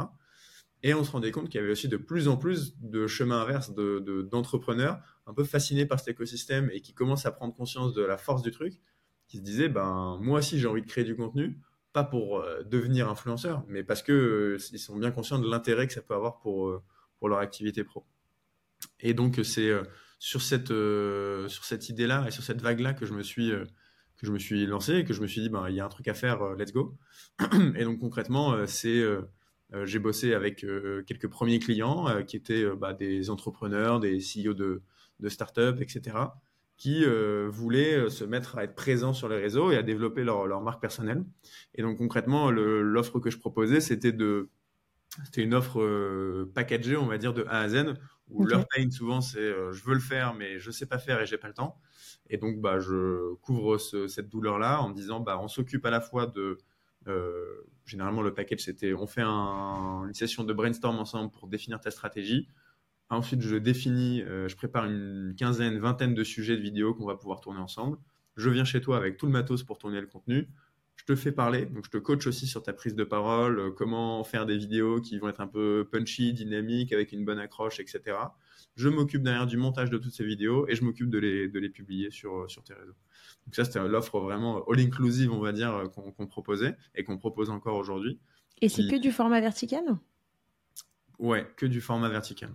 Et 0.84 0.94
on 0.94 1.04
se 1.04 1.12
rendait 1.12 1.32
compte 1.32 1.50
qu'il 1.50 1.60
y 1.60 1.64
avait 1.64 1.74
aussi 1.74 1.90
de 1.90 1.98
plus 1.98 2.30
en 2.30 2.38
plus 2.38 2.80
de 2.80 3.08
chemins 3.08 3.42
inverses 3.42 3.74
d'entrepreneurs 3.74 4.96
de, 4.96 5.32
un 5.32 5.34
peu 5.34 5.44
fascinés 5.44 5.86
par 5.86 6.00
cet 6.00 6.08
écosystème 6.08 6.70
et 6.72 6.80
qui 6.80 6.94
commencent 6.94 7.26
à 7.26 7.32
prendre 7.32 7.54
conscience 7.54 7.94
de 7.94 8.02
la 8.04 8.18
force 8.18 8.42
du 8.42 8.52
truc, 8.52 8.80
qui 9.30 9.38
se 9.38 9.44
disaient, 9.44 9.70
ben, 9.70 10.18
moi 10.22 10.40
aussi 10.40 10.60
j'ai 10.60 10.68
envie 10.68 10.82
de 10.82 10.88
créer 10.88 11.06
du 11.06 11.16
contenu, 11.16 11.58
pas 11.94 12.04
pour 12.04 12.40
euh, 12.40 12.64
devenir 12.64 13.10
influenceur, 13.10 13.64
mais 13.68 13.84
parce 13.84 14.04
que 14.04 14.12
euh, 14.12 14.58
ils 14.74 14.80
sont 14.80 14.98
bien 14.98 15.12
conscients 15.12 15.40
de 15.40 15.50
l'intérêt 15.50 15.88
que 15.88 15.94
ça 15.94 16.02
peut 16.02 16.16
avoir 16.16 16.40
pour, 16.40 16.68
euh, 16.68 16.84
pour 17.20 17.30
leur 17.30 17.40
activité 17.40 17.84
pro. 17.84 18.06
Et 19.00 19.14
donc 19.14 19.40
c'est 19.44 19.72
sur 20.20 20.42
cette, 20.42 20.68
sur 20.68 21.66
cette 21.66 21.90
idée-là 21.90 22.26
et 22.28 22.32
sur 22.32 22.44
cette 22.44 22.62
vague-là 22.62 22.94
que 22.94 23.06
je 23.06 23.14
me 23.14 23.24
suis 23.24 23.52
que 24.18 24.26
je 24.26 24.32
me 24.32 24.40
suis 24.40 24.66
lancé 24.66 24.96
et 24.96 25.04
que 25.06 25.14
je 25.14 25.22
me 25.22 25.28
suis 25.28 25.42
dit, 25.42 25.50
ben, 25.50 25.70
il 25.70 25.76
y 25.76 25.80
a 25.80 25.86
un 25.86 25.90
truc 25.90 26.08
à 26.08 26.14
faire, 26.14 26.56
let's 26.56 26.74
go. 26.74 26.98
et 27.76 27.84
donc 27.84 28.00
concrètement, 28.00 28.66
c'est 28.68 29.04
j'ai 29.84 30.00
bossé 30.00 30.34
avec 30.34 30.66
quelques 31.06 31.28
premiers 31.28 31.60
clients 31.60 32.24
qui 32.26 32.38
étaient 32.38 32.66
bah, 32.76 32.94
des 32.94 33.30
entrepreneurs, 33.30 34.00
des 34.00 34.20
CEO 34.20 34.54
de, 34.54 34.82
de 35.20 35.30
start-up, 35.30 35.82
etc., 35.82 36.16
qui 36.80 37.06
voulaient 37.50 38.10
se 38.10 38.24
mettre 38.24 38.58
à 38.58 38.64
être 38.64 38.74
présents 38.74 39.14
sur 39.14 39.30
les 39.30 39.38
réseaux 39.38 39.70
et 39.70 39.78
à 39.78 39.84
développer 39.84 40.24
leur, 40.24 40.48
leur 40.48 40.62
marque 40.62 40.82
personnelle. 40.82 41.24
Et 41.76 41.84
donc 41.84 41.98
concrètement, 41.98 42.50
l'offre 42.50 43.20
que 43.20 43.30
je 43.30 43.38
proposais, 43.38 43.82
c'était 43.82 44.14
de 44.14 44.50
c'était 45.26 45.44
une 45.44 45.54
offre 45.54 46.46
packagée, 46.56 46.98
on 46.98 47.06
va 47.06 47.18
dire, 47.18 47.34
de 47.34 47.44
A 47.50 47.60
à 47.60 47.70
Z, 47.70 47.94
où 48.30 48.46
leur 48.46 48.66
pain 48.68 48.90
souvent 48.90 49.22
c'est 49.22 49.54
je 49.72 49.84
veux 49.84 49.94
le 49.94 50.00
faire, 50.00 50.34
mais 50.34 50.58
je 50.58 50.72
sais 50.72 50.88
pas 50.88 50.98
faire 50.98 51.22
et 51.22 51.28
j'ai 51.28 51.38
pas 51.38 51.50
le 51.50 51.54
temps. 51.54 51.80
Et 52.30 52.38
donc, 52.38 52.62
bah, 52.62 52.80
je 52.80 53.34
couvre 53.36 53.78
cette 53.78 54.30
douleur-là 54.30 54.82
en 54.82 54.90
me 54.90 54.94
disant, 54.94 55.20
bah, 55.20 55.40
on 55.42 55.48
s'occupe 55.48 55.86
à 55.86 55.90
la 55.90 56.00
fois 56.00 56.28
de, 56.28 56.58
euh, 57.08 57.68
généralement 57.86 58.22
le 58.22 58.34
package, 58.34 58.60
c'était, 58.60 58.94
on 58.94 59.08
fait 59.08 59.24
une 59.24 60.14
session 60.14 60.44
de 60.44 60.54
brainstorm 60.54 60.98
ensemble 61.00 61.32
pour 61.32 61.48
définir 61.48 61.80
ta 61.80 61.92
stratégie. 61.92 62.48
Ensuite, 63.10 63.42
je 63.42 63.56
définis, 63.56 64.22
euh, 64.22 64.48
je 64.48 64.56
prépare 64.56 64.86
une 64.86 65.34
quinzaine, 65.38 65.80
vingtaine 65.80 66.14
de 66.14 66.24
sujets 66.24 66.56
de 66.56 66.62
vidéos 66.62 66.94
qu'on 66.94 67.06
va 67.06 67.16
pouvoir 67.16 67.42
tourner 67.42 67.60
ensemble. 67.60 67.98
Je 68.36 68.50
viens 68.50 68.66
chez 68.66 68.82
toi 68.82 68.98
avec 68.98 69.18
tout 69.18 69.26
le 69.26 69.32
matos 69.32 69.64
pour 69.64 69.80
tourner 69.80 70.00
le 70.00 70.08
contenu. 70.08 70.48
je 70.96 71.06
te 71.06 71.16
fais 71.16 71.32
parler, 71.32 71.66
donc 71.66 71.86
je 71.86 71.90
te 71.90 71.98
coach 71.98 72.28
aussi 72.28 72.46
sur 72.46 72.62
ta 72.62 72.74
prise 72.74 72.94
de 72.94 73.04
parole, 73.06 73.60
euh, 73.60 73.72
comment 73.72 74.24
faire 74.24 74.46
des 74.46 74.58
vidéos 74.58 75.02
qui 75.02 75.18
vont 75.18 75.30
être 75.30 75.42
un 75.42 75.48
peu 75.48 75.88
punchy, 75.92 76.34
dynamiques, 76.34 76.92
avec 76.94 77.12
une 77.14 77.26
bonne 77.26 77.40
accroche, 77.40 77.80
etc. 77.80 78.18
Je 78.76 78.90
m'occupe 78.90 79.24
derrière 79.24 79.48
du 79.48 79.58
montage 79.58 79.90
de 79.90 79.98
toutes 79.98 80.14
ces 80.14 80.26
vidéos 80.26 80.68
et 80.68 80.76
je 80.76 80.84
m'occupe 80.84 81.10
de 81.10 81.18
les, 81.18 81.48
de 81.48 81.58
les 81.58 81.70
publier 81.70 82.12
sur, 82.12 82.42
euh, 82.42 82.48
sur 82.48 82.64
tes 82.64 82.74
réseaux. 82.74 82.96
Donc 83.46 83.56
ça, 83.56 83.66
c'était 83.66 83.80
l'offre 83.88 84.20
vraiment 84.20 84.64
all-inclusive, 84.70 85.32
on 85.32 85.40
va 85.40 85.52
dire, 85.52 85.90
qu'on 85.96 86.28
proposait 86.28 86.76
et 86.94 87.04
qu'on 87.04 87.18
propose 87.18 87.50
encore 87.50 87.78
aujourd'hui. 87.78 88.20
Et 88.62 88.70
c'est 88.70 88.88
que 88.88 88.98
du 88.98 89.12
format 89.12 89.42
vertical? 89.42 89.84
Ouais, 91.18 91.48
que 91.56 91.66
du 91.66 91.82
format 91.82 92.10
vertical. 92.10 92.52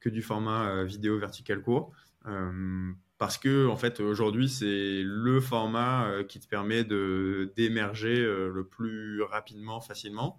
Que 0.00 0.08
du 0.08 0.22
format 0.22 0.84
vidéo 0.84 1.18
vertical 1.18 1.60
court 1.60 1.92
parce 3.18 3.36
que 3.36 3.66
en 3.66 3.76
fait 3.76 4.00
aujourd'hui 4.00 4.48
c'est 4.48 5.02
le 5.04 5.40
format 5.40 6.06
euh, 6.06 6.24
qui 6.24 6.38
te 6.38 6.46
permet 6.46 6.84
de 6.84 7.52
d'émerger 7.56 8.16
euh, 8.16 8.48
le 8.48 8.64
plus 8.64 9.22
rapidement, 9.22 9.80
facilement. 9.80 10.38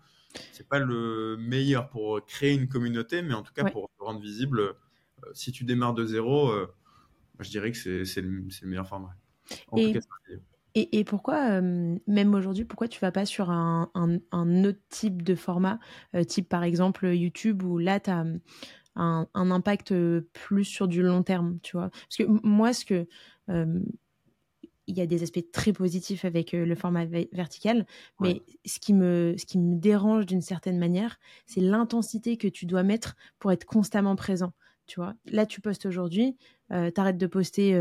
C'est 0.54 0.68
pas 0.68 0.80
le 0.80 1.38
meilleur 1.38 1.90
pour 1.90 2.26
créer 2.26 2.54
une 2.54 2.68
communauté, 2.68 3.22
mais 3.22 3.34
en 3.34 3.44
tout 3.44 3.54
cas 3.54 3.70
pour 3.70 3.90
te 3.98 4.04
rendre 4.04 4.20
visible. 4.20 4.60
Euh, 4.62 4.74
si 5.34 5.52
tu 5.52 5.66
démarres 5.66 5.96
de 5.96 6.06
zéro, 6.06 6.52
je 7.40 7.50
dirais 7.50 7.72
que 7.72 7.78
c'est 7.78 8.22
le, 8.22 8.30
le, 8.30 8.68
meilleur 8.68 8.88
format. 8.88 9.16
Et, 9.76 9.98
et, 10.76 11.00
et, 11.00 11.04
pourquoi, 11.04 11.60
même 11.62 12.36
aujourd'hui, 12.36 12.64
pourquoi 12.64 12.88
tu 12.88 13.00
vas 13.00 13.12
pas 13.12 13.26
sur 13.26 13.50
un, 13.50 13.90
un, 13.96 14.20
un, 14.32 14.64
autre 14.64 14.80
type 14.90 15.24
de 15.24 15.34
format, 15.34 15.80
type 16.28 16.48
par 16.48 16.64
exemple 16.64 17.08
YouTube, 17.08 17.64
où 17.64 17.80
là, 17.80 18.00
tu 18.00 18.12
as 18.12 18.24
un, 19.00 19.52
impact 19.52 19.94
plus 20.34 20.66
sur 20.66 20.88
du 20.88 21.02
long 21.02 21.24
terme, 21.24 21.60
tu 21.64 21.78
vois. 21.78 21.90
Parce 21.90 22.18
que 22.18 22.24
moi, 22.44 22.74
ce 22.74 22.86
que 22.86 23.08
il 24.88 24.98
y 24.98 25.02
a 25.02 25.06
des 25.06 25.22
aspects 25.22 25.52
très 25.52 25.72
positifs 25.72 26.26
avec 26.26 26.52
le 26.52 26.76
format 26.76 27.06
vertical, 27.06 27.86
mais 28.20 28.42
ce, 28.66 28.80
qui 28.80 28.94
me, 28.94 29.36
ce 29.38 29.46
qui 29.46 29.60
me 29.60 29.76
dérange 29.76 30.26
d'une 30.26 30.42
certaine 30.42 30.80
manière, 30.80 31.20
c'est 31.46 31.62
l'intensité 31.62 32.38
que 32.38 32.48
tu 32.48 32.66
dois 32.66 32.82
mettre 32.82 33.16
pour 33.38 33.52
être 33.52 33.66
constamment 33.66 34.16
présent. 34.16 34.52
Tu 34.88 35.00
vois, 35.00 35.14
là, 35.26 35.46
tu 35.46 35.62
postes 35.62 35.86
aujourd'hui, 35.86 36.36
euh, 36.72 36.90
t'arrêtes 36.90 37.20
de 37.20 37.28
poster 37.28 37.74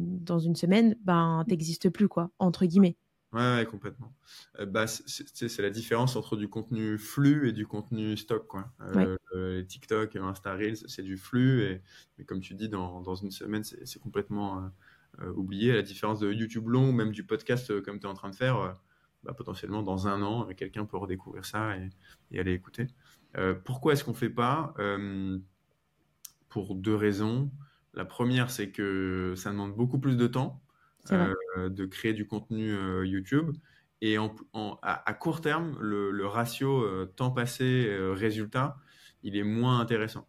dans 0.00 0.38
une 0.38 0.54
semaine, 0.54 0.94
ben, 1.02 1.44
t'existes 1.48 1.90
plus, 1.90 2.06
quoi, 2.06 2.30
entre 2.38 2.66
guillemets. 2.66 2.96
Ouais, 3.32 3.66
complètement. 3.70 4.12
Euh, 4.58 4.66
bah, 4.66 4.86
c'est 4.86 5.58
la 5.62 5.70
différence 5.70 6.16
entre 6.16 6.36
du 6.36 6.48
contenu 6.48 6.98
flux 6.98 7.48
et 7.48 7.52
du 7.52 7.66
contenu 7.66 8.16
stock. 8.16 8.46
Quoi. 8.46 8.70
Euh, 9.34 9.62
TikTok 9.62 10.14
et 10.16 10.18
Insta 10.18 10.54
Reels, 10.54 10.76
c'est 10.86 11.02
du 11.02 11.16
flux. 11.16 11.62
Et, 11.62 11.82
mais 12.18 12.24
comme 12.24 12.40
tu 12.40 12.54
dis, 12.54 12.68
dans, 12.68 13.00
dans 13.00 13.14
une 13.14 13.30
semaine, 13.30 13.64
c'est 13.64 14.00
complètement 14.00 14.70
euh, 15.20 15.32
oublié. 15.32 15.72
À 15.72 15.76
la 15.76 15.82
différence 15.82 16.20
de 16.20 16.30
YouTube 16.30 16.68
long, 16.68 16.92
même 16.92 17.12
du 17.12 17.24
podcast 17.24 17.80
comme 17.80 17.98
tu 17.98 18.06
es 18.06 18.08
en 18.08 18.14
train 18.14 18.28
de 18.28 18.34
faire, 18.34 18.76
bah, 19.22 19.32
potentiellement 19.32 19.82
dans 19.82 20.08
un 20.08 20.22
an, 20.22 20.46
quelqu'un 20.54 20.84
peut 20.84 20.98
redécouvrir 20.98 21.46
ça 21.46 21.76
et, 21.78 21.88
et 22.32 22.40
aller 22.40 22.52
écouter. 22.52 22.86
pourquoi 23.64 23.94
est-ce 23.94 24.04
qu'on 24.04 24.12
ne 24.12 24.16
fait 24.16 24.30
pas 24.30 24.74
Pour 26.50 26.74
deux 26.74 26.96
raisons. 26.96 27.50
La 27.94 28.04
première, 28.04 28.50
c'est 28.50 28.70
que 28.70 29.32
ça 29.36 29.50
demande 29.50 29.74
beaucoup 29.74 29.98
plus 29.98 30.16
de 30.18 30.26
temps. 30.26 30.62
Euh, 31.10 31.34
de 31.56 31.86
créer 31.86 32.12
du 32.12 32.26
contenu 32.26 32.72
euh, 32.72 33.06
YouTube. 33.06 33.52
Et 34.00 34.16
à, 34.82 35.14
court 35.14 35.40
terme, 35.40 35.78
le, 35.80 36.26
ratio 36.26 36.82
euh, 36.82 37.06
temps 37.06 37.30
passé 37.30 37.88
résultat, 38.12 38.76
il 39.22 39.36
est 39.36 39.44
moins 39.44 39.78
intéressant. 39.78 40.26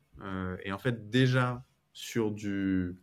et 0.63 0.71
en 0.71 0.77
fait, 0.77 1.09
déjà 1.09 1.65
sur 1.91 2.31
du 2.31 2.95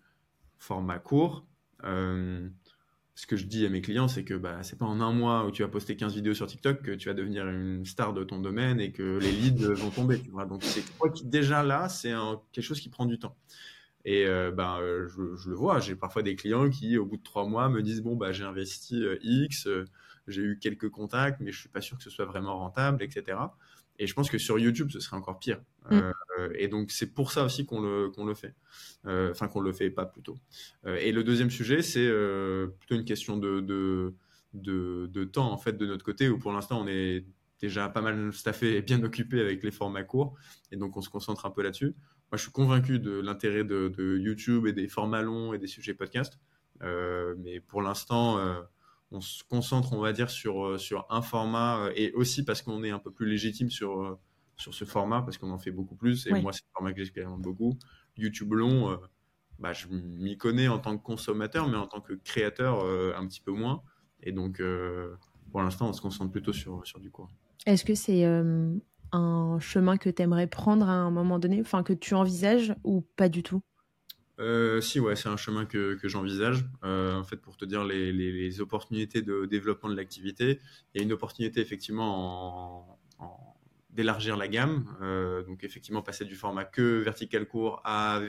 format 0.59 1.01
court, 1.01 1.45
ce 1.83 3.27
que 3.27 3.37
je 3.37 3.47
dis 3.47 3.67
à 3.67 3.69
mes 3.69 3.83
clients, 3.83 4.07
c'est 4.07 4.23
que 4.23 4.35
bah, 4.35 4.63
c'est 4.63 4.79
pas 4.79 4.87
en 4.87 5.01
un 5.01 5.13
mois 5.13 5.45
où 5.45 5.51
tu 5.51 5.63
vas 5.63 5.69
poster 5.69 5.97
15 5.97 6.15
vidéos 6.15 6.35
sur 6.35 6.47
TikTok 6.47 6.83
que 6.83 6.93
tu 6.93 7.09
vas 7.09 7.15
devenir 7.15 7.49
une 7.49 7.85
star 7.85 8.15
de 8.15 8.23
ton 8.23 8.39
domaine 8.39 8.81
et 8.81 8.93
que 8.93 9.19
les 9.19 9.33
leads 9.33 9.73
vont 9.75 9.91
tomber. 9.91 10.21
Tu 10.21 10.31
vois 10.31 10.47
Donc, 10.47 10.63
c'est 10.63 10.85
déjà 11.29 11.65
là, 11.65 11.89
c'est 11.89 12.13
quelque 12.53 12.65
chose 12.65 12.81
qui 12.81 12.91
prend 12.91 13.07
du 13.07 13.19
temps. 13.19 13.37
Et 14.05 14.27
euh, 14.27 14.51
ben, 14.51 14.79
euh, 14.81 15.09
je, 15.09 15.37
je, 15.37 15.51
le 15.51 15.57
vois, 15.57 15.79
j'ai 15.81 15.95
parfois 15.95 16.23
des 16.23 16.37
clients 16.37 16.69
qui, 16.71 16.97
au 16.97 17.05
bout 17.05 17.17
de 17.17 17.23
trois 17.23 17.47
mois, 17.47 17.69
me 17.69 17.83
disent 17.83 18.03
bon 18.03 18.17
bah 18.17 18.33
j'ai 18.33 18.45
investi 18.45 19.05
euh, 19.05 19.19
X, 19.23 19.69
j'ai 20.27 20.43
eu 20.43 20.59
quelques 20.59 20.89
contacts, 20.89 21.41
mais 21.41 21.53
je 21.53 21.61
suis 21.61 21.69
pas 21.69 21.81
sûr 21.81 21.99
que 21.99 22.03
ce 22.03 22.11
soit 22.11 22.25
vraiment 22.25 22.59
rentable, 22.59 23.03
etc. 23.03 23.39
Et 23.99 24.07
je 24.07 24.15
pense 24.15 24.31
que 24.31 24.39
sur 24.39 24.59
YouTube, 24.59 24.89
ce 24.91 25.01
serait 25.01 25.17
encore 25.17 25.39
pire. 25.39 25.61
Mm. 25.91 26.11
et 26.55 26.69
donc 26.69 26.91
c'est 26.91 27.13
pour 27.13 27.33
ça 27.33 27.45
aussi 27.45 27.65
qu'on 27.65 27.81
le 27.81 28.11
qu'on 28.11 28.25
le 28.25 28.35
fait, 28.35 28.55
enfin 29.05 29.49
qu'on 29.49 29.61
le 29.61 29.73
fait 29.73 29.91
pas 29.91 30.07
plutôt. 30.07 30.37
et 30.87 31.11
le 31.11 31.25
deuxième 31.25 31.51
sujet, 31.51 31.83
c'est 31.83 32.09
plutôt 32.79 32.95
une 32.95 33.05
question 33.05 33.37
de, 33.37 33.61
de 33.61 34.15
de, 34.53 35.09
de 35.13 35.25
temps 35.25 35.53
en 35.53 35.57
fait 35.59 35.77
de 35.77 35.87
notre 35.87 36.05
côté, 36.05 36.29
où 36.29 36.39
pour 36.39 36.53
l'instant 36.53 36.83
on 36.83 36.87
est 36.87 37.25
déjà 37.61 37.89
pas 37.89 38.01
mal 38.01 38.33
staffé 38.33 38.77
et 38.77 38.83
bien 38.83 39.03
occupé 39.03 39.41
avec 39.41 39.63
les 39.63 39.71
formats 39.71 40.05
courts, 40.05 40.35
et 40.73 40.77
donc 40.77 40.97
on 40.97 41.03
se 41.03 41.11
concentre 41.11 41.47
un 41.47 41.51
peu 41.51 41.63
là-dessus. 41.63 41.95
Moi, 42.31 42.37
je 42.37 42.43
suis 42.43 42.53
convaincu 42.53 43.01
de 43.01 43.11
l'intérêt 43.11 43.65
de, 43.65 44.19
YouTube 44.19 44.67
et 44.67 44.73
des 44.73 44.87
formats 44.87 45.23
longs 45.23 45.53
et 45.53 45.59
des 45.59 45.67
sujets 45.67 45.95
podcast. 45.95 46.39
Euh, 46.83 47.35
mais 47.39 47.59
pour 47.59 47.83
l'instant, 47.83 48.39
euh, 48.39 48.61
on 49.11 49.21
se 49.21 49.43
concentre, 49.43 49.93
on 49.95 50.01
va 50.01 50.13
dire, 50.13 50.31
sur, 50.31 50.65
euh, 50.65 50.79
sur 50.79 51.07
un 51.11 51.23
format 51.23 51.89
et 51.97 52.13
aussi 52.13 52.45
parce 52.45 52.63
qu'on 52.63 52.85
est 52.85 52.91
un 52.91 53.01
peu 53.01 53.11
plus 53.11 53.27
légitime 53.27 53.69
sur, 53.69 54.19
sur 54.57 54.75
ce 54.75 54.85
format, 54.85 55.23
parce 55.23 55.39
qu'on 55.39 55.51
en 55.51 55.59
fait 55.59 55.73
beaucoup 55.73 55.97
plus. 55.97 56.29
Et 56.29 56.41
moi, 56.41 56.53
c'est 56.53 56.63
un 56.63 56.73
format 56.75 56.93
que 56.93 56.99
j'expérimente 56.99 57.43
beaucoup. 57.43 57.77
YouTube 58.17 58.53
long, 58.53 58.97
bah, 59.59 59.73
je 59.73 59.89
m'y 59.89 60.39
connais 60.39 60.69
en 60.69 60.79
tant 60.79 60.97
que 60.97 61.03
consommateur, 61.03 61.69
mais 61.69 61.77
en 61.77 61.89
tant 61.89 62.01
que 62.01 62.13
créateur, 62.13 62.85
un 63.17 63.27
petit 63.27 63.41
peu 63.41 63.51
moins. 63.51 63.83
Et 64.23 64.31
donc, 64.31 64.63
pour 65.51 65.63
l'instant, 65.63 65.89
on 65.89 65.93
se 65.93 66.01
concentre 66.01 66.31
plutôt 66.31 66.53
sur, 66.53 66.87
sur 66.87 67.01
du 67.01 67.11
court. 67.11 67.29
Est-ce 67.67 67.85
que 67.85 67.97
c'est 67.97 68.25
un 69.13 69.59
chemin 69.61 69.97
que 69.97 70.11
tu 70.11 70.23
aimerais 70.23 70.47
prendre 70.47 70.89
à 70.89 70.93
un 70.93 71.11
moment 71.11 71.39
donné, 71.39 71.61
enfin 71.61 71.83
que 71.83 71.93
tu 71.93 72.15
envisages 72.15 72.75
ou 72.85 73.03
pas 73.17 73.29
du 73.29 73.43
tout? 73.43 73.63
Euh, 74.41 74.81
si, 74.81 75.01
ouais, 75.01 75.17
c'est 75.17 75.29
un 75.29 75.37
chemin 75.37 75.67
que, 75.67 75.95
que 75.95 76.09
j'envisage. 76.09 76.65
Euh, 76.83 77.15
en 77.15 77.25
fait, 77.25 77.37
pour 77.37 77.57
te 77.59 77.67
dire 77.67 77.85
les, 77.85 78.11
les, 78.13 78.61
opportunités 78.61 79.21
de 79.21 79.45
développement 79.45 79.91
de 79.91 79.97
l'activité, 79.97 80.59
il 80.95 80.99
y 80.99 81.01
a 81.03 81.05
une 81.05 81.13
opportunité 81.13 81.61
effectivement 81.61 82.99
en, 83.19 83.57
d'élargir 83.91 84.39
la 84.39 84.49
gamme. 84.49 84.87
Euh, 85.03 85.43
donc, 85.45 85.63
effectivement, 85.63 86.01
passer 86.01 86.25
du 86.25 86.37
format 86.37 86.65
que 86.65 87.01
vertical 87.01 87.47
court 87.47 87.83
à 87.85 88.21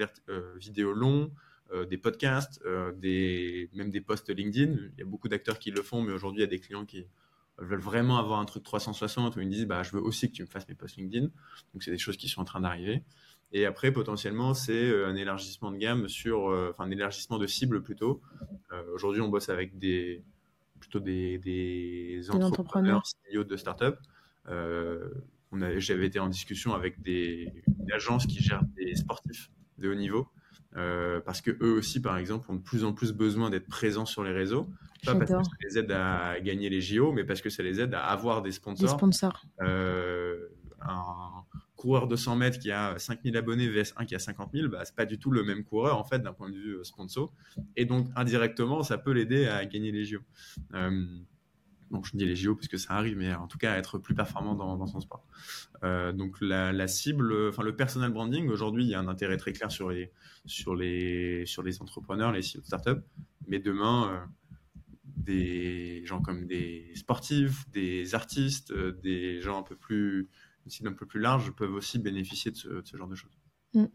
vidéo 0.58 0.94
long, 0.94 1.32
des 1.90 1.98
podcasts, 1.98 2.62
des, 2.98 3.70
même 3.74 3.90
des 3.90 4.02
posts 4.02 4.30
LinkedIn. 4.30 4.74
Il 4.74 5.00
y 5.00 5.02
a 5.04 5.06
beaucoup 5.06 5.30
d'acteurs 5.30 5.58
qui 5.58 5.72
le 5.72 5.82
font, 5.82 6.02
mais 6.02 6.12
aujourd'hui, 6.12 6.42
il 6.42 6.44
y 6.44 6.48
a 6.48 6.50
des 6.50 6.60
clients 6.60 6.86
qui, 6.86 7.08
veulent 7.58 7.80
vraiment 7.80 8.18
avoir 8.18 8.40
un 8.40 8.46
truc 8.46 8.64
360 8.64 9.36
où 9.36 9.42
ils 9.42 9.48
me 9.48 9.52
disent 9.52 9.68
bah, 9.68 9.84
je 9.84 9.92
veux 9.92 10.02
aussi 10.02 10.30
que 10.30 10.36
tu 10.36 10.42
me 10.42 10.48
fasses 10.48 10.68
mes 10.68 10.76
posts 10.76 10.98
LinkedIn. 10.98 11.28
Donc, 11.74 11.84
c'est 11.84 11.92
des 11.92 11.98
choses 11.98 12.18
qui 12.18 12.28
sont 12.28 12.42
en 12.42 12.46
train 12.46 12.62
d'arriver. 12.62 13.04
Et 13.54 13.66
après, 13.66 13.92
potentiellement, 13.92 14.54
c'est 14.54 14.90
euh, 14.90 15.08
un 15.08 15.16
élargissement 15.16 15.72
de 15.72 15.78
gamme 15.78 16.08
sur, 16.08 16.50
euh, 16.50 16.72
enfin, 16.72 16.86
un 16.86 16.92
élargissement 16.92 17.38
de 17.38 17.48
cible 17.48 17.84
plutôt. 17.84 18.22
Euh, 18.72 18.82
aujourd'hui, 18.94 19.22
on 19.22 19.28
bosse 19.28 19.50
avec 19.50 19.78
des, 19.78 20.24
plutôt 20.80 21.00
des, 21.00 21.38
des 21.38 22.32
entrepreneurs, 22.32 23.04
CEO 23.34 23.44
de 23.44 23.58
start-up. 23.58 24.00
J'avais 24.48 26.06
été 26.08 26.20
en 26.20 26.30
discussion 26.30 26.74
avec 26.74 27.02
des, 27.02 27.52
des, 27.68 27.94
agences 27.94 28.26
qui 28.26 28.42
gèrent 28.42 28.64
des 28.78 28.96
sportifs 28.96 29.52
de 29.78 29.90
haut 29.90 29.96
niveau. 29.96 30.30
parce 30.74 31.42
que 31.42 31.52
eux 31.62 31.74
aussi, 31.74 32.02
par 32.02 32.18
exemple, 32.18 32.50
ont 32.50 32.56
de 32.56 32.62
plus 32.62 32.86
en 32.86 32.94
plus 32.94 33.12
besoin 33.12 33.50
d'être 33.50 33.68
présents 33.68 34.06
sur 34.06 34.24
les 34.24 34.32
réseaux. 34.32 34.70
Pas 35.06 35.16
parce 35.16 35.32
que 35.32 35.44
ça 35.44 35.52
les 35.62 35.78
aide 35.80 35.92
à 35.92 36.40
gagner 36.40 36.70
les 36.70 36.82
JO, 36.82 37.12
mais 37.12 37.24
parce 37.24 37.42
que 37.42 37.50
ça 37.50 37.64
les 37.64 37.80
aide 37.80 37.94
à 37.94 38.06
avoir 38.06 38.42
des 38.42 38.52
sponsors. 38.52 38.88
Des 38.88 38.94
sponsors. 38.94 39.46
Euh, 39.62 40.48
un 40.82 41.46
coureur 41.76 42.08
de 42.08 42.16
100 42.16 42.36
mètres 42.36 42.60
qui 42.60 42.72
a 42.72 42.98
5000 42.98 43.36
abonnés 43.38 43.68
vs 43.68 43.94
un 43.98 44.06
qui 44.06 44.16
a 44.16 44.20
50 44.20 44.52
000, 44.54 44.70
bah, 44.70 44.86
c'est 44.86 44.96
pas 44.96 45.06
du 45.06 45.18
tout 45.18 45.32
le 45.32 45.44
même 45.44 45.64
coureur 45.64 45.98
en 45.98 46.04
fait 46.04 46.20
d'un 46.20 46.34
point 46.34 46.50
de 46.50 46.56
vue 46.56 46.76
euh, 46.76 46.84
sponsor. 46.84 47.34
Et 47.76 47.86
donc 47.86 48.08
indirectement, 48.16 48.84
ça 48.84 48.98
peut 48.98 49.12
l'aider 49.12 49.48
à 49.48 49.66
gagner 49.66 49.92
les 49.92 50.06
JO. 50.06 50.20
Euh, 50.74 51.06
donc 51.90 52.06
je 52.06 52.16
dis 52.16 52.26
les 52.26 52.36
JO 52.36 52.56
parce 52.56 52.68
que 52.68 52.78
ça 52.78 52.94
arrive, 52.94 53.18
mais 53.18 53.34
en 53.34 53.48
tout 53.48 53.58
cas 53.58 53.74
à 53.74 53.78
être 53.78 53.98
plus 53.98 54.14
performant 54.14 54.56
dans, 54.56 54.78
dans 54.78 54.88
son 54.88 55.00
sport. 55.00 55.26
Euh, 55.84 56.12
donc 56.12 56.38
la, 56.40 56.72
la, 56.72 56.88
cible, 56.88 57.50
enfin 57.50 57.64
le 57.64 57.76
personal 57.76 58.12
branding, 58.12 58.48
aujourd'hui 58.50 58.86
il 58.86 58.90
y 58.90 58.94
a 58.94 59.00
un 59.00 59.08
intérêt 59.08 59.38
très 59.38 59.52
clair 59.52 59.72
sur 59.72 59.90
les, 59.90 60.12
sur 60.46 60.76
les, 60.76 61.46
sur 61.46 61.64
les 61.64 61.82
entrepreneurs, 61.82 62.32
les 62.32 62.42
de 62.42 62.64
startups, 62.64 63.02
mais 63.48 63.60
demain, 63.60 64.30
des 65.18 66.06
gens 66.06 66.22
comme 66.22 66.46
des 66.46 66.92
sportifs, 66.96 67.70
des 67.72 68.16
artistes, 68.16 68.72
euh, 68.72 68.92
des 69.04 69.42
gens 69.42 69.60
un 69.60 69.64
peu 69.64 69.76
plus, 69.76 70.30
un 70.86 70.94
peu 70.94 71.06
plus 71.06 71.20
large 71.20 71.52
peuvent 71.52 71.74
aussi 71.74 72.00
bénéficier 72.00 72.52
de 72.52 72.58
ce, 72.58 72.98
genre 72.98 73.08
de 73.08 73.16
choses. 73.16 73.38
Mm. 73.74 73.86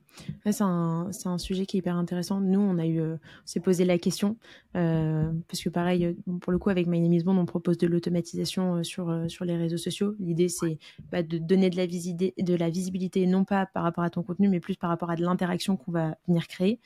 c'est 0.51 0.63
un, 0.63 1.39
sujet 1.39 1.67
qui 1.67 1.77
est 1.77 1.81
hyper 1.81 1.97
intéressant. 1.97 2.41
Nous, 2.41 2.61
on 2.61 2.79
eu, 2.79 2.99
euh, 2.99 3.17
s'est 3.45 3.61
posé 3.61 3.85
la 3.85 3.99
question 3.99 4.39
euh, 4.75 5.31
parce 5.49 5.63
que 5.63 5.69
pareil, 5.69 6.17
pour 6.41 6.51
le 6.51 6.59
coup, 6.59 6.71
avec 6.71 6.87
My 6.87 6.99
Name 6.99 7.39
on 7.39 7.45
propose 7.45 7.77
de 7.77 7.87
l'automatisation 7.87 8.83
sur 8.83 9.25
sur 9.29 9.45
les 9.45 9.57
réseaux 9.57 9.77
sociaux. 9.77 10.15
L'idée, 10.19 10.49
c'est 10.49 10.79
bah, 11.13 11.23
de 11.23 11.37
donner 11.37 11.69
de 11.69 11.77
la, 11.77 11.87
de 11.87 12.55
la 12.55 12.71
visibilité, 12.71 13.27
non 13.27 13.45
pas 13.45 13.67
par 13.67 13.83
rapport 13.83 14.05
à 14.05 14.09
ton 14.09 14.23
contenu, 14.23 14.49
mais 14.49 14.61
plus 14.61 14.77
par 14.77 14.89
rapport 14.89 15.11
à 15.11 15.17
de 15.17 15.23
l'interaction 15.23 15.77
qu'on 15.77 15.93
va 15.93 16.17
venir 16.27 16.49
créer. 16.49 16.81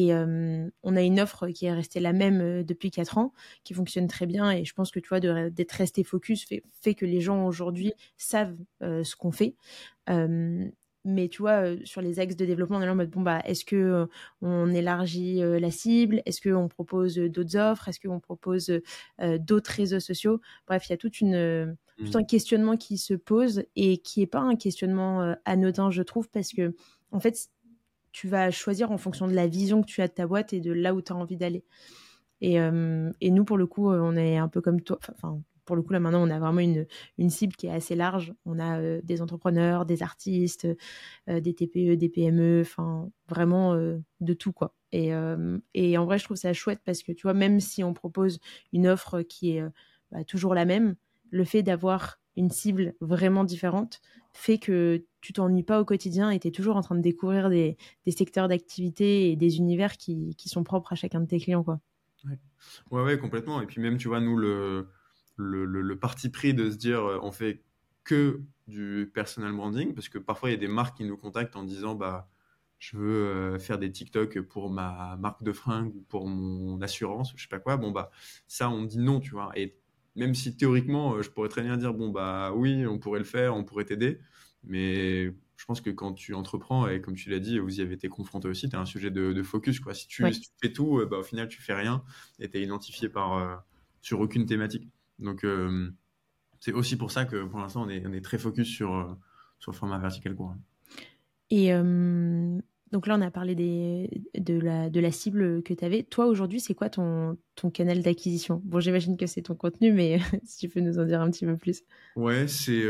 Et 0.00 0.12
on 0.12 0.96
a 0.96 1.02
une 1.02 1.18
offre 1.18 1.48
qui 1.48 1.66
est 1.66 1.72
restée 1.72 1.98
la 1.98 2.12
même 2.12 2.62
depuis 2.62 2.92
quatre 2.92 3.18
ans, 3.18 3.32
qui 3.64 3.74
fonctionne 3.74 4.06
très 4.06 4.26
bien. 4.26 4.52
Et 4.52 4.64
je 4.64 4.72
pense 4.72 4.92
que 4.92 5.00
tu 5.00 5.08
vois, 5.08 5.18
d'être 5.18 5.72
resté 5.72 6.04
focus 6.04 6.44
fait, 6.44 6.62
fait, 6.70 6.94
que 6.94 7.04
les 7.04 7.20
gens 7.20 7.44
aujourd'hui 7.48 7.92
savent 8.16 8.56
ce 8.80 9.16
qu'on 9.16 9.32
fait. 9.32 9.56
Mais 11.04 11.28
tu 11.28 11.42
vois, 11.42 11.64
sur 11.82 12.00
les 12.00 12.20
axes 12.20 12.36
de 12.36 12.44
développement, 12.44 12.76
on 12.76 12.82
est 12.82 12.88
en 12.88 12.94
mode 12.94 13.10
bon 13.10 13.22
bah 13.22 13.40
est-ce 13.44 13.64
que 13.64 14.06
on 14.40 14.70
élargit 14.70 15.40
la 15.40 15.70
cible, 15.72 16.22
est-ce 16.26 16.40
qu'on 16.40 16.68
propose 16.68 17.16
d'autres 17.16 17.56
offres, 17.56 17.88
est-ce 17.88 17.98
qu'on 17.98 18.20
propose 18.20 18.70
d'autres 19.20 19.72
réseaux 19.72 20.00
sociaux? 20.00 20.40
Bref, 20.68 20.86
il 20.86 20.90
y 20.90 20.92
a 20.92 20.96
toute 20.96 21.20
une 21.20 21.76
tout 21.96 22.16
un 22.16 22.20
mmh. 22.20 22.26
questionnement 22.26 22.76
qui 22.76 22.98
se 22.98 23.14
pose 23.14 23.64
et 23.74 23.98
qui 23.98 24.22
est 24.22 24.28
pas 24.28 24.38
un 24.38 24.54
questionnement 24.54 25.34
anodin, 25.44 25.90
je 25.90 26.02
trouve, 26.04 26.28
parce 26.28 26.52
que 26.52 26.76
en 27.10 27.20
fait, 27.20 27.48
tu 28.12 28.28
vas 28.28 28.50
choisir 28.50 28.90
en 28.90 28.98
fonction 28.98 29.26
de 29.28 29.34
la 29.34 29.46
vision 29.46 29.82
que 29.82 29.86
tu 29.86 30.02
as 30.02 30.08
de 30.08 30.12
ta 30.12 30.26
boîte 30.26 30.52
et 30.52 30.60
de 30.60 30.72
là 30.72 30.94
où 30.94 31.02
tu 31.02 31.12
as 31.12 31.16
envie 31.16 31.36
d'aller. 31.36 31.64
Et, 32.40 32.54
et, 32.54 33.30
nous, 33.30 33.44
pour 33.44 33.58
le 33.58 33.66
coup, 33.66 33.90
on 33.90 34.16
est 34.16 34.36
un 34.36 34.46
peu 34.46 34.60
comme 34.60 34.80
toi. 34.80 35.00
Enfin, 35.10 35.42
pour 35.68 35.76
le 35.76 35.82
coup, 35.82 35.92
là 35.92 36.00
maintenant, 36.00 36.26
on 36.26 36.30
a 36.30 36.38
vraiment 36.38 36.60
une, 36.60 36.86
une 37.18 37.28
cible 37.28 37.54
qui 37.54 37.66
est 37.66 37.70
assez 37.70 37.94
large. 37.94 38.32
On 38.46 38.58
a 38.58 38.80
euh, 38.80 39.02
des 39.04 39.20
entrepreneurs, 39.20 39.84
des 39.84 40.02
artistes, 40.02 40.66
euh, 41.28 41.40
des 41.40 41.52
TPE, 41.52 41.94
des 41.96 42.08
PME, 42.08 42.62
enfin 42.62 43.10
vraiment 43.28 43.74
euh, 43.74 43.98
de 44.20 44.32
tout 44.32 44.52
quoi. 44.52 44.74
Et, 44.92 45.10
et, 45.74 45.98
en 45.98 46.06
vrai, 46.06 46.18
je 46.18 46.24
trouve 46.24 46.38
ça 46.38 46.54
chouette 46.54 46.80
parce 46.82 47.02
que 47.02 47.12
tu 47.12 47.24
vois, 47.24 47.34
même 47.34 47.60
si 47.60 47.84
on 47.84 47.92
propose 47.92 48.40
une 48.72 48.86
offre 48.86 49.20
qui 49.20 49.58
est 49.58 49.62
bah, 50.10 50.24
toujours 50.24 50.54
la 50.54 50.64
même, 50.64 50.96
le 51.30 51.44
fait 51.44 51.62
d'avoir 51.62 52.18
une 52.36 52.50
cible 52.50 52.94
vraiment 53.02 53.44
différente 53.44 54.00
fait 54.32 54.56
que 54.56 55.04
tu 55.20 55.32
t'ennuies 55.32 55.62
pas 55.62 55.80
au 55.80 55.84
quotidien 55.84 56.30
et 56.30 56.38
tu 56.38 56.48
es 56.48 56.50
toujours 56.50 56.76
en 56.76 56.82
train 56.82 56.94
de 56.94 57.00
découvrir 57.00 57.50
des, 57.50 57.76
secteurs 58.08 58.48
d'activité 58.48 59.30
et 59.30 59.36
des 59.36 59.58
univers 59.58 59.96
qui, 59.96 60.34
sont 60.46 60.64
propres 60.64 60.92
à 60.92 60.96
chacun 60.96 61.20
de 61.20 61.26
tes 61.26 61.38
clients. 61.38 61.64
Quoi. 61.64 61.80
Ouais. 62.90 63.18
complètement. 63.18 63.60
Et 63.60 63.66
puis 63.66 63.80
même, 63.80 63.96
tu 63.96 64.08
vois, 64.08 64.20
nous, 64.20 64.36
le, 64.36 65.96
parti 66.00 66.30
pris 66.30 66.54
de 66.54 66.70
se 66.70 66.76
dire 66.76 67.04
euh, 67.04 67.18
on 67.22 67.32
fait 67.32 67.62
que 68.04 68.40
du 68.66 69.10
personal 69.12 69.52
branding 69.52 69.94
parce 69.94 70.08
que 70.08 70.18
parfois 70.18 70.50
il 70.50 70.52
y 70.52 70.56
a 70.56 70.58
des 70.58 70.68
marques 70.68 70.96
qui 70.98 71.04
nous 71.04 71.16
contactent 71.16 71.56
en 71.56 71.62
disant 71.62 71.94
bah 71.94 72.30
je 72.78 72.96
veux 72.96 73.26
euh, 73.26 73.58
faire 73.58 73.78
des 73.78 73.90
TikTok 73.90 74.40
pour 74.42 74.70
ma 74.70 75.16
marque 75.16 75.42
de 75.42 75.52
fringues 75.52 75.94
ou 75.94 76.04
pour 76.08 76.26
mon 76.26 76.80
assurance, 76.80 77.32
je 77.36 77.42
sais 77.42 77.48
pas 77.48 77.58
quoi. 77.58 77.76
Bon 77.76 77.90
bah 77.90 78.10
ça 78.46 78.70
on 78.70 78.84
dit 78.84 78.98
non, 78.98 79.20
tu 79.20 79.30
vois. 79.30 79.50
Et 79.56 79.76
même 80.16 80.34
si 80.34 80.56
théoriquement 80.56 81.14
euh, 81.14 81.22
je 81.22 81.30
pourrais 81.30 81.48
très 81.48 81.62
bien 81.62 81.76
dire 81.76 81.92
bon 81.92 82.10
bah 82.10 82.52
oui, 82.54 82.86
on 82.86 82.98
pourrait 82.98 83.18
le 83.18 83.24
faire, 83.24 83.54
on 83.54 83.64
pourrait 83.64 83.84
t'aider, 83.84 84.20
mais 84.68 85.24
je 85.56 85.64
pense 85.66 85.80
que 85.80 85.90
quand 85.90 86.12
tu 86.12 86.34
entreprends 86.34 86.88
et 86.88 87.00
comme 87.00 87.16
tu 87.16 87.30
l'as 87.30 87.40
dit, 87.40 87.58
vous 87.58 87.80
y 87.80 87.82
avez 87.82 87.94
été 87.94 88.08
confronté 88.08 88.46
aussi, 88.48 88.68
tu 88.68 88.76
as 88.76 88.80
un 88.80 88.86
sujet 88.86 89.10
de, 89.10 89.42
focus 89.42 89.80
quoi. 89.80 89.92
Si 89.94 90.06
tu, 90.06 90.24
fais 90.62 90.72
tout, 90.72 91.04
bah, 91.10 91.18
au 91.18 91.22
final 91.24 91.48
tu 91.48 91.60
fais 91.60 91.74
rien 91.74 92.04
et 92.38 92.48
tu 92.48 92.58
es 92.58 92.62
identifié 92.62 93.08
par 93.08 93.64
sur 94.00 94.20
aucune 94.20 94.46
thématique. 94.46 94.88
Donc, 95.18 95.44
euh, 95.44 95.90
c'est 96.60 96.72
aussi 96.72 96.96
pour 96.96 97.10
ça 97.10 97.24
que 97.24 97.44
pour 97.44 97.60
l'instant, 97.60 97.82
on 97.82 97.88
est, 97.88 98.04
on 98.06 98.12
est, 98.12 98.20
très 98.20 98.38
focus 98.38 98.68
sur, 98.68 98.94
euh, 98.94 99.14
sur 99.58 99.72
le 99.72 99.76
format 99.76 99.98
vertical. 99.98 100.36
Et 101.50 101.72
euh, 101.72 102.58
donc 102.92 103.06
là, 103.06 103.16
on 103.16 103.20
a 103.20 103.30
parlé 103.30 103.54
de, 103.54 105.00
la, 105.00 105.12
cible 105.12 105.62
que 105.62 105.74
tu 105.74 105.84
avais. 105.84 106.02
Toi, 106.02 106.26
aujourd'hui, 106.26 106.60
c'est 106.60 106.74
quoi 106.74 106.90
ton, 106.90 107.36
canal 107.72 108.02
d'acquisition? 108.02 108.62
Bon, 108.64 108.80
j'imagine 108.80 109.16
que 109.16 109.26
c'est 109.26 109.42
ton 109.42 109.54
contenu, 109.54 109.92
mais 109.92 110.18
si 110.44 110.58
tu 110.58 110.68
peux 110.68 110.80
nous 110.80 110.98
en 110.98 111.04
dire 111.04 111.20
un 111.20 111.30
petit 111.30 111.44
peu 111.44 111.56
plus. 111.56 111.82
Ouais, 112.16 112.48
c'est 112.48 112.84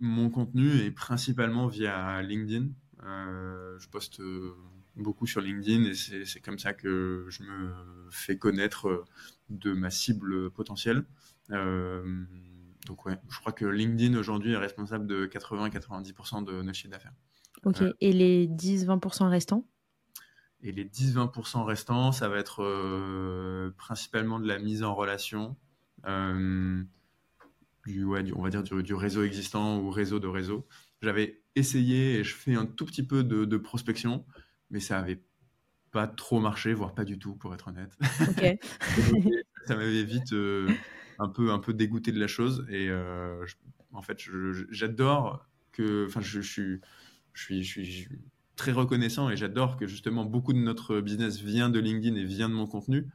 mon 0.00 0.30
contenu 0.30 0.70
est 0.80 0.90
principalement 0.90 1.66
via 1.66 2.22
LinkedIn. 2.22 2.68
je 3.02 3.88
poste 3.88 4.20
beaucoup 4.96 5.26
sur 5.26 5.40
LinkedIn 5.40 5.84
et 5.84 6.24
c'est 6.24 6.40
comme 6.40 6.58
ça 6.58 6.72
que 6.72 7.26
je 7.28 7.42
me 7.42 7.72
fais 8.10 8.38
connaître 8.38 9.04
de 9.50 9.72
ma 9.72 9.90
cible 9.90 10.50
potentielle. 10.50 11.04
Euh, 11.50 12.24
donc 12.86 13.04
ouais, 13.06 13.18
je 13.28 13.38
crois 13.38 13.52
que 13.52 13.64
LinkedIn 13.64 14.16
aujourd'hui 14.16 14.52
est 14.52 14.56
responsable 14.56 15.06
de 15.06 15.26
80-90% 15.26 16.44
de 16.44 16.62
nos 16.62 16.72
chiffres 16.72 16.90
d'affaires. 16.90 17.14
Ok, 17.64 17.82
euh, 17.82 17.92
et 18.00 18.12
les 18.12 18.46
10-20% 18.48 19.28
restants? 19.28 19.66
Et 20.62 20.72
les 20.72 20.84
10-20% 20.84 21.64
restants, 21.64 22.12
ça 22.12 22.28
va 22.28 22.38
être 22.38 22.62
euh, 22.62 23.74
principalement 23.76 24.38
de 24.40 24.46
la 24.46 24.58
mise 24.58 24.82
en 24.82 24.94
relation, 24.94 25.56
du, 27.86 28.04
ouais, 28.04 28.24
on 28.34 28.42
va 28.42 28.50
dire 28.50 28.62
du, 28.62 28.94
réseau 28.94 29.22
existant 29.22 29.78
ou 29.78 29.90
réseau 29.90 30.18
de 30.18 30.26
réseau. 30.26 30.66
J'avais 31.02 31.42
essayé 31.54 32.18
et 32.18 32.24
je 32.24 32.34
fais 32.34 32.54
un 32.54 32.66
tout 32.66 32.86
petit 32.86 33.02
peu 33.02 33.22
de, 33.22 33.44
de 33.44 33.56
prospection, 33.56 34.24
mais 34.70 34.80
ça 34.80 34.98
avait 34.98 35.22
pas 35.96 36.06
trop 36.06 36.40
marché, 36.40 36.74
voire 36.74 36.94
pas 36.94 37.04
du 37.04 37.18
tout, 37.18 37.34
pour 37.36 37.54
être 37.54 37.68
honnête. 37.68 37.96
ça 39.64 39.76
m'avait 39.76 40.04
vite 40.04 40.32
euh, 40.34 40.68
un, 41.18 41.28
peu, 41.28 41.50
un 41.52 41.58
peu 41.58 41.72
dégoûté 41.72 42.12
de 42.12 42.20
la 42.20 42.26
chose. 42.26 42.66
Et 42.68 42.90
euh, 42.90 43.44
en 43.92 44.02
fait, 44.02 44.18
j'adore 44.70 45.46
que. 45.72 46.06
Enfin, 46.06 46.20
je, 46.20 46.40
suis, 46.40 46.80
je, 47.36 47.42
suis, 47.42 47.62
je 47.62 47.82
suis 47.82 48.08
très 48.56 48.72
reconnaissant 48.72 49.30
et 49.30 49.36
j'adore 49.36 49.76
que 49.76 49.86
justement 49.86 50.24
beaucoup 50.24 50.52
de 50.52 50.58
notre 50.58 51.00
business 51.00 51.40
vient 51.40 51.68
de 51.68 51.78
LinkedIn 51.78 52.16
et 52.16 52.24
vient 52.24 52.48
de 52.48 52.54
mon 52.54 52.66
contenu 52.66 53.06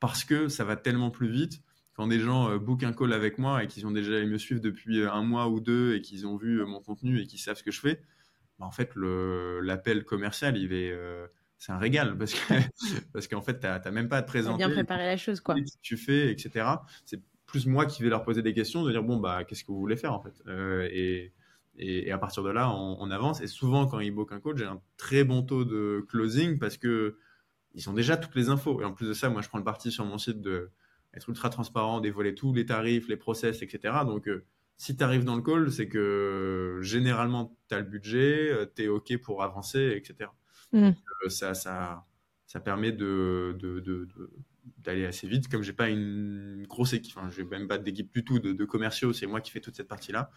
parce 0.00 0.24
que 0.24 0.48
ça 0.48 0.64
va 0.64 0.76
tellement 0.76 1.10
plus 1.10 1.28
vite. 1.28 1.62
Quand 1.94 2.08
des 2.08 2.18
gens 2.18 2.50
euh, 2.50 2.58
bookent 2.58 2.82
un 2.84 2.92
call 2.92 3.12
avec 3.12 3.38
moi 3.38 3.62
et 3.62 3.66
qu'ils 3.68 3.86
ont 3.86 3.92
déjà 3.92 4.24
me 4.24 4.38
suivre 4.38 4.60
depuis 4.60 5.04
un 5.04 5.22
mois 5.22 5.48
ou 5.48 5.60
deux 5.60 5.94
et 5.94 6.00
qu'ils 6.00 6.26
ont 6.26 6.36
vu 6.36 6.64
mon 6.64 6.80
contenu 6.80 7.20
et 7.20 7.26
qu'ils 7.26 7.38
savent 7.38 7.56
ce 7.56 7.62
que 7.62 7.70
je 7.70 7.80
fais, 7.80 8.00
bah, 8.58 8.66
en 8.66 8.72
fait, 8.72 8.90
l'appel 8.96 10.04
commercial, 10.04 10.56
il 10.56 10.72
est 10.72 10.92
c'est 11.64 11.72
un 11.72 11.78
régal 11.78 12.18
parce 12.18 12.34
que 12.34 12.54
parce 13.12 13.28
qu'en 13.28 13.40
fait, 13.40 13.60
tu 13.60 13.66
n'as 13.66 13.90
même 13.90 14.08
pas 14.08 14.18
à 14.18 14.22
te 14.22 14.28
présenter. 14.28 14.58
bien 14.58 14.70
préparer 14.70 15.06
la 15.06 15.16
chose, 15.16 15.40
quoi. 15.40 15.54
Ce 15.54 15.76
que 15.76 15.82
tu 15.82 15.96
fais, 15.96 16.30
etc. 16.30 16.66
C'est 17.06 17.20
plus 17.46 17.66
moi 17.66 17.86
qui 17.86 18.02
vais 18.02 18.08
leur 18.08 18.22
poser 18.22 18.42
des 18.42 18.52
questions, 18.52 18.82
de 18.82 18.90
dire 18.90 19.02
bon 19.02 19.16
bah 19.16 19.44
qu'est-ce 19.44 19.62
que 19.64 19.68
vous 19.72 19.78
voulez 19.78 19.96
faire 19.96 20.12
en 20.12 20.20
fait, 20.20 20.34
euh, 20.46 20.88
et, 20.90 21.32
et, 21.78 22.10
à 22.12 22.18
partir 22.18 22.42
de 22.42 22.50
là, 22.50 22.70
on, 22.70 23.10
avance. 23.10 23.40
Et 23.40 23.46
souvent, 23.46 23.86
quand 23.86 24.00
ils 24.00 24.10
bookent 24.10 24.32
un 24.32 24.40
coach, 24.40 24.58
j'ai 24.58 24.64
un 24.64 24.80
très 24.96 25.24
bon 25.24 25.42
taux 25.42 25.64
de 25.64 26.04
closing 26.08 26.58
parce 26.58 26.76
que 26.76 27.16
ils 27.74 27.90
ont 27.90 27.92
déjà 27.92 28.16
toutes 28.16 28.36
les 28.36 28.48
infos. 28.48 28.80
Et 28.80 28.84
en 28.84 28.92
plus 28.92 29.08
de 29.08 29.12
ça, 29.12 29.28
moi, 29.28 29.42
je 29.42 29.48
prends 29.48 29.58
le 29.58 29.64
parti 29.64 29.90
sur 29.90 30.04
mon 30.04 30.18
site 30.18 30.40
de 30.40 30.70
être 31.14 31.28
ultra 31.28 31.50
transparent, 31.50 32.00
dévoiler 32.00 32.34
tous 32.34 32.52
les 32.52 32.66
tarifs, 32.66 33.08
les 33.08 33.16
process, 33.16 33.62
etc. 33.62 33.94
Donc 34.06 34.28
euh, 34.28 34.44
si 34.76 34.96
tu 34.96 35.04
arrives 35.04 35.24
dans 35.24 35.36
le 35.36 35.42
call, 35.42 35.70
c'est 35.70 35.88
que 35.88 36.78
généralement, 36.82 37.56
tu 37.68 37.74
as 37.74 37.78
le 37.78 37.86
budget, 37.86 38.50
euh, 38.52 38.66
tu 38.74 38.84
es 38.84 38.88
OK 38.88 39.16
pour 39.18 39.42
avancer, 39.42 39.94
etc. 39.96 40.30
Mm. 40.72 40.90
Euh, 41.24 41.28
ça, 41.28 41.54
ça, 41.54 42.04
ça 42.46 42.60
permet 42.60 42.92
de, 42.92 43.56
de, 43.58 44.08
d'aller 44.78 45.06
assez 45.06 45.26
vite. 45.26 45.48
Comme 45.48 45.62
j'ai 45.62 45.72
pas 45.72 45.88
une 45.88 46.66
grosse 46.68 46.92
équipe, 46.92 47.16
enfin, 47.16 47.30
j'ai 47.30 47.44
même 47.44 47.68
pas 47.68 47.78
d'équipe 47.78 48.12
du 48.12 48.24
tout 48.24 48.38
de, 48.38 48.64
commerciaux, 48.64 49.12
c'est 49.12 49.26
moi 49.26 49.40
qui 49.40 49.50
fais 49.50 49.60
toute 49.60 49.76
cette 49.76 49.88
partie-là. 49.88 50.30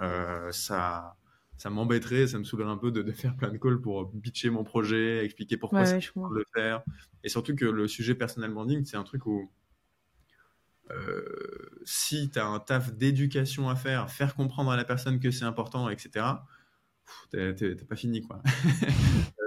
Euh, 0.00 0.50
ça, 0.52 1.16
ça 1.56 1.70
m'embêterait, 1.70 2.26
ça 2.26 2.38
me 2.38 2.44
saoulerait 2.44 2.70
un 2.70 2.76
peu 2.76 2.90
de, 2.90 3.10
faire 3.12 3.36
plein 3.36 3.50
de 3.50 3.58
calls 3.58 3.80
pour 3.80 4.10
pitcher 4.20 4.50
mon 4.50 4.64
projet, 4.64 5.24
expliquer 5.24 5.56
pourquoi 5.56 5.86
c'est 5.86 6.00
je 6.00 6.12
le 6.16 6.44
faire. 6.54 6.82
Et 7.24 7.28
surtout 7.28 7.54
que 7.54 7.64
le 7.64 7.88
sujet 7.88 8.14
personal 8.14 8.52
branding, 8.52 8.84
c'est 8.84 8.96
un 8.96 9.04
truc 9.04 9.26
où 9.26 9.50
euh, 10.90 11.80
si 11.84 12.30
tu 12.30 12.38
as 12.38 12.46
un 12.46 12.60
taf 12.60 12.92
d'éducation 12.92 13.68
à 13.68 13.74
faire, 13.74 14.10
faire 14.10 14.34
comprendre 14.34 14.70
à 14.70 14.76
la 14.76 14.84
personne 14.84 15.18
que 15.18 15.30
c'est 15.30 15.44
important, 15.44 15.88
etc., 15.88 16.26
t'es 17.30 17.74
pas 17.88 17.96
fini 17.96 18.22
quoi. 18.22 18.42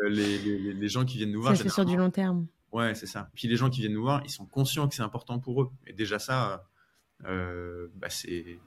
Euh, 0.01 0.07
les, 0.07 0.37
les, 0.71 0.87
gens 0.87 1.03
qui 1.03 1.17
viennent 1.17 1.33
nous 1.33 1.41
voir. 1.41 1.57
c'est 1.57 1.67
sur 1.67 1.83
du 1.83 1.97
long 1.97 2.09
terme. 2.09 2.47
Ouais, 2.71 2.95
c'est 2.95 3.07
ça. 3.07 3.29
Puis 3.33 3.47
les 3.47 3.55
gens 3.55 3.69
qui 3.69 3.81
viennent 3.81 3.93
nous 3.93 4.01
voir, 4.01 4.21
ils 4.25 4.29
sont 4.29 4.45
conscients 4.45 4.87
que 4.87 4.95
c'est 4.95 5.01
important 5.01 5.39
pour 5.39 5.61
eux. 5.61 5.71
Et 5.87 5.93
déjà 5.93 6.19
ça, 6.19 6.65
euh, 7.25 7.87
bah 7.95 8.09
c'est 8.09 8.59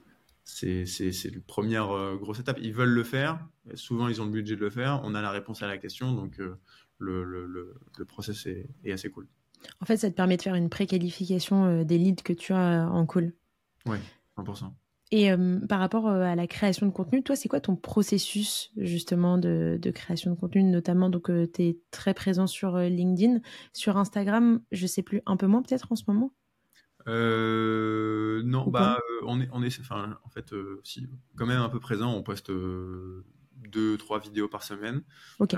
c'est 0.45 0.85
la 1.33 1.39
première 1.47 1.91
euh, 1.91 2.17
grosse 2.17 2.39
étape. 2.39 2.57
Ils 2.61 2.73
veulent 2.73 2.89
le 2.89 3.03
faire. 3.03 3.39
Souvent, 3.75 4.09
ils 4.09 4.21
ont 4.21 4.25
le 4.25 4.31
budget 4.31 4.55
de 4.55 4.61
le 4.61 4.69
faire. 4.69 4.99
On 5.03 5.15
a 5.15 5.21
la 5.21 5.31
réponse 5.31 5.63
à 5.63 5.67
la 5.67 5.77
question. 5.77 6.11
Donc, 6.11 6.37
le, 6.37 6.59
le, 6.99 7.45
le, 7.97 8.05
process 8.05 8.45
est, 8.45 8.67
est, 8.83 8.91
assez 8.91 9.09
cool. 9.09 9.25
En 9.79 9.85
fait, 9.85 9.95
ça 9.95 10.09
te 10.09 10.15
permet 10.15 10.35
de 10.35 10.41
faire 10.41 10.55
une 10.55 10.69
préqualification 10.69 11.83
des 11.83 11.97
leads 11.97 12.23
que 12.23 12.33
tu 12.33 12.51
as 12.51 12.89
en 12.89 13.05
call. 13.05 13.31
Ouais, 13.85 14.01
100%. 14.37 14.73
Et 15.13 15.31
euh, 15.31 15.59
par 15.69 15.79
rapport 15.79 16.07
euh, 16.07 16.23
à 16.23 16.33
la 16.33 16.47
création 16.47 16.87
de 16.87 16.91
contenu, 16.91 17.21
toi, 17.21 17.35
c'est 17.35 17.47
quoi 17.47 17.59
ton 17.59 17.75
processus 17.75 18.71
justement 18.77 19.37
de, 19.37 19.79
création 19.93 20.31
de 20.31 20.35
contenu 20.35 20.63
Notamment, 20.63 21.11
donc, 21.11 21.29
euh, 21.29 21.45
tu 21.53 21.61
es 21.61 21.77
très 21.91 22.15
présent 22.15 22.47
sur 22.47 22.79
LinkedIn. 22.79 23.39
Sur 23.73 23.97
Instagram, 23.97 24.59
je 24.71 24.87
sais 24.87 25.03
plus, 25.03 25.21
un 25.27 25.37
peu 25.37 25.45
moins 25.45 25.61
peut-être 25.61 25.91
en 25.91 25.95
ce 25.95 26.05
moment? 26.07 26.33
Non, 27.05 28.67
bah, 28.71 28.97
on 29.27 29.39
est, 29.39 29.49
on 29.51 29.61
est 29.61 29.79
enfin, 29.79 30.17
en 30.23 30.29
fait, 30.29 30.51
si, 30.83 31.07
quand 31.35 31.45
même 31.45 31.61
un 31.61 31.69
peu 31.69 31.79
présent. 31.79 32.11
On 32.11 32.23
poste 32.23 32.49
deux, 32.49 33.97
trois 33.99 34.19
vidéos 34.19 34.47
par 34.47 34.63
semaine. 34.63 35.03
Ok. 35.37 35.55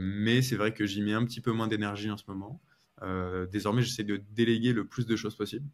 mais 0.00 0.42
c'est 0.42 0.56
vrai 0.56 0.74
que 0.74 0.84
j'y 0.84 1.00
mets 1.00 1.14
un 1.14 1.24
petit 1.24 1.40
peu 1.40 1.52
moins 1.52 1.68
d'énergie 1.68 2.10
en 2.10 2.16
ce 2.16 2.24
moment. 2.26 2.60
désormais, 3.52 3.82
j'essaie 3.82 4.02
de 4.02 4.20
déléguer 4.32 4.72
le 4.72 4.84
plus 4.84 5.06
de 5.06 5.14
choses 5.14 5.36
possible. 5.36 5.68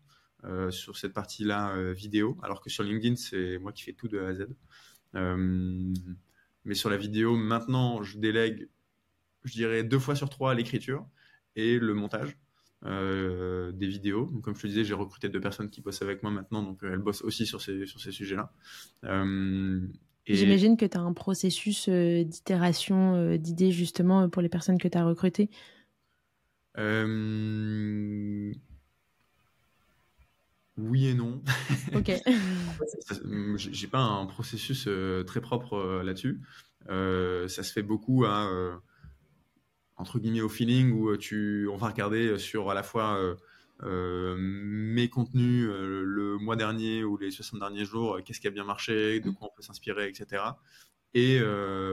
Euh, 0.46 0.70
sur 0.70 0.98
cette 0.98 1.14
partie-là 1.14 1.74
euh, 1.74 1.94
vidéo, 1.94 2.36
alors 2.42 2.60
que 2.60 2.68
sur 2.68 2.84
LinkedIn, 2.84 3.16
c'est 3.16 3.58
moi 3.58 3.72
qui 3.72 3.82
fais 3.82 3.94
tout 3.94 4.08
de 4.08 4.18
A 4.18 4.28
à 4.28 4.34
Z. 4.34 4.46
Euh, 5.14 5.94
mais 6.66 6.74
sur 6.74 6.90
la 6.90 6.98
vidéo, 6.98 7.34
maintenant, 7.36 8.02
je 8.02 8.18
délègue 8.18 8.68
je 9.44 9.52
dirais 9.52 9.84
deux 9.84 9.98
fois 9.98 10.16
sur 10.16 10.30
trois 10.30 10.54
l'écriture 10.54 11.06
et 11.56 11.78
le 11.78 11.94
montage. 11.94 12.36
Des 12.82 13.86
vidéos. 13.86 14.26
Donc, 14.26 14.42
comme 14.42 14.54
je 14.54 14.60
te 14.60 14.66
disais, 14.66 14.84
j'ai 14.84 14.92
recruté 14.92 15.30
deux 15.30 15.40
personnes 15.40 15.70
qui 15.70 15.80
bossent 15.80 16.02
avec 16.02 16.22
moi 16.22 16.30
maintenant, 16.30 16.62
donc 16.62 16.80
elles 16.82 16.98
bossent 16.98 17.22
aussi 17.22 17.46
sur 17.46 17.62
ces, 17.62 17.86
sur 17.86 17.98
ces 17.98 18.12
sujets-là. 18.12 18.52
J'imagine 20.26 20.76
que 20.76 20.84
tu 20.84 20.98
as 20.98 21.00
un 21.00 21.14
processus 21.14 21.88
d'itération 21.88 23.36
d'idées 23.36 23.70
justement 23.70 24.28
pour 24.28 24.42
les 24.42 24.50
personnes 24.50 24.76
que 24.76 24.88
tu 24.88 24.98
as 24.98 25.04
recrutées. 25.04 25.48
Oui 30.76 31.08
et 31.08 31.14
non. 31.14 31.42
Ok. 31.94 32.10
J'ai 33.56 33.86
pas 33.86 34.00
un 34.00 34.26
processus 34.26 34.86
euh, 34.88 35.22
très 35.22 35.40
propre 35.40 35.74
euh, 35.74 36.02
là-dessus. 36.02 36.40
Euh, 36.88 37.48
ça 37.48 37.62
se 37.62 37.72
fait 37.72 37.82
beaucoup 37.82 38.24
à, 38.24 38.48
entre 39.96 40.18
guillemets 40.18 40.40
au 40.40 40.48
feeling 40.48 40.92
où 40.92 41.16
tu, 41.16 41.68
on 41.72 41.76
va 41.76 41.88
regarder 41.88 42.38
sur 42.38 42.70
à 42.70 42.74
la 42.74 42.82
fois 42.82 43.18
mes 43.82 45.08
contenus 45.08 45.68
le 45.68 46.38
mois 46.38 46.56
dernier 46.56 47.04
ou 47.04 47.16
les 47.16 47.30
60 47.30 47.60
derniers 47.60 47.84
jours, 47.84 48.18
qu'est-ce 48.24 48.40
qui 48.40 48.48
a 48.48 48.50
bien 48.50 48.64
marché, 48.64 49.20
de 49.20 49.30
quoi 49.30 49.48
on 49.50 49.56
peut 49.56 49.62
s'inspirer, 49.62 50.08
etc. 50.08 50.42
Et 51.14 51.40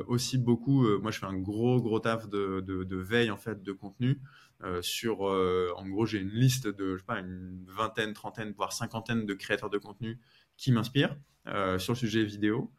aussi 0.08 0.40
beaucoup, 0.40 0.82
moi 1.00 1.12
je 1.12 1.20
fais 1.20 1.28
un 1.28 1.38
gros 1.38 1.80
gros 1.80 2.00
taf 2.00 2.28
de, 2.28 2.60
de, 2.60 2.96
veille 2.98 3.30
en 3.30 3.38
fait 3.38 3.62
de 3.62 3.72
contenu. 3.72 4.20
Euh, 4.64 4.82
sur, 4.82 5.28
euh, 5.28 5.72
en 5.76 5.88
gros, 5.88 6.06
j'ai 6.06 6.20
une 6.20 6.30
liste 6.30 6.68
de, 6.68 6.96
je 6.96 7.00
sais 7.00 7.06
pas, 7.06 7.20
une 7.20 7.66
vingtaine, 7.68 8.14
trentaine, 8.14 8.54
voire 8.56 8.74
cinquantaine 8.74 9.26
de 9.26 9.34
créateurs 9.34 9.70
de 9.70 9.78
contenu 9.78 10.20
qui 10.58 10.72
m'inspirent 10.72 11.18
euh, 11.48 11.80
sur 11.80 11.94
le 11.94 11.98
sujet 11.98 12.24
vidéo. 12.24 12.72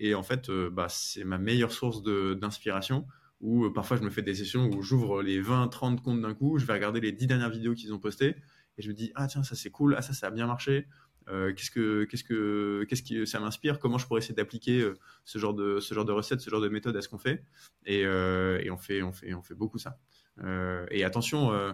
et 0.00 0.14
en 0.14 0.22
fait, 0.22 0.50
bah, 0.50 0.88
c'est 0.88 1.24
ma 1.24 1.38
meilleure 1.38 1.72
source 1.72 2.02
d'inspiration 2.02 3.06
où 3.40 3.70
parfois 3.70 3.96
je 3.96 4.02
me 4.02 4.10
fais 4.10 4.22
des 4.22 4.34
sessions 4.34 4.68
où 4.70 4.82
j'ouvre 4.82 5.22
les 5.22 5.40
20, 5.40 5.68
30 5.68 6.02
comptes 6.02 6.20
d'un 6.20 6.34
coup, 6.34 6.58
je 6.58 6.66
vais 6.66 6.74
regarder 6.74 7.00
les 7.00 7.12
10 7.12 7.26
dernières 7.26 7.50
vidéos 7.50 7.74
qu'ils 7.74 7.92
ont 7.92 7.98
postées 7.98 8.36
et 8.78 8.82
je 8.82 8.88
me 8.88 8.94
dis, 8.94 9.10
ah 9.14 9.26
tiens, 9.26 9.42
ça 9.42 9.56
c'est 9.56 9.70
cool, 9.70 9.94
ah 9.96 10.02
ça, 10.02 10.12
ça 10.12 10.28
a 10.28 10.30
bien 10.30 10.46
marché. 10.46 10.86
Qu'est-ce 11.26 11.70
que 11.70 12.04
qu'est-ce 12.04 12.24
que 12.24 12.84
qu'est-ce 12.88 13.02
qui 13.02 13.26
ça 13.26 13.40
m'inspire? 13.40 13.78
Comment 13.78 13.98
je 13.98 14.06
pourrais 14.06 14.18
essayer 14.20 14.34
d'appliquer 14.34 14.90
ce 15.24 15.38
genre 15.38 15.54
de 15.54 15.80
ce 15.80 15.94
genre 15.94 16.04
de 16.04 16.12
recette 16.12 16.40
ce 16.40 16.50
genre 16.50 16.60
de 16.60 16.68
méthode 16.68 16.96
à 16.96 17.02
ce 17.02 17.08
qu'on 17.08 17.18
fait? 17.18 17.44
Et, 17.86 18.00
et, 18.00 18.70
on 18.70 18.76
fait 18.76 19.02
on 19.02 19.12
fait 19.12 19.34
on 19.34 19.42
fait 19.42 19.54
beaucoup 19.54 19.78
ça 19.78 19.98
euh, 20.40 20.86
et 20.90 21.04
attention, 21.04 21.52
euh, 21.52 21.72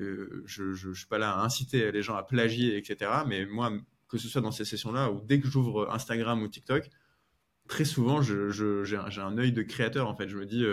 euh, 0.00 0.42
je 0.46 0.88
ne 0.88 0.94
suis 0.94 1.06
pas 1.06 1.18
là 1.18 1.32
à 1.32 1.44
inciter 1.44 1.90
les 1.92 2.02
gens 2.02 2.16
à 2.16 2.22
plagier, 2.22 2.76
etc. 2.76 3.10
Mais 3.26 3.46
moi, 3.46 3.72
que 4.08 4.18
ce 4.18 4.28
soit 4.28 4.40
dans 4.40 4.52
ces 4.52 4.64
sessions-là 4.64 5.10
ou 5.10 5.20
dès 5.20 5.40
que 5.40 5.48
j'ouvre 5.48 5.90
Instagram 5.92 6.42
ou 6.42 6.48
TikTok, 6.48 6.88
très 7.68 7.84
souvent, 7.84 8.22
j'ai 8.22 8.36
un, 9.20 9.38
œil 9.38 9.52
de 9.52 9.62
créateur. 9.62 10.08
En 10.08 10.14
fait, 10.14 10.28
je 10.28 10.36
me 10.36 10.46
dis, 10.46 10.64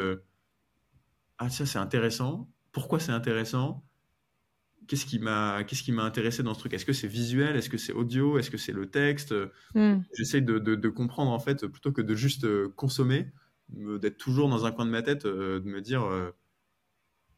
ah 1.38 1.50
ça 1.50 1.66
c'est 1.66 1.80
intéressant. 1.80 2.50
Pourquoi 2.72 3.00
c'est 3.00 3.12
intéressant? 3.12 3.84
Qu'est-ce 4.88 5.06
qui 5.06 5.20
m'a 5.20 5.64
qu'est-ce 5.64 5.84
qui 5.84 5.92
m'a 5.92 6.04
intéressé 6.04 6.44
dans 6.44 6.54
ce 6.54 6.60
truc? 6.60 6.74
Est-ce 6.74 6.86
que 6.86 6.94
c'est 6.94 7.08
visuel? 7.08 7.56
Est-ce 7.56 7.70
que 7.70 7.78
c'est 7.78 7.94
audio? 7.94 8.38
Est-ce 8.38 8.52
que 8.52 8.58
c'est 8.58 8.72
le 8.72 8.90
texte? 8.90 9.34
Hmm. 9.76 10.02
J'essaye 10.18 10.42
de, 10.42 10.60
de, 10.60 10.90
comprendre 10.90 11.32
en 11.32 11.40
fait 11.40 11.68
plutôt 11.68 11.92
que 11.92 12.02
de 12.02 12.16
juste 12.16 12.48
consommer, 12.76 13.32
d'être 13.70 14.18
toujours 14.18 14.50
dans 14.50 14.66
un 14.66 14.72
coin 14.72 14.86
de 14.86 14.92
ma 14.92 15.02
tête, 15.02 15.26
de 15.26 15.62
me 15.66 15.82
dire 15.82 16.04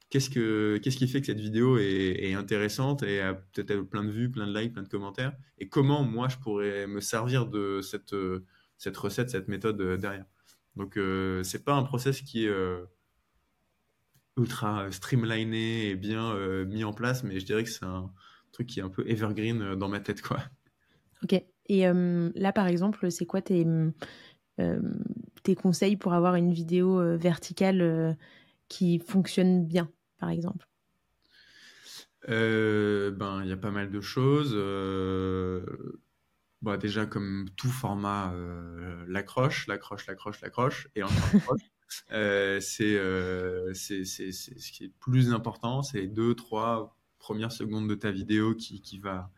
qu'est-ce, 0.10 0.30
que, 0.30 0.78
qu'est-ce 0.82 0.98
qui 0.98 1.08
fait 1.08 1.20
que 1.20 1.28
cette 1.28 1.39
vidéo 1.39 1.78
est, 1.78 2.34
intéressante 2.34 3.04
et 3.04 3.22
a 3.22 3.34
peut-être 3.34 3.82
plein 3.82 4.04
de 4.04 4.12
vues, 4.12 4.32
plein 4.32 4.48
de 4.48 4.58
likes, 4.58 4.74
plein 4.74 4.84
de 4.84 4.88
commentaires? 4.88 5.34
Et 5.58 5.68
comment 5.68 6.04
moi 6.04 6.28
je 6.30 6.38
pourrais 6.38 6.88
me 6.88 7.02
servir 7.02 7.48
de 7.48 7.82
cette, 7.82 8.16
cette 8.78 8.98
recette, 8.98 9.30
cette 9.30 9.48
méthode 9.48 9.80
euh, 9.82 9.98
derrière? 9.98 10.26
Donc 10.76 10.98
euh, 10.98 11.43
c'est 11.43 11.64
pas 11.64 11.76
un 11.76 11.84
process 11.84 12.22
qui 12.22 12.46
est 12.46 12.50
euh, 12.50 12.84
ultra 14.38 14.91
streamliné 14.91 15.89
et 15.89 15.95
bien 15.95 16.36
mis 16.65 16.83
en 16.83 16.93
place, 16.93 17.23
mais 17.23 17.39
je 17.39 17.45
dirais 17.45 17.63
que 17.63 17.69
c'est 17.69 17.86
un 17.86 18.11
truc 18.51 18.67
qui 18.67 18.79
est 18.79 18.83
un 18.83 18.89
peu 18.89 19.07
evergreen 19.09 19.75
dans 19.75 19.88
ma 19.89 19.99
tête. 19.99 20.21
quoi. 20.21 20.39
Ok. 21.23 21.33
Et 21.67 21.86
là 21.88 22.51
par 22.53 22.67
exemple, 22.67 23.11
c'est 23.11 23.25
quoi 23.25 23.41
tes, 23.41 23.65
tes 25.43 25.55
conseils 25.55 25.97
pour 25.97 26.13
avoir 26.13 26.36
une 26.36 26.51
vidéo 26.51 27.17
verticale 27.17 28.17
qui 28.69 28.99
fonctionne 28.99 29.65
bien 29.65 29.91
par 30.17 30.29
exemple? 30.29 30.67
Euh, 32.29 33.11
Ben, 33.11 33.43
il 33.43 33.49
y 33.49 33.51
a 33.51 33.57
pas 33.57 33.71
mal 33.71 33.91
de 33.91 34.01
choses. 34.01 34.51
Euh, 34.55 35.65
bah, 36.61 36.77
déjà, 36.77 37.05
comme 37.05 37.49
tout 37.57 37.69
format, 37.69 38.33
euh, 38.33 39.05
l'accroche, 39.07 39.67
l'accroche, 39.67 40.07
l'accroche, 40.07 40.41
l'accroche, 40.41 40.89
et 40.95 41.03
encore 41.03 41.36
c'est 42.09 42.99
c'est 43.73 44.05
ce 44.05 44.71
qui 44.71 44.86
est 44.86 44.91
plus 44.99 45.33
important, 45.33 45.83
c'est 45.83 46.07
deux, 46.07 46.36
trois 46.36 46.97
premières 47.19 47.51
secondes 47.51 47.89
de 47.89 47.95
ta 47.95 48.11
vidéo 48.11 48.53
qui, 48.55 48.81
qui 48.81 48.99
va 48.99 49.31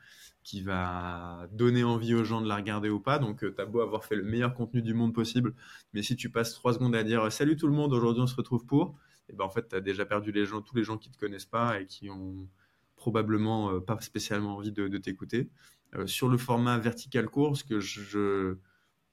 qui 0.44 0.62
va 0.62 1.48
donner 1.52 1.84
envie 1.84 2.14
aux 2.16 2.24
gens 2.24 2.40
de 2.42 2.48
la 2.48 2.56
regarder 2.56 2.90
ou 2.90 3.02
pas. 3.02 3.20
Donc, 3.20 3.40
tu 3.40 3.62
as 3.62 3.66
beau 3.66 3.82
avoir 3.82 4.06
fait 4.06 4.16
le 4.16 4.24
meilleur 4.24 4.54
contenu 4.54 4.82
du 4.82 4.94
monde 4.94 5.14
possible, 5.14 5.54
mais 5.94 6.02
si 6.02 6.16
tu 6.16 6.30
passes 6.30 6.54
trois 6.54 6.74
secondes 6.74 6.96
à 6.96 7.04
dire 7.04 7.30
salut 7.34 7.58
tout 7.58 7.68
le 7.68 7.74
monde, 7.74 7.92
aujourd'hui 7.92 8.22
on 8.24 8.28
se 8.28 8.36
retrouve 8.36 8.66
pour, 8.66 8.98
et 9.30 9.34
ben 9.34 9.44
en 9.44 9.50
fait, 9.50 9.68
tu 9.70 9.76
as 9.76 9.82
déjà 9.82 10.06
perdu 10.06 10.32
les 10.32 10.46
gens, 10.46 10.62
tous 10.62 10.76
les 10.76 10.84
gens 10.84 10.98
qui 10.98 11.12
te 11.12 11.18
connaissent 11.18 11.46
pas 11.46 11.82
et 11.82 11.86
qui 11.86 12.10
ont 12.10 12.48
probablement 12.96 13.72
euh, 13.72 13.80
pas 13.80 14.00
spécialement 14.02 14.56
envie 14.56 14.72
de, 14.72 14.98
t'écouter. 14.98 15.50
Euh, 15.96 16.08
sur 16.08 16.30
le 16.30 16.38
format 16.38 16.78
vertical 16.78 17.28
court, 17.28 17.58
ce 17.58 17.64
que 17.64 17.80
je, 17.80 18.56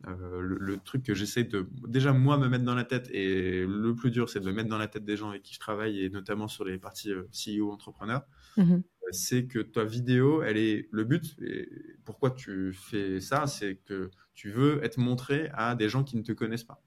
euh, 0.07 0.41
le, 0.41 0.77
truc 0.79 1.03
que 1.03 1.15
j'essaie 1.15 1.45
de 1.45 1.69
déjà 1.87 2.13
moi 2.13 2.37
me 2.39 2.49
mettre 2.49 2.65
dans 2.65 2.75
la 2.75 2.85
tête 2.85 3.09
et 3.11 3.65
le 3.67 3.95
plus 3.95 4.11
dur 4.11 4.29
c'est 4.29 4.41
de 4.41 4.47
me 4.47 4.53
mettre 4.53 4.69
dans 4.69 4.79
la 4.79 4.89
tête 4.89 5.05
des 5.05 5.17
gens 5.17 5.31
avec 5.31 5.43
qui 5.43 5.55
je 5.55 5.61
travaille 5.61 6.03
et 6.03 6.11
notamment 6.11 6.49
sur 6.49 6.65
les 6.65 6.79
parties 6.79 7.13
CEO 7.33 7.71
entrepreneurs 7.71 8.23
mhm. 8.57 8.83
c'est 9.11 9.47
que 9.47 9.61
ta 9.61 9.85
vidéo 9.85 10.43
elle 10.43 10.59
est 10.59 10.89
le 10.91 11.05
but 11.05 11.37
et 11.41 11.69
pourquoi 12.05 12.31
tu 12.31 12.73
fais 12.73 13.21
ça 13.21 13.47
c'est 13.47 13.77
que 13.77 14.11
tu 14.35 14.51
veux 14.51 14.85
être 14.85 14.99
montré 14.99 15.49
à 15.55 15.75
des 15.75 15.89
gens 15.89 16.05
qui 16.05 16.17
ne 16.17 16.23
te 16.23 16.33
connaissent 16.33 16.65
pas 16.65 16.83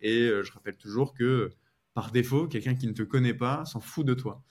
et 0.00 0.28
je 0.42 0.52
rappelle 0.52 0.76
toujours 0.76 1.14
que 1.14 1.50
par 1.94 2.10
défaut, 2.10 2.46
quelqu'un 2.46 2.74
qui 2.74 2.86
ne 2.86 2.92
te 2.92 3.02
connaît 3.02 3.34
pas 3.34 3.64
s'en 3.64 3.80
fout 3.80 4.06
de 4.06 4.14
toi. 4.14 4.42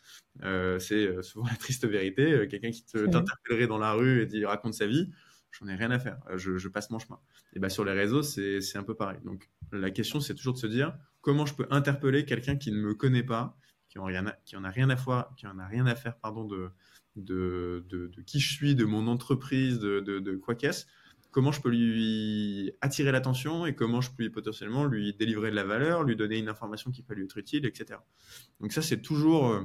Euh, 0.43 0.79
c'est 0.79 1.07
euh, 1.07 1.21
souvent 1.21 1.47
la 1.47 1.55
triste 1.55 1.87
vérité. 1.87 2.31
Euh, 2.31 2.47
quelqu'un 2.47 2.71
qui 2.71 2.85
t'interpellerait 2.85 3.67
dans 3.67 3.79
la 3.79 3.93
rue 3.93 4.21
et 4.21 4.25
dit 4.25 4.45
raconte 4.45 4.73
sa 4.73 4.87
vie, 4.87 5.09
j'en 5.51 5.67
ai 5.67 5.75
rien 5.75 5.91
à 5.91 5.99
faire. 5.99 6.19
Je, 6.35 6.67
passe 6.67 6.89
mon 6.89 6.99
chemin. 6.99 7.19
Et 7.53 7.59
ben 7.59 7.69
sur 7.69 7.85
les 7.85 7.91
réseaux, 7.91 8.23
c'est 8.23 8.75
un 8.75 8.83
peu 8.83 8.95
pareil. 8.95 9.19
Donc 9.23 9.49
la 9.71 9.91
question, 9.91 10.19
c'est 10.19 10.35
toujours 10.35 10.53
de 10.53 10.59
se 10.59 10.67
dire 10.67 10.97
comment 11.21 11.45
je 11.45 11.53
peux 11.53 11.67
interpeller 11.69 12.25
quelqu'un 12.25 12.55
qui 12.55 12.71
ne 12.71 12.77
me 12.77 12.93
connaît 12.93 13.23
pas, 13.23 13.57
qui 13.89 13.99
en 13.99 14.03
en 14.03 14.63
a 14.63 14.69
rien 14.69 14.89
à 14.89 14.95
faire, 14.95 15.29
qui 15.37 15.47
en 15.47 15.59
a 15.59 15.67
rien 15.67 15.85
à 15.85 15.95
faire, 15.95 16.17
pardon, 16.17 16.45
de 16.45 16.71
de, 17.17 17.85
de, 17.89 18.21
qui 18.25 18.39
je 18.39 18.53
suis, 18.53 18.73
de 18.73 18.85
mon 18.85 19.07
entreprise, 19.07 19.79
de, 19.79 19.99
de 19.99 20.35
quoi 20.37 20.55
qu'est-ce 20.55 20.85
comment 21.31 21.51
je 21.51 21.61
peux 21.61 21.69
lui 21.69 22.73
attirer 22.81 23.11
l'attention 23.11 23.65
et 23.65 23.73
comment 23.73 24.01
je 24.01 24.11
peux 24.11 24.29
potentiellement 24.29 24.85
lui 24.85 25.13
délivrer 25.13 25.49
de 25.49 25.55
la 25.55 25.63
valeur, 25.63 26.03
lui 26.03 26.15
donner 26.15 26.37
une 26.37 26.49
information 26.49 26.91
qui 26.91 27.01
peut 27.01 27.13
lui 27.13 27.23
être 27.23 27.37
utile, 27.37 27.65
etc. 27.65 27.99
Donc 28.59 28.73
ça, 28.73 28.81
c'est 28.81 29.01
toujours 29.01 29.47
euh, 29.47 29.63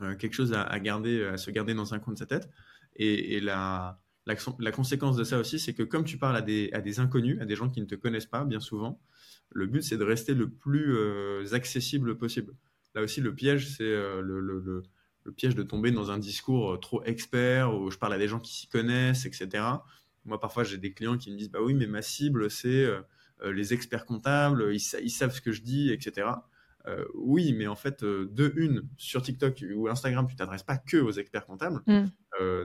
euh, 0.00 0.16
quelque 0.16 0.32
chose 0.32 0.52
à, 0.54 0.80
garder, 0.80 1.24
à 1.24 1.36
se 1.36 1.50
garder 1.50 1.74
dans 1.74 1.94
un 1.94 1.98
coin 1.98 2.14
de 2.14 2.18
sa 2.18 2.26
tête. 2.26 2.48
Et, 2.96 3.38
la, 3.40 4.00
la, 4.58 4.72
conséquence 4.72 5.16
de 5.16 5.24
ça 5.24 5.38
aussi, 5.38 5.58
c'est 5.58 5.74
que 5.74 5.82
comme 5.82 6.04
tu 6.04 6.18
parles 6.18 6.36
à 6.36 6.42
des, 6.42 7.00
inconnus, 7.00 7.38
à 7.40 7.46
des 7.46 7.56
gens 7.56 7.68
qui 7.68 7.80
ne 7.80 7.86
te 7.86 7.94
connaissent 7.94 8.26
pas, 8.26 8.44
bien 8.44 8.60
souvent, 8.60 9.00
le 9.50 9.66
but, 9.66 9.82
c'est 9.82 9.96
de 9.96 10.04
rester 10.04 10.34
le 10.34 10.48
plus 10.48 10.94
euh, 10.96 11.44
accessible 11.52 12.16
possible. 12.16 12.54
Là 12.94 13.02
aussi, 13.02 13.20
le 13.20 13.34
piège, 13.34 13.76
c'est 13.76 13.84
le, 13.84 14.40
le, 14.40 14.82
piège 15.36 15.54
de 15.54 15.62
tomber 15.62 15.90
dans 15.90 16.10
un 16.10 16.18
discours 16.18 16.80
trop 16.80 17.02
expert 17.04 17.74
où 17.74 17.90
je 17.90 17.98
parle 17.98 18.14
à 18.14 18.18
des 18.18 18.28
gens 18.28 18.40
qui 18.40 18.54
s'y 18.54 18.66
connaissent, 18.66 19.26
etc. 19.26 19.62
Moi, 20.28 20.38
parfois, 20.38 20.62
j'ai 20.62 20.76
des 20.76 20.92
clients 20.92 21.16
qui 21.16 21.30
me 21.30 21.36
disent 21.36 21.50
Bah 21.50 21.60
oui, 21.62 21.74
mais 21.74 21.86
ma 21.86 22.02
cible, 22.02 22.50
c'est 22.50 22.84
euh, 22.84 23.00
euh, 23.42 23.52
les 23.52 23.72
experts 23.72 24.04
comptables, 24.04 24.74
ils, 24.74 24.80
savent 24.80 25.34
ce 25.34 25.40
que 25.40 25.52
je 25.52 25.62
dis, 25.62 25.90
etc. 25.90 26.28
Euh, 26.88 27.04
oui, 27.14 27.52
mais 27.52 27.66
en 27.66 27.76
fait, 27.76 28.02
de 28.02 28.52
une, 28.56 28.88
sur 28.96 29.22
TikTok 29.22 29.64
ou 29.74 29.88
Instagram, 29.88 30.26
tu 30.26 30.36
t'adresses 30.36 30.62
pas 30.62 30.78
que 30.78 30.96
aux 30.96 31.12
experts 31.12 31.46
comptables. 31.46 31.82
Mm. 31.86 32.04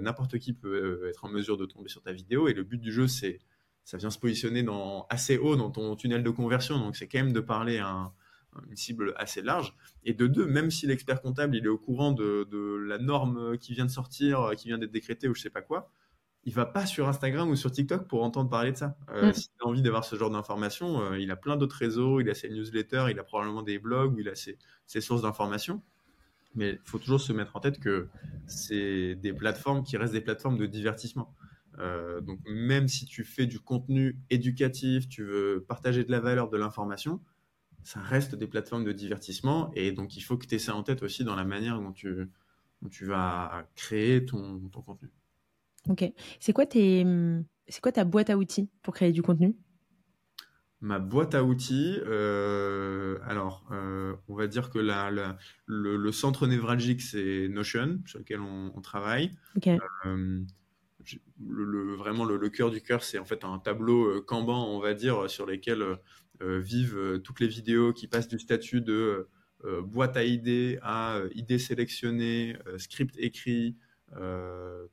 N'importe 0.01 0.37
qui 0.37 0.53
peut 0.53 1.07
être 1.09 1.25
en 1.25 1.29
mesure 1.29 1.57
de 1.57 1.65
tomber 1.65 1.89
sur 1.89 2.01
ta 2.01 2.13
vidéo. 2.13 2.47
Et 2.47 2.53
le 2.53 2.63
but 2.63 2.79
du 2.79 2.91
jeu, 2.91 3.07
c'est 3.07 3.39
ça 3.83 3.97
vient 3.97 4.09
se 4.09 4.19
positionner 4.19 4.63
dans, 4.63 5.05
assez 5.09 5.37
haut 5.37 5.55
dans 5.55 5.69
ton 5.69 5.95
tunnel 5.95 6.23
de 6.23 6.29
conversion. 6.29 6.79
Donc, 6.79 6.95
c'est 6.95 7.07
quand 7.07 7.19
même 7.19 7.33
de 7.33 7.39
parler 7.41 7.79
à 7.79 8.13
une 8.69 8.75
cible 8.75 9.13
assez 9.17 9.41
large. 9.41 9.75
Et 10.03 10.13
de 10.13 10.27
deux, 10.27 10.45
même 10.45 10.71
si 10.71 10.87
l'expert 10.87 11.21
comptable 11.21 11.55
il 11.55 11.65
est 11.65 11.69
au 11.69 11.77
courant 11.77 12.11
de, 12.11 12.47
de, 12.49 12.75
la 12.75 12.97
norme 12.97 13.57
qui 13.57 13.73
vient 13.73 13.85
de 13.85 13.91
sortir, 13.91 14.51
qui 14.57 14.67
vient 14.67 14.77
d'être 14.77 14.91
décrétée 14.91 15.27
ou 15.27 15.35
je 15.35 15.41
sais 15.41 15.49
pas 15.49 15.61
quoi, 15.61 15.91
il 16.45 16.53
va 16.53 16.65
pas 16.65 16.85
sur 16.85 17.07
Instagram 17.07 17.49
ou 17.49 17.55
sur 17.55 17.71
TikTok 17.71 18.07
pour 18.07 18.23
entendre 18.23 18.49
parler 18.49 18.71
de 18.71 18.77
ça. 18.77 18.97
Euh, 19.09 19.29
mm. 19.29 19.33
S'il 19.33 19.51
a 19.61 19.67
envie 19.67 19.81
d'avoir 19.81 20.03
ce 20.03 20.15
genre 20.15 20.29
d'informations, 20.29 21.01
euh, 21.01 21.19
il 21.19 21.31
a 21.31 21.35
plein 21.35 21.55
d'autres 21.55 21.77
réseaux, 21.77 22.19
il 22.19 22.29
a 22.29 22.33
ses 22.33 22.49
newsletters, 22.49 23.05
il 23.09 23.19
a 23.19 23.23
probablement 23.23 23.63
des 23.63 23.79
blogs, 23.79 24.15
il 24.19 24.27
a 24.29 24.35
ses, 24.35 24.57
sources 25.01 25.21
d'informations. 25.21 25.81
Mais 26.55 26.71
il 26.71 26.79
faut 26.83 26.99
toujours 26.99 27.21
se 27.21 27.33
mettre 27.33 27.55
en 27.55 27.59
tête 27.59 27.79
que 27.79 28.09
c'est 28.45 29.15
des 29.15 29.33
plateformes 29.33 29.83
qui 29.83 29.97
restent 29.97 30.13
des 30.13 30.21
plateformes 30.21 30.57
de 30.57 30.65
divertissement. 30.65 31.33
Euh, 31.79 32.21
donc 32.21 32.39
même 32.45 32.87
si 32.87 33.05
tu 33.05 33.23
fais 33.23 33.47
du 33.47 33.59
contenu 33.59 34.19
éducatif, 34.29 35.09
tu 35.09 35.23
veux 35.23 35.65
partager 35.67 36.03
de 36.03 36.11
la 36.11 36.19
valeur, 36.19 36.49
de 36.49 36.57
l'information, 36.57 37.21
ça 37.83 37.99
reste 38.01 38.35
des 38.35 38.47
plateformes 38.47 38.83
de 38.83 38.91
divertissement. 38.91 39.71
Et 39.73 39.91
donc, 39.91 40.15
il 40.15 40.21
faut 40.21 40.37
que 40.37 40.45
tu 40.45 40.55
aies 40.55 40.59
ça 40.59 40.75
en 40.75 40.83
tête 40.83 41.01
aussi 41.01 41.23
dans 41.23 41.35
la 41.35 41.43
manière 41.43 41.79
dont 41.81 41.91
tu, 41.91 42.29
tu 42.91 43.05
vas 43.05 43.67
créer 43.75 44.25
ton, 44.25 44.59
ton 44.69 44.81
contenu. 44.81 45.09
Ok. 45.89 46.05
C'est 46.39 46.53
quoi, 46.53 46.65
tes, 46.65 47.05
quoi 47.81 47.91
ta 47.91 48.05
boîte 48.05 48.29
à 48.29 48.37
outils 48.37 48.69
pour 48.81 48.93
créer 48.93 49.11
du 49.11 49.21
contenu? 49.21 49.55
Ma 50.83 50.99
boîte 50.99 51.33
à 51.33 51.45
outils, 51.45 51.97
euh, 52.05 53.17
alors, 53.23 53.65
euh, 53.71 54.15
on 54.27 54.35
va 54.35 54.47
dire 54.47 54.69
que 54.69 54.79
la, 54.79 55.37
le, 55.65 56.11
centre 56.11 56.45
névralgique, 56.45 57.01
c'est 57.01 57.47
Notion, 57.47 58.01
sur 58.05 58.19
lequel 58.19 58.41
on, 58.41 58.81
travaille. 58.81 59.31
Euh, 60.05 60.41
le, 61.39 61.95
vraiment, 61.95 62.25
le, 62.25 62.49
cœur 62.49 62.69
du 62.69 62.81
cœur, 62.81 63.01
c'est 63.01 63.17
en 63.17 63.23
fait 63.23 63.45
un 63.45 63.59
tableau 63.59 64.21
Kanban, 64.23 64.67
on 64.67 64.81
va 64.81 64.93
dire, 64.93 65.29
sur 65.29 65.45
lequel 65.45 65.85
vivent 66.41 67.21
toutes 67.23 67.39
les 67.39 67.47
vidéos 67.47 67.93
qui 67.93 68.09
passent 68.09 68.27
du 68.27 68.37
statut 68.37 68.81
de 68.81 69.29
boîte 69.83 70.17
à 70.17 70.25
idées 70.25 70.79
à 70.81 71.21
idées 71.33 71.59
sélectionnées, 71.59 72.57
script 72.75 73.15
écrit, 73.19 73.77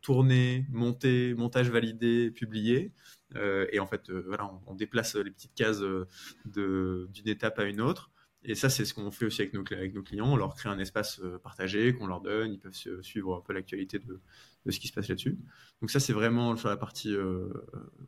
tourné, 0.01 0.67
monté, 0.71 1.35
montage 1.35 1.71
validé, 1.71 2.31
publié. 2.31 2.93
Euh, 3.37 3.67
et 3.73 3.81
en 3.81 3.87
fait, 3.87 4.11
euh, 4.11 4.25
voilà, 4.27 4.51
on, 4.67 4.75
déplace 4.75 5.15
les 5.15 5.31
petites 5.31 5.55
cases 5.55 5.83
euh, 5.83 6.07
d'une 6.45 7.29
étape 7.29 7.59
à 7.59 7.65
une 7.65 7.81
autre. 7.81 8.11
Et 8.43 8.55
ça, 8.55 8.71
c'est 8.71 8.87
ce 8.87 8.95
qu'on 8.95 9.11
fait 9.11 9.27
aussi 9.27 9.43
avec 9.43 9.53
nos, 9.53 9.63
avec 9.71 9.95
nos, 9.95 10.03
clients. 10.03 10.33
On 10.33 10.37
leur 10.37 10.55
crée 10.55 10.71
un 10.71 10.79
espace 10.79 11.21
partagé 11.43 11.95
qu'on 11.95 12.07
leur 12.07 12.23
donne. 12.23 12.53
Ils 12.53 12.59
peuvent 12.59 13.03
suivre 13.03 13.37
un 13.37 13.43
peu 13.43 13.53
l'actualité 13.53 13.99
de, 13.99 14.19
de, 14.65 14.71
ce 14.71 14.81
qui 14.81 14.89
se 14.89 14.95
passe 14.95 15.09
là-dessus. 15.09 15.39
Donc 15.83 15.91
ça, 15.91 16.01
c'est 16.01 16.15
vraiment 16.15 16.57
sur 16.57 16.71
la 16.71 16.79
partie, 16.79 17.15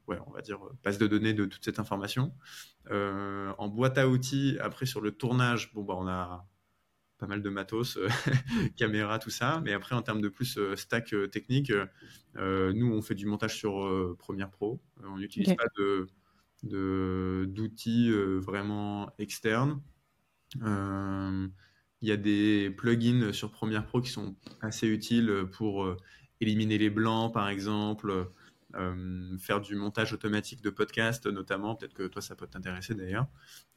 ouais, 0.06 0.16
on 0.26 0.30
va 0.30 0.40
dire, 0.40 0.58
base 0.82 0.96
de 0.96 1.06
données 1.06 1.34
de 1.34 1.44
toute 1.44 1.62
cette 1.62 1.78
information. 1.78 2.32
en 2.90 3.68
boîte 3.68 3.98
à 3.98 4.08
outils, 4.08 4.56
après 4.58 4.86
sur 4.86 5.02
le 5.02 5.12
tournage, 5.12 5.70
bon, 5.74 5.82
bah, 5.82 5.96
on 5.98 6.08
a 6.08 6.48
pas 7.22 7.28
mal 7.28 7.40
de 7.40 7.50
matos, 7.50 7.98
euh, 7.98 8.08
caméra, 8.76 9.20
tout 9.20 9.30
ça. 9.30 9.62
Mais 9.64 9.72
après, 9.72 9.94
en 9.94 10.02
termes 10.02 10.20
de 10.20 10.28
plus 10.28 10.58
euh, 10.58 10.74
stack 10.74 11.14
euh, 11.14 11.28
technique, 11.28 11.72
nous, 12.34 12.92
on 12.92 13.00
fait 13.00 13.14
du 13.14 13.26
montage 13.26 13.56
sur 13.56 14.16
Premiere 14.18 14.50
Pro. 14.50 14.80
on 15.04 15.18
n'utilise 15.18 15.54
pas 15.54 15.66
de 15.78 16.08
d'outils 17.44 18.10
vraiment 18.38 19.12
externes. 19.18 19.82
Il 20.56 21.50
y 22.00 22.10
a 22.10 22.16
des 22.16 22.70
plugins 22.70 23.32
sur 23.32 23.52
Premiere 23.52 23.84
Pro 23.84 24.00
qui 24.00 24.10
sont 24.10 24.34
assez 24.62 24.88
utiles 24.88 25.44
pour 25.52 25.94
éliminer 26.40 26.78
les 26.78 26.90
blancs, 26.90 27.34
par 27.34 27.50
exemple, 27.50 28.32
faire 29.38 29.60
du 29.60 29.76
montage 29.76 30.12
automatique 30.12 30.62
de 30.62 30.70
podcast, 30.70 31.26
notamment. 31.26 31.74
Peut-être 31.74 31.94
que 31.94 32.06
toi, 32.06 32.22
ça 32.22 32.34
peut 32.34 32.46
t'intéresser 32.46 32.94
d'ailleurs. 32.94 33.26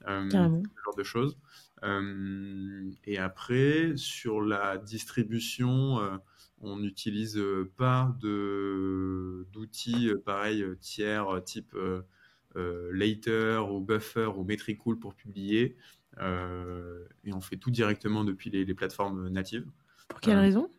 ce 0.05 0.29
genre 0.31 0.95
de 0.97 1.03
choses. 1.03 1.37
Euh, 1.83 2.91
et 3.05 3.17
après, 3.17 3.93
sur 3.95 4.41
la 4.41 4.77
distribution, 4.77 5.99
euh, 5.99 6.17
on 6.61 6.77
n'utilise 6.77 7.41
pas 7.75 8.15
d'outils 8.21 10.09
euh, 10.09 10.21
pareil 10.23 10.65
tiers 10.79 11.43
type 11.43 11.75
Later 12.55 13.67
ou 13.69 13.81
Buffer 13.81 14.31
ou 14.37 14.43
Metricool 14.43 14.97
pour 14.97 15.13
publier. 15.15 15.75
et 16.19 17.33
on 17.33 17.41
fait 17.41 17.57
tout 17.57 17.71
directement 17.71 18.23
depuis 18.23 18.49
les, 18.49 18.73
plateformes 18.73 19.27
natives. 19.29 19.65
Pour 20.07 20.21
quelle 20.21 20.37
raison? 20.37 20.69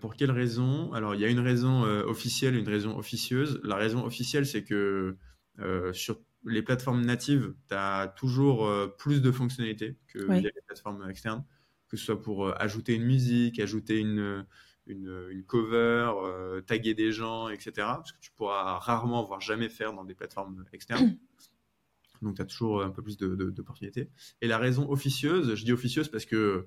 Pour 0.00 0.16
quelle 0.16 0.30
raison? 0.30 0.92
Alors, 0.92 1.14
il 1.14 1.20
y 1.20 1.24
a 1.24 1.28
une 1.28 1.40
raison 1.40 1.82
officielle 1.82 2.54
et 2.54 2.58
une 2.58 2.68
raison 2.68 2.96
officieuse. 2.98 3.60
La 3.64 3.76
raison 3.76 4.04
officielle, 4.04 4.46
c'est 4.46 4.64
que 4.64 5.16
sur 5.92 6.18
les 6.44 6.62
plateformes 6.62 7.04
natives, 7.04 7.54
tu 7.68 7.74
as 7.74 8.12
toujours 8.16 8.66
euh, 8.66 8.86
plus 8.86 9.20
de 9.20 9.30
fonctionnalités 9.30 9.96
que 10.08 10.18
les 10.18 10.52
plateformes 10.66 11.08
externes, 11.08 11.44
que 11.88 11.96
ce 11.96 12.04
soit 12.04 12.20
pour 12.20 12.46
euh, 12.46 12.54
ajouter 12.58 12.94
une 12.94 13.04
musique, 13.04 13.58
ajouter 13.60 13.98
une, 13.98 14.46
une, 14.86 15.44
cover, 15.46 16.12
euh, 16.24 16.60
taguer 16.62 16.94
des 16.94 17.12
gens, 17.12 17.48
etc. 17.48 17.72
Parce 17.76 18.12
que 18.12 18.20
tu 18.20 18.30
pourras 18.32 18.78
rarement, 18.78 19.24
voire 19.24 19.40
jamais 19.40 19.68
faire 19.68 19.92
dans 19.92 20.04
des 20.04 20.14
plateformes 20.14 20.64
externes. 20.72 21.18
Donc, 22.22 22.36
tu 22.36 22.42
as 22.42 22.46
toujours 22.46 22.82
un 22.82 22.90
peu 22.90 23.02
plus 23.02 23.16
d'opportunités. 23.16 24.10
Et 24.42 24.46
la 24.46 24.58
raison 24.58 24.90
officieuse, 24.90 25.54
je 25.54 25.64
dis 25.64 25.72
officieuse 25.72 26.08
parce 26.08 26.26
que, 26.26 26.66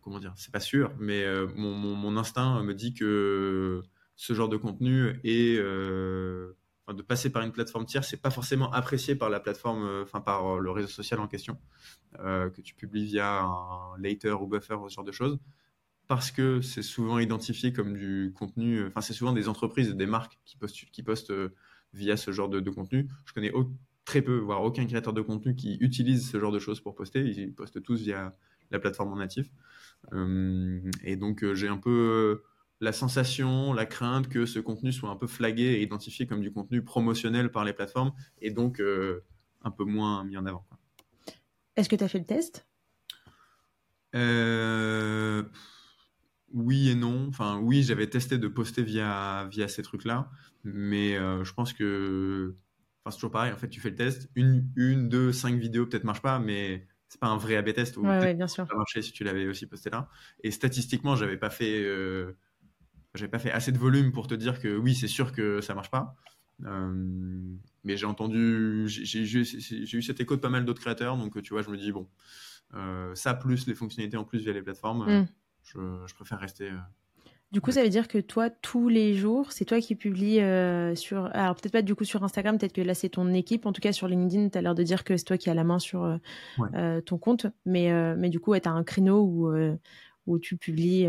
comment 0.00 0.18
dire, 0.18 0.32
c'est 0.36 0.52
pas 0.52 0.60
sûr, 0.60 0.92
mais 0.98 1.24
mon, 1.54 1.74
mon, 1.74 2.16
instinct 2.16 2.62
me 2.62 2.74
dit 2.74 2.94
que 2.94 3.82
ce 4.16 4.32
genre 4.32 4.48
de 4.48 4.56
contenu 4.56 5.20
est 5.24 5.58
de 6.94 7.02
passer 7.02 7.30
par 7.30 7.42
une 7.42 7.52
plateforme 7.52 7.84
tierce, 7.84 8.08
c'est 8.08 8.20
pas 8.20 8.30
forcément 8.30 8.72
apprécié 8.72 9.16
par 9.16 9.30
la 9.30 9.40
plateforme, 9.40 9.84
euh, 9.84 10.02
enfin 10.02 10.20
par 10.20 10.46
euh, 10.46 10.60
le 10.60 10.70
réseau 10.70 10.88
social 10.88 11.20
en 11.20 11.26
question, 11.26 11.58
euh, 12.20 12.48
que 12.50 12.60
tu 12.60 12.74
publies 12.74 13.04
via 13.04 13.42
un 13.42 13.98
Later 13.98 14.40
ou 14.40 14.46
Buffer 14.46 14.74
ou 14.74 14.88
ce 14.88 14.94
genre 14.94 15.04
de 15.04 15.12
choses, 15.12 15.38
parce 16.06 16.30
que 16.30 16.60
c'est 16.60 16.82
souvent 16.82 17.18
identifié 17.18 17.72
comme 17.72 17.94
du 17.94 18.32
contenu, 18.36 18.86
enfin 18.86 19.00
c'est 19.00 19.14
souvent 19.14 19.32
des 19.32 19.48
entreprises, 19.48 19.94
des 19.94 20.06
marques 20.06 20.38
qui 20.92 21.02
postent 21.02 21.32
via 21.92 22.16
ce 22.16 22.30
genre 22.30 22.48
de, 22.48 22.70
contenu. 22.70 23.08
Je 23.24 23.32
connais 23.32 23.52
très 24.04 24.22
peu, 24.22 24.36
voire 24.38 24.62
aucun 24.62 24.86
créateur 24.86 25.12
de 25.12 25.22
contenu 25.22 25.56
qui 25.56 25.76
utilise 25.80 26.30
ce 26.30 26.38
genre 26.38 26.52
de 26.52 26.60
choses 26.60 26.80
pour 26.80 26.94
poster. 26.94 27.24
Ils 27.24 27.52
postent 27.52 27.82
tous 27.82 28.02
via 28.02 28.36
la 28.70 28.78
plateforme 28.78 29.12
en 29.12 29.16
natif. 29.16 29.48
et 31.02 31.16
donc 31.16 31.44
j'ai 31.54 31.68
un 31.68 31.78
peu 31.78 32.42
la 32.80 32.92
sensation, 32.92 33.72
la 33.72 33.86
crainte 33.86 34.28
que 34.28 34.46
ce 34.46 34.58
contenu 34.58 34.92
soit 34.92 35.10
un 35.10 35.16
peu 35.16 35.26
flagué 35.26 35.62
et 35.62 35.82
identifié 35.82 36.26
comme 36.26 36.40
du 36.40 36.52
contenu 36.52 36.82
promotionnel 36.82 37.50
par 37.50 37.64
les 37.64 37.72
plateformes 37.72 38.12
et 38.40 38.50
donc 38.50 38.80
euh, 38.80 39.24
un 39.62 39.70
peu 39.70 39.84
moins 39.84 40.24
mis 40.24 40.36
en 40.36 40.46
avant. 40.46 40.66
Est-ce 41.76 41.88
que 41.88 41.96
tu 41.96 42.04
as 42.04 42.08
fait 42.08 42.18
le 42.18 42.26
test? 42.26 42.66
Euh, 44.14 45.42
Oui 46.52 46.90
et 46.90 46.94
non. 46.94 47.26
Enfin, 47.28 47.58
oui, 47.58 47.82
j'avais 47.82 48.08
testé 48.08 48.38
de 48.38 48.48
poster 48.48 48.82
via, 48.82 49.48
via 49.50 49.68
ces 49.68 49.82
trucs-là, 49.82 50.30
mais 50.64 51.16
euh, 51.16 51.44
je 51.44 51.52
pense 51.52 51.72
que. 51.72 52.56
Enfin, 53.04 53.10
c'est 53.10 53.16
toujours 53.16 53.32
pareil. 53.32 53.52
En 53.52 53.56
fait, 53.56 53.68
tu 53.68 53.80
fais 53.80 53.90
le 53.90 53.96
test, 53.96 54.30
une, 54.34 54.70
une 54.76 55.08
deux, 55.08 55.32
cinq 55.32 55.58
vidéos 55.58 55.86
peut-être 55.86 56.04
marchent 56.04 56.22
pas, 56.22 56.38
mais 56.38 56.86
c'est 57.08 57.20
pas 57.20 57.28
un 57.28 57.36
vrai 57.36 57.56
A/B 57.56 57.72
test. 57.72 57.96
Ouais, 57.96 58.34
bien 58.34 58.48
sûr. 58.48 58.66
Ça 58.66 58.74
marché 58.74 59.02
si 59.02 59.12
tu 59.12 59.24
l'avais 59.24 59.46
aussi 59.46 59.66
posté 59.66 59.90
là. 59.90 60.08
Et 60.42 60.50
statistiquement, 60.50 61.16
j'avais 61.16 61.36
pas 61.36 61.50
fait 61.50 61.84
j'ai 63.16 63.28
pas 63.28 63.38
fait 63.38 63.50
assez 63.50 63.72
de 63.72 63.78
volume 63.78 64.12
pour 64.12 64.26
te 64.26 64.34
dire 64.34 64.60
que 64.60 64.76
oui, 64.76 64.94
c'est 64.94 65.08
sûr 65.08 65.32
que 65.32 65.60
ça 65.60 65.74
marche 65.74 65.90
pas. 65.90 66.14
Euh, 66.64 67.56
mais 67.84 67.96
j'ai 67.96 68.06
entendu, 68.06 68.84
j'ai 68.88 69.22
eu 69.22 70.02
cet 70.02 70.20
écho 70.20 70.36
de 70.36 70.40
pas 70.40 70.48
mal 70.48 70.64
d'autres 70.64 70.80
créateurs, 70.80 71.16
donc 71.16 71.40
tu 71.42 71.52
vois, 71.52 71.62
je 71.62 71.70
me 71.70 71.76
dis 71.76 71.92
bon, 71.92 72.08
euh, 72.74 73.14
ça 73.14 73.34
plus 73.34 73.66
les 73.66 73.74
fonctionnalités 73.74 74.16
en 74.16 74.24
plus 74.24 74.40
via 74.40 74.52
les 74.52 74.62
plateformes, 74.62 75.22
mm. 75.22 75.28
je, 75.64 76.14
préfère 76.14 76.38
rester. 76.38 76.70
Euh, 77.52 77.52
du 77.52 77.60
coup, 77.60 77.70
ça 77.70 77.82
veut 77.82 77.88
dire 77.88 78.08
que 78.08 78.18
toi, 78.18 78.50
tous 78.50 78.88
les 78.88 79.14
jours, 79.14 79.52
c'est 79.52 79.64
toi 79.64 79.80
qui 79.80 79.94
publies 79.94 80.40
sur. 80.96 81.26
Alors, 81.32 81.54
peut-être 81.54 81.72
pas 81.72 81.82
du 81.82 81.94
coup 81.94 82.04
sur 82.04 82.22
Instagram, 82.24 82.58
peut-être 82.58 82.72
que 82.72 82.82
là, 82.82 82.94
c'est 82.94 83.10
ton 83.10 83.32
équipe. 83.32 83.66
En 83.66 83.72
tout 83.72 83.80
cas, 83.80 83.92
sur 83.92 84.08
LinkedIn, 84.08 84.50
tu 84.50 84.58
as 84.58 84.62
l'air 84.62 84.74
de 84.74 84.82
dire 84.82 85.04
que 85.04 85.16
c'est 85.16 85.24
toi 85.24 85.38
qui 85.38 85.48
as 85.50 85.54
la 85.54 85.64
main 85.64 85.78
sur 85.78 86.18
ton 87.04 87.18
compte. 87.18 87.46
Mais, 87.64 88.16
mais 88.16 88.28
du 88.28 88.40
coup, 88.40 88.58
tu 88.58 88.68
as 88.68 88.72
un 88.72 88.84
créneau 88.84 89.22
où, 89.22 89.52
où 90.26 90.38
tu 90.38 90.56
publies 90.56 91.08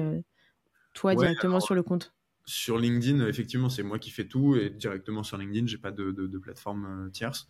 toi 0.98 1.16
directement 1.16 1.60
sur 1.60 1.76
le 1.76 1.84
compte 1.84 2.14
Sur 2.46 2.78
LinkedIn, 2.78 3.26
effectivement, 3.28 3.70
c'est 3.70 3.84
moi 3.84 4.00
qui 4.00 4.10
fais 4.10 4.26
tout 4.26 4.56
et 4.56 4.70
directement 4.70 5.24
sur 5.24 5.38
LinkedIn, 5.38 5.68
j'ai 5.68 5.78
pas 5.78 5.92
de, 5.92 6.12
de, 6.12 6.38
plateforme 6.38 6.86
euh, 6.86 7.10
tierce. 7.10 7.48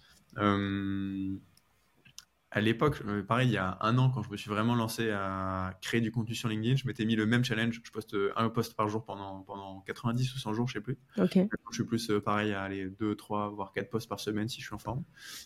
Euh, 2.55 2.57
à 2.57 2.61
l'époque, 2.61 3.01
euh, 3.05 3.23
pareil, 3.23 3.49
il 3.49 3.53
y 3.53 3.57
a 3.57 3.77
un 3.81 3.97
an, 3.97 4.09
quand 4.09 4.23
je 4.23 4.29
me 4.29 4.37
suis 4.37 4.49
vraiment 4.49 4.75
lancé 4.75 5.11
à 5.11 5.77
créer 5.81 6.01
du 6.01 6.11
contenu 6.11 6.33
sur 6.33 6.49
LinkedIn, 6.49 6.75
je 6.75 6.87
m'étais 6.87 7.05
mis 7.05 7.15
le 7.15 7.25
même 7.25 7.43
challenge. 7.43 7.81
Je 7.83 7.91
poste 7.91 8.15
un 8.35 8.49
post 8.49 8.75
par 8.75 8.87
jour 8.87 9.03
pendant, 9.05 9.41
pendant 9.41 9.81
90 9.81 10.35
ou 10.35 10.39
100 10.39 10.53
jours, 10.53 10.67
je 10.67 10.73
sais 10.73 10.81
plus. 10.81 10.97
Je 11.71 11.75
suis 11.75 11.83
plus 11.83 12.11
pareil 12.23 12.53
à 12.53 12.61
aller 12.61 12.89
2, 12.89 13.15
3, 13.15 13.49
voire 13.49 13.73
4 13.73 13.89
posts 13.89 14.09
par 14.09 14.19
semaine 14.19 14.47
si 14.47 14.61
je 14.61 14.65
suis 14.65 14.75
en 14.75 14.79
forme. 14.79 15.03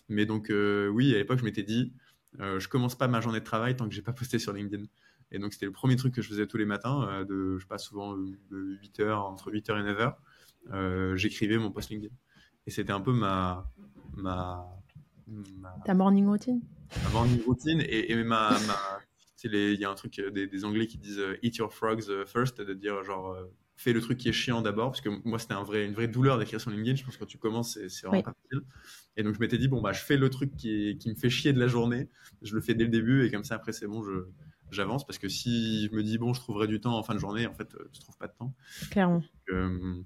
Mais 0.08 0.26
donc, 0.26 0.46
oui, 0.50 1.14
à 1.14 1.18
l'époque, 1.18 1.38
je 1.38 1.44
m'étais 1.44 1.64
dit, 1.64 1.92
je 2.38 2.68
commence 2.68 2.94
pas 2.96 3.08
ma 3.08 3.20
journée 3.20 3.40
de 3.40 3.44
travail 3.44 3.76
tant 3.76 3.88
que 3.88 3.94
j'ai 3.94 4.02
pas 4.02 4.12
posté 4.12 4.38
sur 4.38 4.52
LinkedIn. 4.52 4.84
Et 5.32 5.38
donc, 5.38 5.54
c'était 5.54 5.66
le 5.66 5.72
premier 5.72 5.96
truc 5.96 6.14
que 6.14 6.22
je 6.22 6.28
faisais 6.28 6.46
tous 6.46 6.58
les 6.58 6.66
matins, 6.66 7.08
euh, 7.08 7.24
de, 7.24 7.58
je 7.58 7.66
passe 7.66 7.84
souvent 7.84 8.16
de 8.16 8.78
8h, 8.82 9.12
entre 9.14 9.50
8h 9.50 9.80
et 9.80 9.92
9h. 9.92 10.14
Euh, 10.72 11.16
j'écrivais 11.16 11.56
mon 11.56 11.72
post 11.72 11.88
LinkedIn. 11.88 12.14
Et 12.66 12.70
c'était 12.70 12.92
un 12.92 13.00
peu 13.00 13.12
ma, 13.12 13.66
ma, 14.14 14.68
Ta 15.84 15.94
morning 15.94 16.26
routine? 16.26 16.60
Ma 17.04 17.10
morning 17.10 17.42
routine 17.44 17.80
et, 17.80 18.12
et 18.12 18.24
ma. 18.24 18.56
il 19.44 19.80
y 19.80 19.84
a 19.84 19.90
un 19.90 19.94
truc 19.94 20.20
des, 20.32 20.46
des, 20.46 20.64
Anglais 20.64 20.86
qui 20.86 20.98
disent 20.98 21.20
eat 21.42 21.56
your 21.56 21.72
frogs 21.72 22.24
first, 22.26 22.60
de 22.60 22.74
dire 22.74 23.02
genre 23.02 23.36
fais 23.76 23.92
le 23.92 24.00
truc 24.00 24.18
qui 24.18 24.28
est 24.28 24.32
chiant 24.32 24.62
d'abord, 24.62 24.90
parce 24.90 25.00
que 25.00 25.08
moi 25.24 25.38
c'était 25.38 25.54
un 25.54 25.64
vrai, 25.64 25.84
une 25.84 25.94
vraie 25.94 26.06
douleur 26.08 26.38
d'écrire 26.38 26.60
sur 26.60 26.70
LinkedIn. 26.70 26.96
Je 26.96 27.04
pense 27.04 27.14
que 27.14 27.20
quand 27.20 27.26
tu 27.26 27.38
commences, 27.38 27.78
c'est 27.88 28.06
vraiment 28.06 28.22
pas 28.22 28.32
facile. 28.32 28.64
Et 29.16 29.22
donc 29.22 29.34
je 29.34 29.40
m'étais 29.40 29.58
dit 29.58 29.68
bon 29.68 29.80
bah 29.80 29.92
je 29.92 30.00
fais 30.00 30.16
le 30.16 30.30
truc 30.30 30.54
qui, 30.56 30.96
qui 30.98 31.10
me 31.10 31.14
fait 31.16 31.30
chier 31.30 31.52
de 31.52 31.58
la 31.58 31.66
journée, 31.66 32.08
je 32.42 32.54
le 32.54 32.60
fais 32.60 32.74
dès 32.74 32.84
le 32.84 32.90
début 32.90 33.26
et 33.26 33.30
comme 33.30 33.44
ça 33.44 33.56
après 33.56 33.72
c'est 33.72 33.86
bon, 33.86 34.02
je, 34.04 34.26
j'avance 34.72 35.06
parce 35.06 35.18
que 35.18 35.28
si 35.28 35.86
je 35.86 35.94
me 35.94 36.02
dis 36.02 36.18
bon, 36.18 36.32
je 36.32 36.40
trouverai 36.40 36.66
du 36.66 36.80
temps 36.80 36.96
en 36.96 37.02
fin 37.02 37.14
de 37.14 37.18
journée, 37.18 37.46
en 37.46 37.54
fait, 37.54 37.74
euh, 37.74 37.88
je 37.92 38.00
trouve 38.00 38.16
pas 38.16 38.26
de 38.26 38.32
temps. 38.32 38.54
Clairement. 38.90 39.22
Donc, 39.48 39.50
euh, 39.50 40.02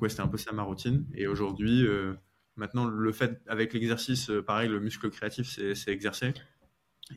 ouais, 0.00 0.08
c'était 0.08 0.22
un 0.22 0.28
peu 0.28 0.38
ça 0.38 0.52
ma 0.52 0.62
routine. 0.62 1.06
Et 1.14 1.26
aujourd'hui, 1.26 1.86
euh, 1.86 2.14
Maintenant, 2.56 2.86
le 2.86 3.12
fait, 3.12 3.40
avec 3.46 3.74
l'exercice, 3.74 4.30
euh, 4.30 4.42
pareil, 4.42 4.68
le 4.68 4.80
muscle 4.80 5.10
créatif, 5.10 5.58
c'est 5.74 5.90
exercer. 5.90 6.32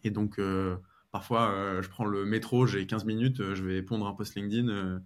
Et 0.04 0.12
donc, 0.12 0.38
euh, 0.38 0.76
parfois, 1.12 1.52
euh, 1.52 1.82
je 1.82 1.90
prends 1.90 2.06
le 2.06 2.26
métro, 2.26 2.68
j'ai 2.68 2.86
15 2.86 3.06
minutes, 3.06 3.38
je 3.54 3.64
vais 3.64 3.82
pondre 3.82 4.06
un 4.06 4.14
post 4.14 4.36
LinkedIn 4.36 5.02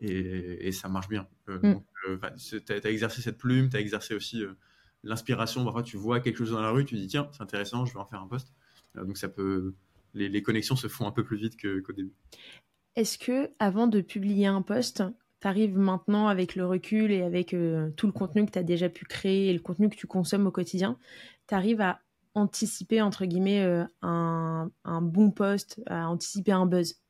et, 0.00 0.70
ça 0.72 0.88
marche 0.88 1.08
bien. 1.08 1.26
Mm. 1.48 1.74
tu 2.38 2.72
as, 2.72 2.90
exercé 2.90 3.22
cette 3.22 3.38
plume, 3.38 3.70
tu 3.70 3.76
as 3.76 3.80
exercé 3.80 4.14
aussi 4.14 4.44
l'inspiration. 5.02 5.64
Parfois, 5.64 5.82
tu 5.82 5.96
vois 5.96 6.20
quelque 6.20 6.36
chose 6.36 6.52
dans 6.52 6.60
la 6.60 6.70
rue, 6.70 6.84
tu 6.84 6.94
dis, 6.94 7.06
tiens, 7.06 7.28
c'est 7.32 7.42
intéressant, 7.42 7.86
je 7.86 7.94
vais 7.94 8.00
en 8.00 8.06
faire 8.06 8.20
un 8.20 8.28
post. 8.28 8.52
donc, 8.94 9.16
ça 9.16 9.28
peut. 9.28 9.74
Les, 10.14 10.42
connexions 10.42 10.76
se 10.76 10.88
font 10.88 11.06
un 11.06 11.12
peu 11.12 11.24
plus 11.24 11.36
vite 11.36 11.60
qu'au 11.60 11.92
début. 11.92 12.12
Est-ce 12.96 13.16
que, 13.16 13.50
avant 13.58 13.86
de 13.86 14.00
publier 14.00 14.46
un 14.46 14.62
post, 14.62 15.02
tu 15.40 15.46
arrives 15.46 15.78
maintenant 15.78 16.28
avec 16.28 16.56
le 16.56 16.66
recul 16.66 17.10
et 17.12 17.22
avec 17.22 17.54
euh, 17.54 17.90
tout 17.96 18.06
le 18.06 18.12
contenu 18.12 18.44
que 18.46 18.50
tu 18.50 18.58
as 18.58 18.64
déjà 18.64 18.88
pu 18.88 19.04
créer 19.04 19.48
et 19.48 19.52
le 19.52 19.60
contenu 19.60 19.88
que 19.88 19.96
tu 19.96 20.06
consommes 20.06 20.46
au 20.46 20.50
quotidien, 20.50 20.98
tu 21.46 21.54
arrives 21.54 21.80
à 21.80 22.00
anticiper, 22.34 23.00
entre 23.00 23.24
guillemets, 23.24 23.62
euh, 23.62 23.84
un, 24.02 24.70
bon 25.02 25.30
post, 25.30 25.80
à 25.86 26.08
anticiper 26.08 26.52
un 26.52 26.66
buzz? 26.66 27.00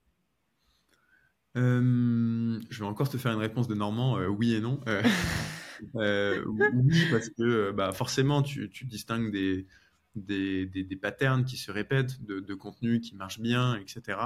Euh, 1.57 2.61
Je 2.71 2.79
vais 2.81 2.87
encore 2.87 3.09
te 3.09 3.17
faire 3.17 3.33
une 3.33 3.41
réponse 3.41 3.69
de 3.69 3.75
Normand, 3.75 4.19
oui 4.27 4.55
et 4.55 4.61
non. 4.61 4.81
oui, 5.95 7.03
parce 7.11 7.31
que 7.31 7.73
bah, 7.73 7.93
forcément, 7.93 8.43
tu, 8.43 8.71
distingues 8.85 9.31
des, 9.33 9.67
des, 10.15 10.97
patterns 10.97 11.45
qui 11.45 11.57
se 11.57 11.71
répètent, 11.71 12.23
de, 12.25 12.41
de 12.41 12.55
contenu 12.55 13.01
qui 13.01 13.17
marche 13.17 13.41
bien, 13.41 13.77
etc 13.77 14.19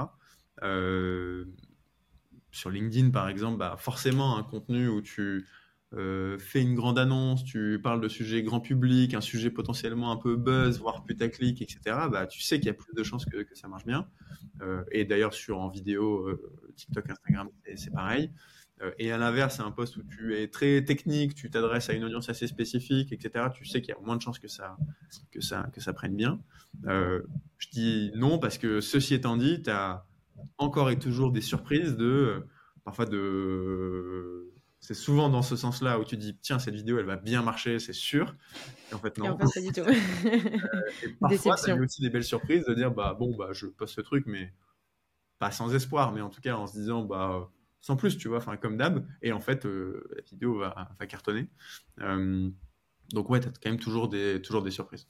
sur 2.53 2.69
LinkedIn, 2.69 3.09
par 3.09 3.27
exemple, 3.27 3.57
bah, 3.57 3.75
forcément, 3.77 4.37
un 4.37 4.43
contenu 4.43 4.87
où 4.87 5.01
tu 5.01 5.47
euh, 5.95 6.37
fais 6.37 6.61
une 6.61 6.75
grande 6.75 6.99
annonce, 6.99 7.43
tu 7.43 7.79
parles 7.81 7.99
de 7.99 8.07
sujets 8.07 8.43
grand 8.43 8.59
public, 8.59 9.15
un 9.15 9.21
sujet 9.21 9.49
potentiellement 9.49 10.11
un 10.11 10.17
peu 10.17 10.35
buzz, 10.35 10.79
voire 10.79 11.03
putaclic, 11.03 11.61
etc., 11.63 11.79
bah, 12.11 12.27
tu 12.27 12.41
sais 12.41 12.59
qu'il 12.59 12.67
y 12.67 12.69
a 12.69 12.75
plus 12.75 12.93
de 12.93 13.03
chances 13.03 13.25
que, 13.25 13.45
ça 13.53 13.67
marche 13.67 13.85
bien. 13.85 14.07
Euh, 14.61 14.83
et 14.91 15.03
d'ailleurs, 15.03 15.33
sur 15.33 15.59
en 15.59 15.67
vidéo, 15.67 16.27
euh, 16.27 16.71
TikTok, 16.75 17.09
Instagram, 17.09 17.49
c'est 17.75 17.91
pareil. 17.91 18.31
et 18.99 19.11
à 19.11 19.17
l'inverse, 19.17 19.55
c'est 19.57 19.63
un 19.63 19.71
poste 19.71 19.97
où 19.97 20.03
tu 20.03 20.35
es 20.35 20.47
très 20.47 20.83
technique, 20.83 21.33
tu 21.33 21.49
t'adresses 21.49 21.89
à 21.89 21.93
une 21.93 22.03
audience 22.03 22.29
assez 22.29 22.47
spécifique, 22.47 23.11
etc. 23.13 23.45
Tu 23.53 23.65
sais 23.65 23.81
qu'il 23.81 23.95
y 23.95 23.97
a 23.97 24.01
moins 24.01 24.17
de 24.17 24.21
chances 24.21 24.39
que 24.39 24.47
ça, 24.47 24.77
que 25.31 25.41
ça, 25.41 25.69
que 25.73 25.81
ça 25.81 25.93
prenne 25.93 26.15
bien. 26.15 26.39
je 26.85 27.69
dis 27.71 28.11
non 28.15 28.37
parce 28.37 28.57
que 28.59 28.79
ceci 28.81 29.15
étant 29.15 29.37
dit, 29.37 29.63
tu 29.63 29.69
as 29.71 30.05
encore 30.57 30.89
et 30.89 30.99
toujours 30.99 31.31
des 31.31 31.41
surprises 31.41 31.95
de 31.95 32.45
parfois 32.83 33.05
de 33.05 34.51
c'est 34.79 34.93
souvent 34.93 35.29
dans 35.29 35.41
ce 35.41 35.55
sens-là 35.55 35.97
où 35.97 36.03
tu 36.03 36.17
dis 36.17 36.37
tiens 36.41 36.59
cette 36.59 36.75
vidéo 36.75 36.99
elle 36.99 37.05
va 37.05 37.15
bien 37.15 37.41
marcher 37.41 37.79
c'est 37.79 37.93
sûr. 37.93 38.35
Et 38.91 38.93
en 38.93 38.99
fait 38.99 39.17
non. 39.17 39.25
Et 39.25 39.29
en 39.29 39.37
fait, 39.37 39.61
pas 39.61 39.61
du 39.61 39.71
tout. 39.71 39.81
Euh, 40.25 40.81
et 41.03 41.09
parfois 41.19 41.55
as 41.55 41.75
aussi 41.75 42.01
des 42.01 42.09
belles 42.09 42.23
surprises 42.23 42.65
de 42.65 42.73
dire 42.73 42.91
bah 42.91 43.15
bon 43.17 43.35
bah 43.35 43.49
je 43.51 43.67
poste 43.67 43.95
ce 43.95 44.01
truc 44.01 44.25
mais 44.27 44.53
pas 45.39 45.51
sans 45.51 45.73
espoir 45.73 46.11
mais 46.11 46.21
en 46.21 46.29
tout 46.29 46.41
cas 46.41 46.55
en 46.55 46.67
se 46.67 46.73
disant 46.73 47.03
bah 47.03 47.49
sans 47.79 47.95
plus 47.95 48.17
tu 48.17 48.27
vois 48.27 48.37
enfin 48.37 48.57
comme 48.57 48.77
d'hab. 48.77 49.07
Et 49.21 49.31
en 49.31 49.39
fait 49.39 49.65
euh, 49.65 50.03
la 50.15 50.21
vidéo 50.23 50.57
va, 50.57 50.89
va 50.99 51.07
cartonner. 51.07 51.47
Euh, 52.01 52.49
donc 53.13 53.29
ouais 53.29 53.39
tu 53.39 53.47
as 53.47 53.51
quand 53.51 53.69
même 53.69 53.79
toujours 53.79 54.09
des 54.09 54.41
toujours 54.41 54.63
des 54.63 54.71
surprises 54.71 55.07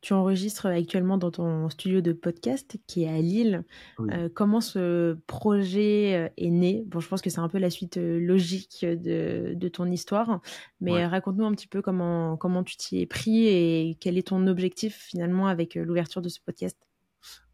tu 0.00 0.12
enregistres 0.12 0.66
actuellement 0.66 1.18
dans 1.18 1.30
ton 1.30 1.68
studio 1.70 2.00
de 2.00 2.12
podcast 2.12 2.76
qui 2.86 3.04
est 3.04 3.08
à 3.08 3.18
Lille. 3.18 3.64
Euh, 4.00 4.28
comment 4.32 4.60
ce 4.60 5.14
projet 5.26 6.14
euh, 6.16 6.28
est 6.36 6.50
né? 6.50 6.84
Bon, 6.86 7.00
je 7.00 7.08
pense 7.08 7.22
que 7.22 7.30
c'est 7.30 7.40
un 7.40 7.48
peu 7.48 7.58
la 7.58 7.70
suite 7.70 7.96
euh, 7.96 8.18
logique 8.18 8.84
de, 8.84 9.68
ton 9.68 9.86
histoire, 9.86 10.40
mais 10.80 11.06
raconte-nous 11.06 11.44
un 11.44 11.52
petit 11.52 11.66
peu 11.66 11.82
comment, 11.82 12.36
comment 12.36 12.64
tu 12.64 12.76
t'y 12.76 13.00
es 13.00 13.06
pris 13.06 13.46
et 13.46 13.96
quel 14.00 14.16
est 14.16 14.28
ton 14.28 14.46
objectif 14.46 14.96
finalement 14.96 15.46
avec 15.46 15.74
l'ouverture 15.74 16.22
de 16.22 16.30
ce 16.30 16.40
podcast, 16.40 16.78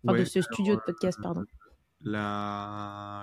enfin 0.07 0.18
de 0.18 0.24
ce 0.24 0.40
studio 0.40 0.76
de 0.76 0.80
podcast, 0.86 1.18
pardon. 1.20 1.42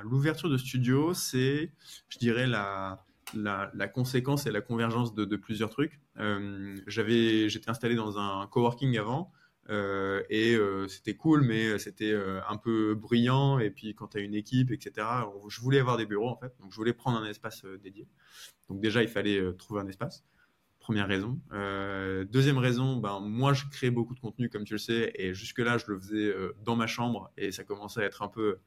L'ouverture 0.04 0.50
de 0.50 0.58
studio, 0.58 1.14
c'est, 1.14 1.72
je 2.10 2.18
dirais, 2.18 2.48
la, 2.48 3.06
la, 3.34 3.88
conséquence 3.88 4.46
et 4.46 4.52
la 4.52 4.62
convergence 4.62 5.14
de, 5.14 5.36
plusieurs 5.36 5.70
trucs. 5.70 6.00
Euh, 6.20 6.78
j'étais 6.88 7.70
installé 7.70 7.96
dans 7.96 8.18
un 8.18 8.48
coworking 8.48 8.98
avant 8.98 9.32
euh, 9.70 10.24
et 10.30 10.56
euh, 10.56 10.88
c'était 10.88 11.16
cool, 11.16 11.42
mais 11.42 11.80
c'était 11.80 12.14
un 12.48 12.58
peu 12.58 12.96
bruyant. 12.96 13.60
Et 13.60 13.70
puis 13.70 13.96
quand 13.96 14.10
tu 14.10 14.18
as 14.18 14.22
une 14.22 14.36
équipe, 14.36 14.72
etc., 14.72 15.08
je 15.48 15.62
voulais 15.62 15.80
avoir 15.80 15.98
des 15.98 16.06
bureaux 16.06 16.30
en 16.30 16.38
fait, 16.38 16.54
donc 16.60 16.72
je 16.72 16.78
voulais 16.78 16.94
prendre 16.94 17.18
un 17.18 17.26
espace 17.26 17.66
dédié. 17.84 18.08
Donc 18.70 18.82
déjà, 18.82 19.02
il 19.02 19.10
fallait 19.10 19.42
trouver 19.58 19.82
un 19.82 19.88
espace. 19.88 20.24
Première 20.80 21.08
raison. 21.08 21.40
deuxième 22.32 22.58
raison, 22.58 22.98
ben 22.98 23.20
moi 23.20 23.54
je 23.54 23.66
crée 23.70 23.92
beaucoup 23.92 24.16
de 24.16 24.20
contenu 24.20 24.50
comme 24.50 24.64
tu 24.64 24.74
le 24.74 24.80
sais, 24.80 25.12
et 25.16 25.34
jusque 25.34 25.60
là 25.60 25.78
je 25.78 25.86
le 25.92 26.00
faisais 26.00 26.34
dans 26.64 26.76
ma 26.76 26.88
chambre 26.88 27.32
et 27.38 27.52
ça 27.52 27.64
commençait 27.64 28.02
à 28.02 28.06
être 28.06 28.24
un 28.24 28.28
peu 28.28 28.58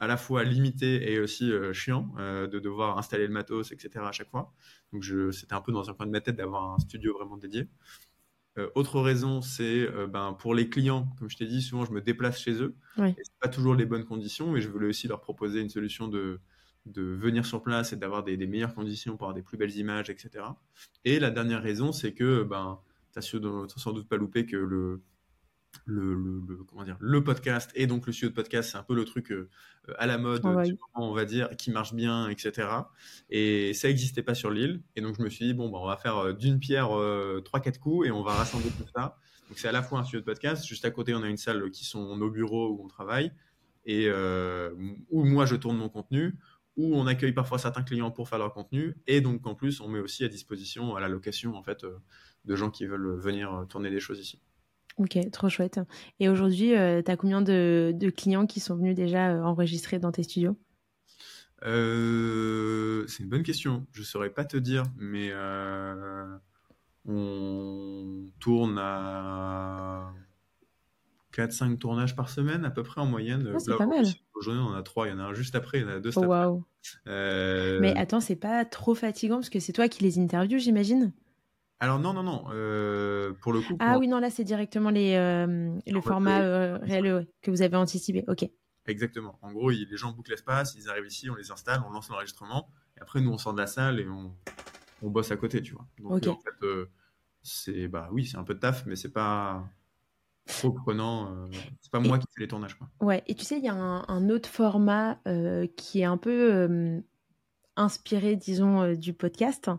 à 0.00 0.06
la 0.06 0.16
fois 0.16 0.44
limité 0.44 1.12
et 1.12 1.18
aussi 1.18 1.50
euh, 1.50 1.72
chiant 1.72 2.12
euh, 2.18 2.46
de 2.46 2.58
devoir 2.58 2.98
installer 2.98 3.26
le 3.26 3.32
matos, 3.32 3.72
etc. 3.72 4.04
à 4.04 4.12
chaque 4.12 4.30
fois. 4.30 4.52
Donc 4.92 5.04
c'était 5.32 5.54
un 5.54 5.60
peu 5.60 5.72
dans 5.72 5.90
un 5.90 5.94
coin 5.94 6.06
de 6.06 6.12
ma 6.12 6.20
tête 6.20 6.36
d'avoir 6.36 6.74
un 6.74 6.78
studio 6.78 7.14
vraiment 7.14 7.36
dédié. 7.36 7.68
Euh, 8.58 8.68
autre 8.74 9.00
raison, 9.00 9.40
c'est 9.42 9.88
ben, 10.08 10.32
pour 10.38 10.54
les 10.54 10.68
clients, 10.68 11.08
comme 11.18 11.28
je 11.28 11.36
t'ai 11.36 11.46
dit, 11.46 11.62
souvent 11.62 11.84
je 11.84 11.92
me 11.92 12.00
déplace 12.00 12.40
chez 12.40 12.62
eux. 12.62 12.74
Oui. 12.96 13.14
C'est 13.16 13.38
pas 13.40 13.48
toujours 13.48 13.74
les 13.74 13.86
bonnes 13.86 14.04
conditions, 14.04 14.52
mais 14.52 14.60
je 14.60 14.68
voulais 14.68 14.88
aussi 14.88 15.08
leur 15.08 15.20
proposer 15.20 15.60
une 15.60 15.68
solution 15.68 16.08
de, 16.08 16.40
de 16.86 17.02
venir 17.02 17.44
sur 17.46 17.62
place 17.62 17.92
et 17.92 17.96
d'avoir 17.96 18.24
des, 18.24 18.36
meilleures 18.46 18.74
conditions 18.74 19.16
pour 19.16 19.26
avoir 19.26 19.34
des 19.34 19.42
plus 19.42 19.58
belles 19.58 19.76
images, 19.76 20.10
etc. 20.10 20.44
Et 21.04 21.20
la 21.20 21.30
dernière 21.30 21.62
raison, 21.62 21.92
c'est 21.92 22.14
que 22.14 22.42
ben, 22.42 22.80
tu 23.12 23.18
n'as 23.18 23.68
sans 23.76 23.92
doute 23.92 24.08
pas 24.08 24.16
loupé 24.16 24.46
que 24.46 24.56
le, 24.56 25.02
le, 25.88 26.64
comment 26.68 26.84
dire, 26.84 26.96
le 27.00 27.24
podcast 27.24 27.70
et 27.74 27.86
donc 27.86 28.06
le 28.06 28.12
studio 28.12 28.28
de 28.30 28.34
podcast, 28.34 28.70
c'est 28.72 28.78
un 28.78 28.82
peu 28.82 28.94
le 28.94 29.04
truc 29.04 29.32
euh, 29.32 29.48
à 29.96 30.06
la 30.06 30.18
mode, 30.18 30.42
on 30.94 31.12
va 31.12 31.24
dire, 31.24 31.50
qui 31.56 31.70
marche 31.70 31.94
bien, 31.94 32.28
etc. 32.28 32.68
Et 33.30 33.72
ça 33.74 33.88
n'existait 33.88 34.22
pas 34.22 34.34
sur 34.34 34.50
l'île. 34.50 34.82
Et 34.96 35.00
donc 35.00 35.16
je 35.16 35.22
me 35.22 35.30
suis 35.30 35.46
dit, 35.46 35.54
bon, 35.54 35.70
bah, 35.70 35.78
on 35.80 35.86
va 35.86 35.96
faire 35.96 36.18
euh, 36.18 36.32
d'une 36.32 36.58
pierre 36.58 36.96
euh, 36.96 37.40
trois, 37.44 37.60
quatre 37.60 37.80
coups 37.80 38.06
et 38.06 38.10
on 38.10 38.22
va 38.22 38.32
rassembler 38.32 38.70
tout 38.70 38.86
ça. 38.94 39.16
Donc 39.48 39.58
c'est 39.58 39.68
à 39.68 39.72
la 39.72 39.82
fois 39.82 39.98
un 39.98 40.04
studio 40.04 40.20
de 40.20 40.26
podcast, 40.26 40.66
juste 40.66 40.84
à 40.84 40.90
côté 40.90 41.14
on 41.14 41.22
a 41.22 41.28
une 41.28 41.38
salle 41.38 41.70
qui 41.70 41.86
sont 41.86 42.16
nos 42.16 42.30
bureaux 42.30 42.68
où 42.70 42.84
on 42.84 42.88
travaille 42.88 43.32
et 43.86 44.10
où 45.08 45.24
moi 45.24 45.46
je 45.46 45.56
tourne 45.56 45.78
mon 45.78 45.88
contenu, 45.88 46.38
où 46.76 46.94
on 46.94 47.06
accueille 47.06 47.32
parfois 47.32 47.58
certains 47.58 47.82
clients 47.82 48.10
pour 48.10 48.28
faire 48.28 48.38
leur 48.38 48.52
contenu 48.52 48.98
et 49.06 49.22
donc 49.22 49.46
en 49.46 49.54
plus 49.54 49.80
on 49.80 49.88
met 49.88 50.00
aussi 50.00 50.22
à 50.22 50.28
disposition 50.28 50.96
à 50.96 51.00
la 51.00 51.08
location 51.08 51.54
en 51.54 51.62
fait 51.62 51.86
de 52.44 52.56
gens 52.56 52.68
qui 52.68 52.84
veulent 52.84 53.18
venir 53.18 53.64
tourner 53.70 53.88
des 53.88 54.00
choses 54.00 54.20
ici. 54.20 54.42
Ok, 54.98 55.18
trop 55.30 55.48
chouette. 55.48 55.80
Et 56.18 56.28
aujourd'hui, 56.28 56.74
euh, 56.74 57.02
tu 57.02 57.10
as 57.10 57.16
combien 57.16 57.40
de, 57.40 57.94
clients 58.16 58.46
qui 58.46 58.58
sont 58.58 58.76
venus 58.76 58.96
déjà 58.96 59.30
euh, 59.30 59.42
enregistrer 59.42 59.98
dans 59.98 60.10
tes 60.10 60.24
studios? 60.24 60.56
Euh, 61.64 63.04
C'est 63.06 63.22
une 63.22 63.28
bonne 63.28 63.44
question. 63.44 63.86
Je 63.92 64.00
ne 64.00 64.04
saurais 64.04 64.30
pas 64.30 64.44
te 64.44 64.56
dire, 64.56 64.82
mais 64.96 65.32
on 67.06 68.26
tourne 68.40 68.78
à 68.78 70.12
4-5 71.32 71.78
tournages 71.78 72.16
par 72.16 72.28
semaine 72.28 72.64
à 72.64 72.70
peu 72.70 72.82
près 72.82 73.00
en 73.00 73.06
moyenne. 73.06 73.52
Oh, 73.54 73.58
c'est 73.58 73.76
pas 73.76 73.86
mal. 73.86 74.04
Aujourd'hui, 74.34 74.62
on 74.62 74.72
en 74.72 74.74
a 74.74 74.82
3, 74.82 75.06
il 75.06 75.10
y 75.10 75.12
en 75.14 75.20
a 75.20 75.22
un 75.22 75.34
juste 75.34 75.54
après, 75.54 75.78
il 75.78 75.82
y 75.82 75.84
en 75.84 75.90
a 75.90 76.00
deux. 76.00 76.10
Oh, 76.16 76.24
wow. 76.24 76.64
Mais 77.06 77.96
attends, 77.96 78.20
c'est 78.20 78.36
pas 78.36 78.64
trop 78.64 78.96
fatigant 78.96 79.36
parce 79.36 79.50
que 79.50 79.60
c'est 79.60 79.72
toi 79.72 79.88
qui 79.88 80.02
les 80.02 80.18
interviews, 80.18 80.58
j'imagine? 80.58 81.12
Alors 81.80 82.00
non, 82.00 82.12
non, 82.12 82.22
non. 82.24 82.46
Euh, 82.50 83.32
pour 83.40 83.52
le 83.52 83.60
coup. 83.60 83.76
Ah 83.78 83.98
oui, 83.98 84.08
non, 84.08 84.18
là 84.18 84.30
c'est 84.30 84.44
directement 84.44 84.90
les, 84.90 85.14
euh, 85.14 85.78
le 85.86 86.00
format 86.00 86.40
euh, 86.40 86.78
réel 86.78 87.28
que 87.40 87.50
vous 87.50 87.62
avez 87.62 87.76
anticipé. 87.76 88.24
Ok. 88.26 88.48
Exactement. 88.86 89.38
En 89.42 89.52
gros, 89.52 89.70
les 89.70 89.96
gens 89.96 90.12
bouclent 90.12 90.30
l'espace, 90.30 90.74
ils 90.74 90.88
arrivent 90.88 91.06
ici, 91.06 91.28
on 91.30 91.34
les 91.34 91.50
installe, 91.50 91.82
on 91.86 91.90
lance 91.90 92.08
l'enregistrement, 92.08 92.70
et 92.96 93.00
après 93.00 93.20
nous 93.20 93.30
on 93.30 93.38
sort 93.38 93.52
de 93.52 93.60
la 93.60 93.66
salle 93.66 94.00
et 94.00 94.08
on, 94.08 94.34
on 95.02 95.10
bosse 95.10 95.30
à 95.30 95.36
côté, 95.36 95.62
tu 95.62 95.74
vois. 95.74 95.86
Donc 95.98 96.26
en 96.26 96.40
fait, 96.40 96.66
c'est 97.42 97.86
bah 97.86 98.08
oui, 98.12 98.26
c'est 98.26 98.38
un 98.38 98.44
peu 98.44 98.54
de 98.54 98.60
taf, 98.60 98.86
mais 98.86 98.96
c'est 98.96 99.12
pas 99.12 99.68
trop 100.46 100.72
prenant. 100.72 101.48
c'est 101.80 101.92
pas 101.92 102.00
moi 102.00 102.18
qui 102.18 102.26
fais 102.34 102.40
les 102.40 102.48
tournages, 102.48 102.74
quoi. 102.74 102.88
Ouais. 103.00 103.22
Et 103.26 103.34
tu 103.34 103.44
sais, 103.44 103.58
il 103.58 103.64
y 103.64 103.68
a 103.68 103.74
un 103.74 104.30
autre 104.30 104.48
format 104.48 105.20
qui 105.76 106.00
est 106.00 106.04
un 106.04 106.16
peu 106.16 107.02
inspiré, 107.78 108.36
disons, 108.36 108.82
euh, 108.82 108.94
du 108.94 109.14
podcast, 109.14 109.70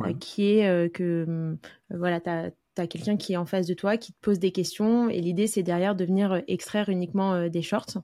euh, 0.00 0.14
qui 0.14 0.50
est 0.50 0.68
euh, 0.68 0.88
que 0.88 1.56
voilà, 1.90 2.20
tu 2.20 2.30
as, 2.30 2.86
quelqu'un 2.86 3.16
qui 3.16 3.32
est 3.32 3.36
en 3.36 3.44
face 3.44 3.66
de 3.66 3.74
toi, 3.74 3.96
qui 3.96 4.12
te 4.12 4.18
pose 4.20 4.38
des 4.38 4.52
questions, 4.52 5.08
et 5.10 5.20
l'idée, 5.20 5.48
c'est 5.48 5.64
derrière 5.64 5.96
de 5.96 6.04
venir 6.04 6.42
extraire 6.46 6.88
uniquement 6.88 7.48
des 7.48 7.62
shorts. 7.62 7.98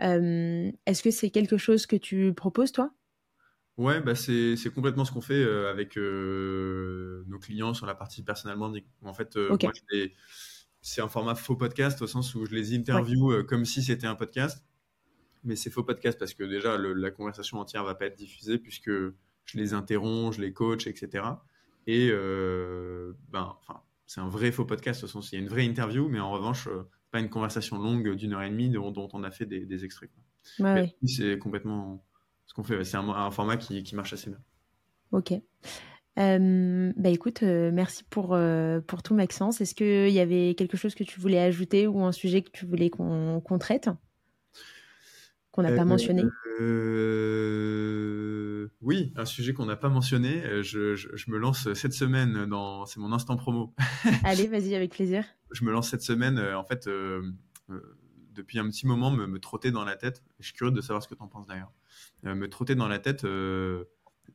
Est-ce 0.00 1.02
que 1.02 1.12
c'est 1.12 1.30
quelque 1.30 1.56
chose 1.56 1.86
que 1.86 1.94
tu 1.94 2.34
proposes, 2.34 2.72
toi? 2.72 2.90
Ouais, 3.76 4.00
bah 4.00 4.16
c'est 4.16 4.56
complètement 4.74 5.04
ce 5.04 5.12
qu'on 5.12 5.20
fait 5.20 5.44
avec 5.44 5.96
nos 5.96 7.38
clients 7.38 7.72
sur 7.72 7.86
la 7.86 7.94
partie 7.94 8.22
branding. 8.22 8.82
En 9.04 9.14
fait, 9.14 9.38
c'est 10.80 11.00
un 11.00 11.08
format 11.08 11.36
faux 11.36 11.54
podcast 11.54 12.02
au 12.02 12.08
sens 12.08 12.34
où 12.34 12.46
je 12.46 12.52
les 12.52 12.74
interview 12.74 13.44
comme 13.44 13.64
si 13.64 13.80
c'était 13.80 14.08
un 14.08 14.16
podcast 14.16 14.66
mais 15.46 15.56
c'est 15.56 15.70
faux 15.70 15.82
podcast 15.82 16.18
parce 16.18 16.34
que 16.34 16.44
déjà 16.44 16.76
la 16.78 17.10
conversation 17.10 17.58
entière 17.58 17.84
va 17.84 17.94
pas 17.94 18.06
être 18.06 18.16
diffusée 18.16 18.58
puisque 18.58 18.90
je 18.90 19.58
les 19.58 19.74
interromps, 19.74 20.36
je 20.36 20.42
les 20.42 20.52
coach, 20.52 20.86
etc. 20.86 21.24
Et 21.86 22.10
ben, 22.10 23.56
enfin, 23.60 23.80
c'est 24.06 24.20
un 24.20 24.28
vrai 24.28 24.52
faux 24.52 24.64
podcast 24.64 25.04
au 25.04 25.06
sens 25.06 25.26
où 25.26 25.34
il 25.34 25.38
y 25.38 25.40
a 25.40 25.42
une 25.42 25.48
vraie 25.48 25.64
interview, 25.64 26.08
mais 26.08 26.20
en 26.20 26.30
revanche, 26.30 26.68
pas 27.10 27.20
une 27.20 27.30
conversation 27.30 27.78
longue 27.78 28.14
d'une 28.14 28.34
heure 28.34 28.42
et 28.42 28.50
demie 28.50 28.70
dont, 28.70 29.08
on 29.12 29.22
a 29.22 29.30
fait 29.30 29.46
des, 29.46 29.84
extraits. 29.84 30.10
C'est 31.04 31.38
complètement 31.38 32.04
ce 32.46 32.54
qu'on 32.54 32.64
fait. 32.64 32.82
C'est 32.84 32.96
un, 32.96 33.30
format 33.30 33.56
qui, 33.56 33.82
qui 33.82 33.94
marche 33.94 34.12
assez 34.12 34.30
bien. 34.30 34.40
Ok. 35.12 35.32
Euh, 36.18 36.92
bah 36.96 37.10
écoute, 37.10 37.42
euh, 37.42 37.70
merci 37.72 38.02
pour, 38.04 38.34
euh, 38.34 38.80
pour 38.80 39.02
tout 39.02 39.14
Maxence. 39.14 39.60
Est-ce 39.60 39.74
qu'il 39.74 40.12
y 40.12 40.20
avait 40.20 40.54
quelque 40.54 40.76
chose 40.76 40.94
que 40.94 41.04
tu 41.04 41.20
voulais 41.20 41.38
ajouter 41.38 41.86
ou 41.86 42.02
un 42.04 42.12
sujet 42.12 42.42
que 42.42 42.50
tu 42.50 42.64
voulais 42.64 42.90
qu'on 42.90 43.58
traite? 43.60 43.90
Qu'on 45.56 45.62
n'a 45.62 45.72
pas 45.72 45.84
mentionné 45.84 46.22
Oui, 48.80 49.12
un 49.16 49.24
sujet 49.24 49.52
qu'on 49.52 49.66
n'a 49.66 49.76
pas 49.76 49.88
mentionné. 49.88 50.62
Je, 50.62 50.94
je, 50.94 51.30
me 51.30 51.38
lance 51.38 51.72
cette 51.72 51.94
semaine 51.94 52.46
dans. 52.46 52.86
C'est 52.86 53.00
mon 53.00 53.12
instant 53.12 53.36
promo. 53.36 53.74
Allez, 54.24 54.46
vas-y, 54.46 54.76
avec 54.76 54.92
plaisir. 54.92 55.24
Je 55.50 55.64
me 55.64 55.72
lance 55.72 55.90
cette 55.90 56.02
semaine. 56.02 56.38
En 56.38 56.64
fait, 56.64 56.88
depuis 58.34 58.58
un 58.60 58.68
petit 58.68 58.86
moment, 58.86 59.10
me, 59.10 59.26
me 59.26 59.40
trotter 59.40 59.72
dans 59.72 59.84
la 59.84 59.96
tête. 59.96 60.22
Je 60.38 60.46
suis 60.46 60.54
curieux 60.54 60.72
de 60.72 60.80
savoir 60.80 61.02
ce 61.02 61.08
que 61.08 61.14
tu 61.14 61.22
en 61.22 61.28
penses 61.28 61.48
d'ailleurs. 61.48 61.72
me 62.22 62.46
trotter 62.46 62.76
dans 62.76 62.88
la 62.88 63.00
tête 63.00 63.24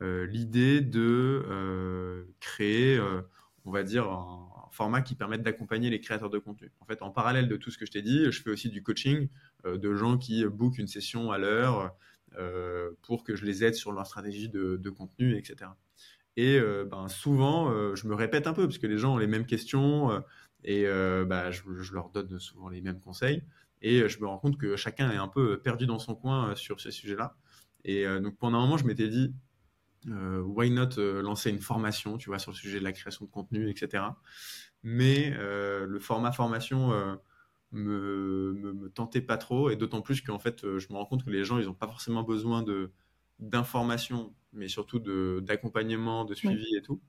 euh, 0.02 0.26
l'idée 0.26 0.82
de 0.82 1.44
euh, 1.48 2.24
créer, 2.40 2.98
euh, 2.98 3.22
on 3.66 3.72
va 3.72 3.84
dire, 3.84 4.10
un, 4.10 4.48
format 4.72 5.02
qui 5.02 5.16
permette 5.16 5.44
d'accompagner 5.44 5.90
les 5.90 6.00
créateurs 6.00 6.30
de 6.30 6.40
contenu. 6.40 6.72
En 6.80 6.86
fait, 6.86 7.02
en 7.02 7.12
parallèle 7.12 7.50
de 7.50 7.58
tout 7.58 7.72
ce 7.72 7.78
que 7.78 7.86
je 7.86 7.92
t'ai 7.92 8.02
dit, 8.02 8.32
je 8.32 8.42
fais 8.42 8.50
aussi 8.50 8.70
du 8.70 8.82
coaching 8.82 9.28
de 9.66 9.96
gens 9.96 10.18
qui 10.18 10.46
bookent 10.46 10.78
une 10.78 10.88
session 10.88 11.32
à 11.32 11.38
l'heure 11.38 11.94
pour 13.02 13.26
que 13.26 13.36
je 13.36 13.46
les 13.46 13.66
aide 13.66 13.76
sur 13.76 13.92
leur 13.92 14.08
stratégie 14.08 14.48
de, 14.48 14.90
contenu, 14.90 15.38
etc. 15.38 15.72
Et 16.38 16.58
ben, 16.90 17.10
souvent, 17.10 17.96
je 17.96 18.08
me 18.08 18.16
répète 18.16 18.48
un 18.48 18.54
peu 18.54 18.66
parce 18.66 18.78
que 18.78 18.88
les 18.88 18.98
gens 18.98 19.16
ont 19.16 19.18
les 19.18 19.28
mêmes 19.28 19.46
questions 19.46 20.24
et 20.64 20.86
bah, 20.86 21.52
je, 21.52 21.64
je, 21.82 21.94
leur 21.94 22.10
donne 22.10 22.40
souvent 22.40 22.70
les 22.70 22.80
mêmes 22.80 23.02
conseils. 23.02 23.44
Et 23.82 24.08
je 24.08 24.22
me 24.22 24.28
rends 24.28 24.38
compte 24.38 24.58
que 24.58 24.78
chacun 24.78 25.12
est 25.12 25.18
un 25.18 25.28
peu 25.28 25.60
perdu 25.60 25.86
dans 25.86 26.00
son 26.00 26.16
coin 26.16 26.56
sur 26.56 26.80
ces 26.80 26.92
sujets-là. 26.92 27.36
Et 27.84 28.06
donc 28.22 28.38
pendant 28.38 28.60
un 28.60 28.62
moment, 28.62 28.78
je 28.78 28.86
m'étais 28.86 29.10
dit, 29.10 29.34
euh, 30.10 30.42
why 30.42 30.72
not 30.72 30.98
euh, 30.98 31.22
lancer 31.22 31.50
une 31.50 31.60
formation, 31.60 32.18
tu 32.18 32.30
vois, 32.30 32.40
sur 32.40 32.52
le 32.52 32.58
sujet 32.58 32.80
de 32.80 32.84
la 32.84 32.92
création 32.92 33.26
de 33.26 33.30
contenu, 33.30 33.70
etc. 33.70 34.04
Mais 34.84 35.34
euh, 35.38 35.86
le 35.86 36.00
format 36.00 36.32
formation 36.32 36.90
me, 37.72 38.54
me, 38.54 38.74
me, 38.74 38.90
tentait 38.90 39.22
pas 39.22 39.38
trop, 39.38 39.70
et 39.70 39.76
d'autant 39.76 40.02
plus 40.02 40.22
qu'en 40.22 40.40
fait, 40.40 40.62
je 40.62 40.88
me 40.90 40.98
rends 40.98 41.06
compte 41.06 41.24
que 41.24 41.30
les 41.30 41.44
gens, 41.44 41.60
ils 41.60 41.66
n'ont 41.66 41.74
pas 41.74 41.88
forcément 41.88 42.24
besoin 42.24 42.64
de 42.64 42.92
d'informations, 43.42 44.34
mais 44.54 44.68
surtout 44.68 45.00
d'accompagnement, 45.42 46.26
de, 46.26 46.36
suivi 46.36 46.76
et 46.76 46.82
tout. 46.82 47.02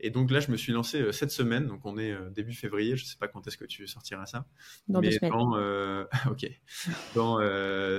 Et 0.00 0.10
donc 0.10 0.30
là, 0.30 0.40
je 0.40 0.50
me 0.50 0.56
suis 0.56 0.72
lancé 0.72 1.00
euh, 1.00 1.12
cette 1.12 1.30
semaine, 1.30 1.66
donc 1.66 1.80
on 1.84 1.96
est 1.96 2.10
euh, 2.10 2.28
début 2.30 2.52
février, 2.52 2.96
je 2.96 3.04
ne 3.04 3.06
sais 3.06 3.18
pas 3.18 3.28
quand 3.28 3.46
est-ce 3.46 3.56
que 3.56 3.64
tu 3.64 3.86
sortiras 3.86 4.26
ça. 4.26 4.46
Dans 4.88 5.00
mais 5.00 5.16
dans, 5.20 5.56
euh, 5.56 6.04
ok, 6.30 6.50
dans, 7.14 7.38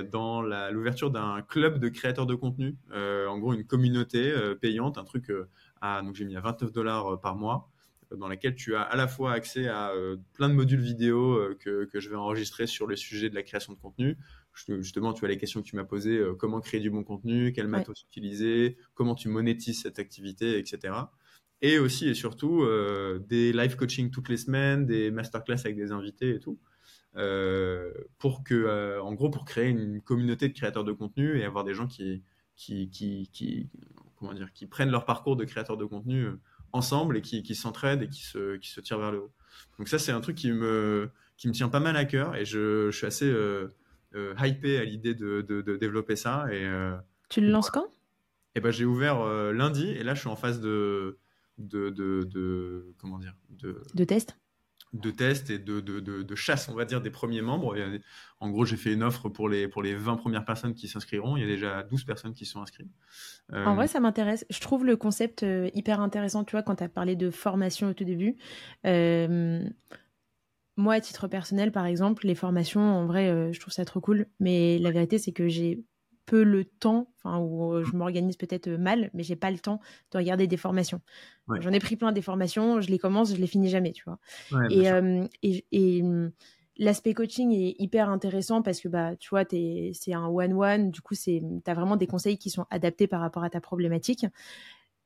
dans 0.02 0.42
l'ouverture 0.70 1.10
d'un 1.10 1.42
club 1.42 1.78
de 1.78 1.88
créateurs 1.88 2.26
de 2.26 2.34
contenu, 2.34 2.76
en 3.28 3.38
gros 3.38 3.54
une 3.54 3.64
communauté 3.64 4.32
payante, 4.60 4.98
un 4.98 5.04
truc 5.04 5.30
à, 5.80 6.02
donc 6.02 6.14
j'ai 6.14 6.24
mis 6.24 6.36
à 6.36 6.40
29 6.40 6.72
dollars 6.72 7.20
par 7.20 7.36
mois, 7.36 7.70
dans 8.16 8.28
laquelle 8.28 8.54
tu 8.54 8.74
as 8.74 8.82
à 8.82 8.96
la 8.96 9.06
fois 9.06 9.32
accès 9.32 9.68
à 9.68 9.92
plein 10.32 10.48
de 10.48 10.54
modules 10.54 10.80
vidéo 10.80 11.38
que, 11.60 11.84
que, 11.84 12.00
je 12.00 12.08
vais 12.08 12.16
enregistrer 12.16 12.66
sur 12.66 12.86
le 12.86 12.96
sujet 12.96 13.30
de 13.30 13.34
la 13.34 13.42
création 13.42 13.72
de 13.72 13.78
contenu, 13.78 14.16
justement, 14.80 15.12
tu 15.12 15.24
as 15.24 15.28
les 15.28 15.38
questions 15.38 15.62
que 15.62 15.66
tu 15.66 15.76
m'as 15.76 15.84
posées, 15.84 16.18
euh, 16.18 16.34
comment 16.34 16.60
créer 16.60 16.80
du 16.80 16.90
bon 16.90 17.04
contenu, 17.04 17.52
quel 17.52 17.68
matos 17.68 18.02
utiliser, 18.02 18.76
comment 18.94 19.14
tu 19.14 19.28
monétises 19.28 19.82
cette 19.82 19.98
activité, 19.98 20.58
etc. 20.58 20.94
Et 21.60 21.78
aussi 21.78 22.08
et 22.08 22.14
surtout 22.14 22.62
euh, 22.62 23.18
des 23.28 23.52
live 23.52 23.76
coaching 23.76 24.10
toutes 24.10 24.28
les 24.28 24.36
semaines, 24.36 24.86
des 24.86 25.10
masterclass 25.10 25.60
avec 25.64 25.76
des 25.76 25.92
invités 25.92 26.34
et 26.34 26.40
tout. 26.40 26.58
Euh, 27.16 27.92
pour 28.18 28.44
que, 28.44 29.00
en 29.00 29.12
gros, 29.14 29.30
pour 29.30 29.44
créer 29.44 29.68
une 29.68 30.00
communauté 30.00 30.48
de 30.48 30.54
créateurs 30.54 30.84
de 30.84 30.92
contenu 30.92 31.38
et 31.38 31.44
avoir 31.44 31.64
des 31.64 31.74
gens 31.74 31.86
qui, 31.86 32.22
qui, 32.58 32.90
qui, 32.90 33.30
qui 33.32 33.70
comment 34.18 34.34
dire, 34.34 34.52
qui 34.52 34.66
prennent 34.66 34.90
leur 34.90 35.06
parcours 35.06 35.36
de 35.36 35.44
créateurs 35.44 35.78
de 35.78 35.86
contenu 35.86 36.26
ensemble 36.72 37.16
et 37.16 37.22
qui, 37.22 37.42
qui 37.42 37.54
s'entraident 37.54 38.02
et 38.02 38.08
qui 38.08 38.22
se, 38.22 38.56
qui 38.56 38.68
se 38.68 38.80
tirent 38.80 38.98
vers 38.98 39.12
le 39.12 39.20
haut. 39.20 39.32
Donc 39.78 39.88
ça, 39.88 39.98
c'est 39.98 40.12
un 40.12 40.20
truc 40.20 40.36
qui 40.36 40.52
me, 40.52 41.08
qui 41.36 41.48
me 41.48 41.52
tient 41.52 41.68
pas 41.70 41.80
mal 41.80 41.96
à 41.96 42.04
cœur 42.04 42.36
et 42.36 42.44
je, 42.44 42.90
je 42.90 42.96
suis 42.96 43.06
assez 43.06 43.30
euh, 44.14 44.34
hypé 44.42 44.78
à 44.78 44.84
l'idée 44.84 45.14
de, 45.14 45.40
de, 45.42 45.76
développer 45.76 46.16
ça. 46.16 46.46
Et, 46.52 46.64
euh, 46.64 46.96
tu 47.28 47.40
le 47.40 47.48
lances 47.48 47.70
quand? 47.70 47.84
Et 47.84 48.58
eh 48.58 48.60
ben, 48.60 48.70
J'ai 48.70 48.84
ouvert 48.84 49.20
euh, 49.20 49.52
lundi 49.52 49.88
et 49.88 50.02
là 50.02 50.14
je 50.14 50.20
suis 50.20 50.28
en 50.28 50.36
phase 50.36 50.60
de, 50.60 51.18
de, 51.58 51.90
de, 51.90 52.94
comment 52.98 53.18
dire 53.18 53.34
de, 53.50 53.82
de 53.94 54.04
test? 54.04 54.36
De 54.92 55.10
test 55.10 55.50
et 55.50 55.58
de, 55.58 55.80
de, 55.80 56.00
de, 56.00 56.34
chasse, 56.34 56.68
on 56.68 56.74
va 56.74 56.84
dire, 56.84 57.00
des 57.00 57.10
premiers 57.10 57.42
membres. 57.42 57.76
En 58.40 58.50
gros, 58.50 58.64
j'ai 58.64 58.76
fait 58.76 58.92
une 58.92 59.02
offre 59.02 59.28
pour 59.28 59.48
les, 59.48 59.68
pour 59.68 59.82
les 59.82 59.94
20 59.94 60.16
premières 60.16 60.44
personnes 60.44 60.74
qui 60.74 60.88
s'inscriront. 60.88 61.36
Il 61.36 61.40
y 61.40 61.44
a 61.44 61.48
déjà 61.48 61.82
12 61.82 62.04
personnes 62.04 62.34
qui 62.34 62.46
sont 62.46 62.62
inscrites. 62.62 62.88
En 63.52 63.74
vrai, 63.74 63.86
ça 63.86 64.00
m'intéresse. 64.00 64.46
Je 64.48 64.60
trouve 64.60 64.84
le 64.84 64.96
concept 64.96 65.44
hyper 65.74 66.00
intéressant, 66.00 66.44
tu 66.44 66.52
vois, 66.52 66.62
quand 66.62 66.76
tu 66.76 66.84
as 66.84 66.88
parlé 66.88 67.16
de 67.16 67.30
formation 67.30 67.88
au 67.88 67.92
tout 67.92 68.04
début. 68.04 68.36
Euh, 68.86 69.68
moi, 70.76 70.94
à 70.94 71.00
titre 71.00 71.26
personnel, 71.26 71.72
par 71.72 71.86
exemple, 71.86 72.26
les 72.26 72.34
formations, 72.34 72.80
en 72.80 73.06
vrai, 73.06 73.28
euh, 73.28 73.52
je 73.52 73.60
trouve 73.60 73.72
ça 73.72 73.84
trop 73.84 74.00
cool. 74.00 74.26
Mais 74.38 74.78
la 74.78 74.90
vérité, 74.92 75.18
c'est 75.18 75.32
que 75.32 75.48
j'ai 75.48 75.82
peu 76.28 76.42
le 76.42 76.66
temps, 76.66 77.08
enfin, 77.16 77.38
ou 77.38 77.72
euh, 77.72 77.84
je 77.84 77.96
m'organise 77.96 78.36
peut-être 78.36 78.68
euh, 78.68 78.76
mal, 78.76 79.10
mais 79.14 79.22
j'ai 79.22 79.34
pas 79.34 79.50
le 79.50 79.58
temps 79.58 79.80
de 80.12 80.18
regarder 80.18 80.46
des 80.46 80.58
formations. 80.58 81.00
J'en 81.60 81.72
ai 81.72 81.78
pris 81.78 81.96
plein 81.96 82.12
des 82.12 82.20
formations, 82.20 82.82
je 82.82 82.90
les 82.90 82.98
commence, 82.98 83.34
je 83.34 83.40
les 83.40 83.46
finis 83.46 83.70
jamais, 83.70 83.92
tu 83.92 84.04
vois. 84.04 84.18
et, 85.42 85.64
et, 85.72 86.02
hum, 86.02 86.30
l'aspect 86.76 87.14
coaching 87.14 87.50
est 87.52 87.74
hyper 87.78 88.10
intéressant 88.10 88.60
parce 88.60 88.80
que 88.80 88.88
bah 88.88 89.16
tu 89.16 89.30
vois 89.30 89.44
c'est 89.50 90.12
un 90.12 90.26
one 90.26 90.52
one 90.52 90.90
du 90.92 91.00
coup 91.00 91.14
c'est 91.14 91.42
tu 91.64 91.70
as 91.70 91.74
vraiment 91.74 91.96
des 91.96 92.06
conseils 92.06 92.38
qui 92.38 92.50
sont 92.50 92.66
adaptés 92.70 93.08
par 93.08 93.20
rapport 93.20 93.42
à 93.42 93.50
ta 93.50 93.60
problématique 93.60 94.26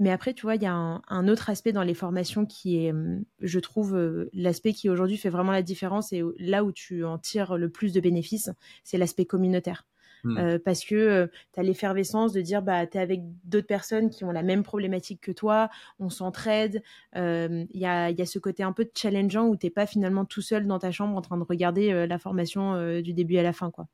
mais 0.02 0.10
après, 0.10 0.34
tu 0.34 0.42
vois, 0.42 0.56
il 0.56 0.62
y 0.62 0.66
a 0.66 0.74
un, 1.06 1.28
autre 1.28 1.48
aspect 1.48 1.70
dans 1.70 1.84
les 1.84 1.94
formations 1.94 2.44
qui 2.44 2.84
est, 2.84 2.90
hum, 2.90 3.24
je 3.40 3.60
trouve, 3.60 3.94
euh, 3.94 4.28
l'aspect 4.32 4.72
qui 4.72 4.88
aujourd'hui 4.88 5.16
fait 5.16 5.28
vraiment 5.28 5.52
la 5.52 5.62
différence 5.62 6.12
et 6.12 6.24
là 6.40 6.64
où 6.64 6.72
tu 6.72 7.04
en 7.04 7.18
tires 7.18 7.56
le 7.56 7.68
plus 7.68 7.92
de 7.92 8.00
bénéfices, 8.00 8.50
c'est 8.82 8.98
l'aspect 8.98 9.26
communautaire. 9.26 9.86
Hmm. 10.24 10.38
Euh, 10.38 10.58
parce 10.64 10.84
que 10.84 10.94
euh, 10.94 11.26
tu 11.52 11.60
as 11.60 11.62
l'effervescence 11.62 12.32
de 12.32 12.40
dire 12.40 12.62
bah 12.62 12.86
tu 12.86 12.96
es 12.96 13.00
avec 13.00 13.22
d'autres 13.44 13.66
personnes 13.66 14.10
qui 14.10 14.24
ont 14.24 14.30
la 14.30 14.42
même 14.42 14.62
problématique 14.62 15.20
que 15.20 15.32
toi, 15.32 15.68
on 15.98 16.10
s'entraide, 16.10 16.82
il 17.14 17.66
y, 17.74 17.86
a, 17.86 18.10
y, 18.10 18.22
a, 18.22 18.26
ce 18.26 18.38
côté 18.38 18.62
un 18.62 18.72
peu 18.72 18.88
challengeant 18.94 19.46
où 19.48 19.56
t'es 19.56 19.70
pas 19.70 19.86
finalement 19.86 20.24
tout 20.24 20.42
seul 20.42 20.66
dans 20.66 20.78
ta 20.78 20.90
chambre 20.90 21.16
en 21.16 21.22
train 21.22 21.36
de 21.36 21.44
regarder 21.44 22.06
la 22.06 22.18
formation 22.18 23.00
du 23.00 23.12
début 23.12 23.36
à 23.36 23.42
la 23.42 23.52
fin 23.52 23.70
quoi. 23.70 23.86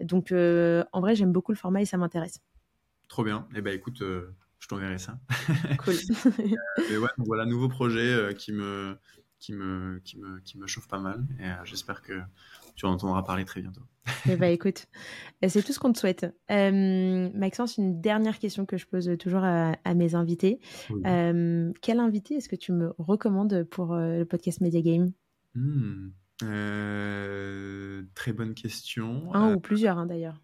Donc 0.00 0.32
en 0.32 1.00
vrai 1.00 1.14
j'aime 1.14 1.32
beaucoup 1.32 1.52
le 1.52 1.58
format 1.58 1.82
et 1.82 1.84
ça 1.84 1.96
m'intéresse. 1.96 2.40
Trop 3.08 3.24
bien. 3.24 3.46
Et 3.54 3.58
eh 3.58 3.62
ben 3.62 3.74
écoute, 3.74 4.02
je 4.58 4.68
t'enverrai 4.68 4.98
ça. 4.98 5.18
Cool. 5.84 5.94
ouais, 6.78 7.08
voilà, 7.18 7.46
nouveau 7.46 7.68
projet 7.68 8.00
euh, 8.00 8.32
qui, 8.32 8.52
me, 8.52 8.98
qui, 9.38 9.52
me, 9.52 10.00
qui, 10.04 10.18
me, 10.18 10.40
qui 10.40 10.58
me 10.58 10.66
chauffe 10.66 10.88
pas 10.88 10.98
mal. 10.98 11.24
Et 11.40 11.44
euh, 11.44 11.64
j'espère 11.64 12.02
que 12.02 12.20
tu 12.76 12.86
en 12.86 12.92
entendras 12.92 13.22
parler 13.22 13.44
très 13.44 13.60
bientôt. 13.60 13.82
eh 14.28 14.36
bah, 14.36 14.48
écoute, 14.48 14.86
euh, 15.44 15.48
c'est 15.48 15.62
tout 15.62 15.72
ce 15.72 15.78
qu'on 15.78 15.92
te 15.92 15.98
souhaite. 15.98 16.26
Maxence, 16.48 17.76
une 17.76 18.00
dernière 18.00 18.38
question 18.38 18.66
que 18.66 18.76
je 18.76 18.86
pose 18.86 19.10
toujours 19.18 19.44
à, 19.44 19.76
mes 19.94 20.14
invités. 20.14 20.60
quel 21.02 22.00
invité 22.00 22.36
est-ce 22.36 22.48
que 22.48 22.56
tu 22.56 22.72
me 22.72 22.92
recommandes 22.98 23.64
pour 23.64 23.94
le 23.94 24.24
podcast 24.24 24.60
Media 24.60 24.80
Game? 24.80 25.12
Hmm, 25.54 26.10
Très 28.14 28.32
bonne 28.32 28.54
question. 28.54 29.34
Un 29.34 29.54
ou 29.54 29.60
plusieurs, 29.60 29.98
hein, 29.98 30.06
d'ailleurs. 30.06 30.40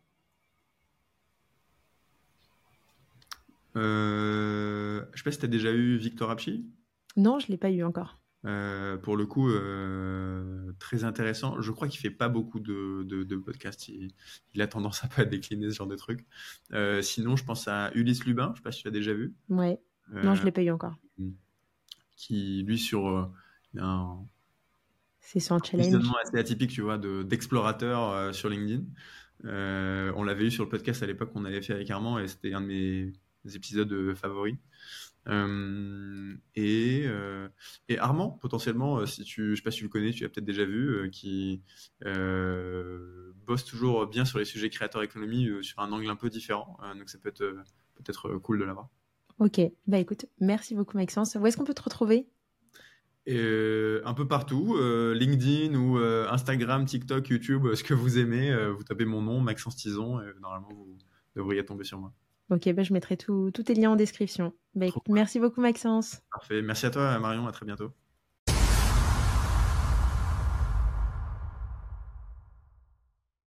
Euh, 3.76 5.04
je 5.12 5.18
sais 5.18 5.24
pas 5.24 5.32
si 5.32 5.38
tu 5.38 5.44
as 5.44 5.48
déjà 5.48 5.72
eu 5.72 5.96
Victor 5.96 6.30
Apchi? 6.30 6.64
Non, 7.16 7.38
je 7.38 7.48
l'ai 7.48 7.56
pas 7.56 7.70
eu 7.70 7.82
encore. 7.82 8.18
Euh, 8.44 8.96
pour 8.98 9.16
le 9.16 9.26
coup, 9.26 9.48
euh, 9.48 10.72
très 10.78 11.04
intéressant. 11.04 11.60
Je 11.60 11.70
crois 11.70 11.88
qu'il 11.88 12.00
fait 12.00 12.10
pas 12.10 12.28
beaucoup 12.28 12.60
de, 12.60 13.02
de, 13.04 13.36
podcasts. 13.36 13.88
Il, 13.88 14.62
a 14.62 14.66
tendance 14.66 15.04
à 15.04 15.08
pas 15.08 15.24
décliner 15.24 15.70
ce 15.70 15.76
genre 15.76 15.86
de 15.86 15.96
trucs. 15.96 16.26
sinon, 17.02 17.36
je 17.36 17.44
pense 17.44 17.68
à 17.68 17.90
Ulysse 17.94 18.24
Lubin. 18.24 18.52
Je 18.54 18.58
sais 18.58 18.62
pas 18.62 18.72
si 18.72 18.82
tu 18.82 18.88
l'as 18.88 18.92
déjà 18.92 19.14
vu. 19.14 19.34
Ouais. 19.48 19.80
non, 20.12 20.34
je 20.34 20.44
l'ai 20.44 20.52
pas 20.52 20.62
eu 20.62 20.70
encore. 20.70 20.96
Qui, 22.16 22.62
lui, 22.62 22.78
sur 22.78 23.30
C'est 25.20 25.40
son 25.40 25.58
challenge. 25.58 26.04
assez 26.22 26.38
atypique, 26.38 26.70
tu 26.70 26.82
vois, 26.82 26.98
d'explorateur 26.98 28.34
sur 28.34 28.48
LinkedIn. 28.48 28.84
on 29.44 30.22
l'avait 30.22 30.46
eu 30.46 30.50
sur 30.50 30.64
le 30.64 30.70
podcast 30.70 31.02
à 31.02 31.06
l'époque 31.06 31.32
qu'on 31.32 31.44
avait 31.44 31.62
fait 31.62 31.72
avec 31.72 31.90
Armand 31.90 32.18
et 32.18 32.28
c'était 32.28 32.52
un 32.52 32.60
de 32.60 32.66
mes 32.66 33.12
épisodes 33.52 33.92
euh, 33.92 34.14
favoris. 34.14 34.56
Euh, 35.28 36.34
et, 36.54 37.04
euh, 37.06 37.48
et, 37.88 37.98
Armand, 37.98 38.30
potentiellement, 38.30 39.06
si 39.06 39.24
tu, 39.24 39.50
je 39.50 39.56
sais 39.56 39.62
pas 39.62 39.70
si 39.70 39.78
tu 39.78 39.84
le 39.84 39.90
connais, 39.90 40.12
tu 40.12 40.22
l'as 40.22 40.28
peut-être 40.28 40.44
déjà 40.44 40.64
vu, 40.64 41.10
qui 41.10 41.62
bosse 43.46 43.64
toujours 43.64 44.06
bien 44.06 44.24
sur 44.24 44.38
les 44.38 44.44
sujets 44.44 44.70
créateur 44.70 45.02
économie 45.02 45.48
sur 45.62 45.80
un 45.80 45.92
angle 45.92 46.08
un 46.08 46.16
peu 46.16 46.30
différent. 46.30 46.78
donc 46.96 47.08
ça 47.08 47.18
peut 47.18 47.28
être 47.28 47.54
peut-être 47.94 48.36
cool 48.38 48.58
de 48.58 48.64
l'avoir. 48.64 48.88
Ok, 49.38 49.60
bah 49.86 49.98
écoute, 49.98 50.26
merci 50.40 50.74
beaucoup 50.74 50.96
Maxence. 50.96 51.34
Où 51.34 51.46
est-ce 51.46 51.56
qu'on 51.56 51.64
peut 51.64 51.74
te 51.74 51.82
retrouver? 51.82 52.28
Euh, 53.26 54.02
un 54.04 54.12
peu 54.12 54.28
partout, 54.28 54.76
euh, 54.76 55.14
LinkedIn 55.14 55.74
ou 55.74 55.98
euh, 55.98 56.28
Instagram, 56.28 56.84
TikTok, 56.84 57.28
YouTube, 57.28 57.74
ce 57.74 57.82
que 57.82 57.94
vous 57.94 58.18
aimez, 58.18 58.54
vous 58.76 58.84
tapez 58.84 59.06
mon 59.06 59.22
nom, 59.22 59.40
Maxence 59.40 59.76
Tison, 59.76 60.20
et 60.20 60.26
normalement 60.40 60.68
vous 60.68 60.98
devriez 61.34 61.64
tomber 61.64 61.84
sur 61.84 61.98
moi. 61.98 62.12
Ok, 62.50 62.70
bah 62.72 62.82
je 62.82 62.92
mettrai 62.92 63.16
tous 63.16 63.50
tes 63.50 63.74
liens 63.74 63.92
en 63.92 63.96
description. 63.96 64.52
Bah, 64.74 64.86
écoute, 64.86 65.02
merci 65.08 65.40
beaucoup 65.40 65.60
Maxence. 65.60 66.20
Parfait, 66.30 66.62
merci 66.62 66.86
à 66.86 66.90
toi 66.90 67.18
Marion, 67.18 67.46
à 67.46 67.52
très 67.52 67.64
bientôt. 67.64 67.92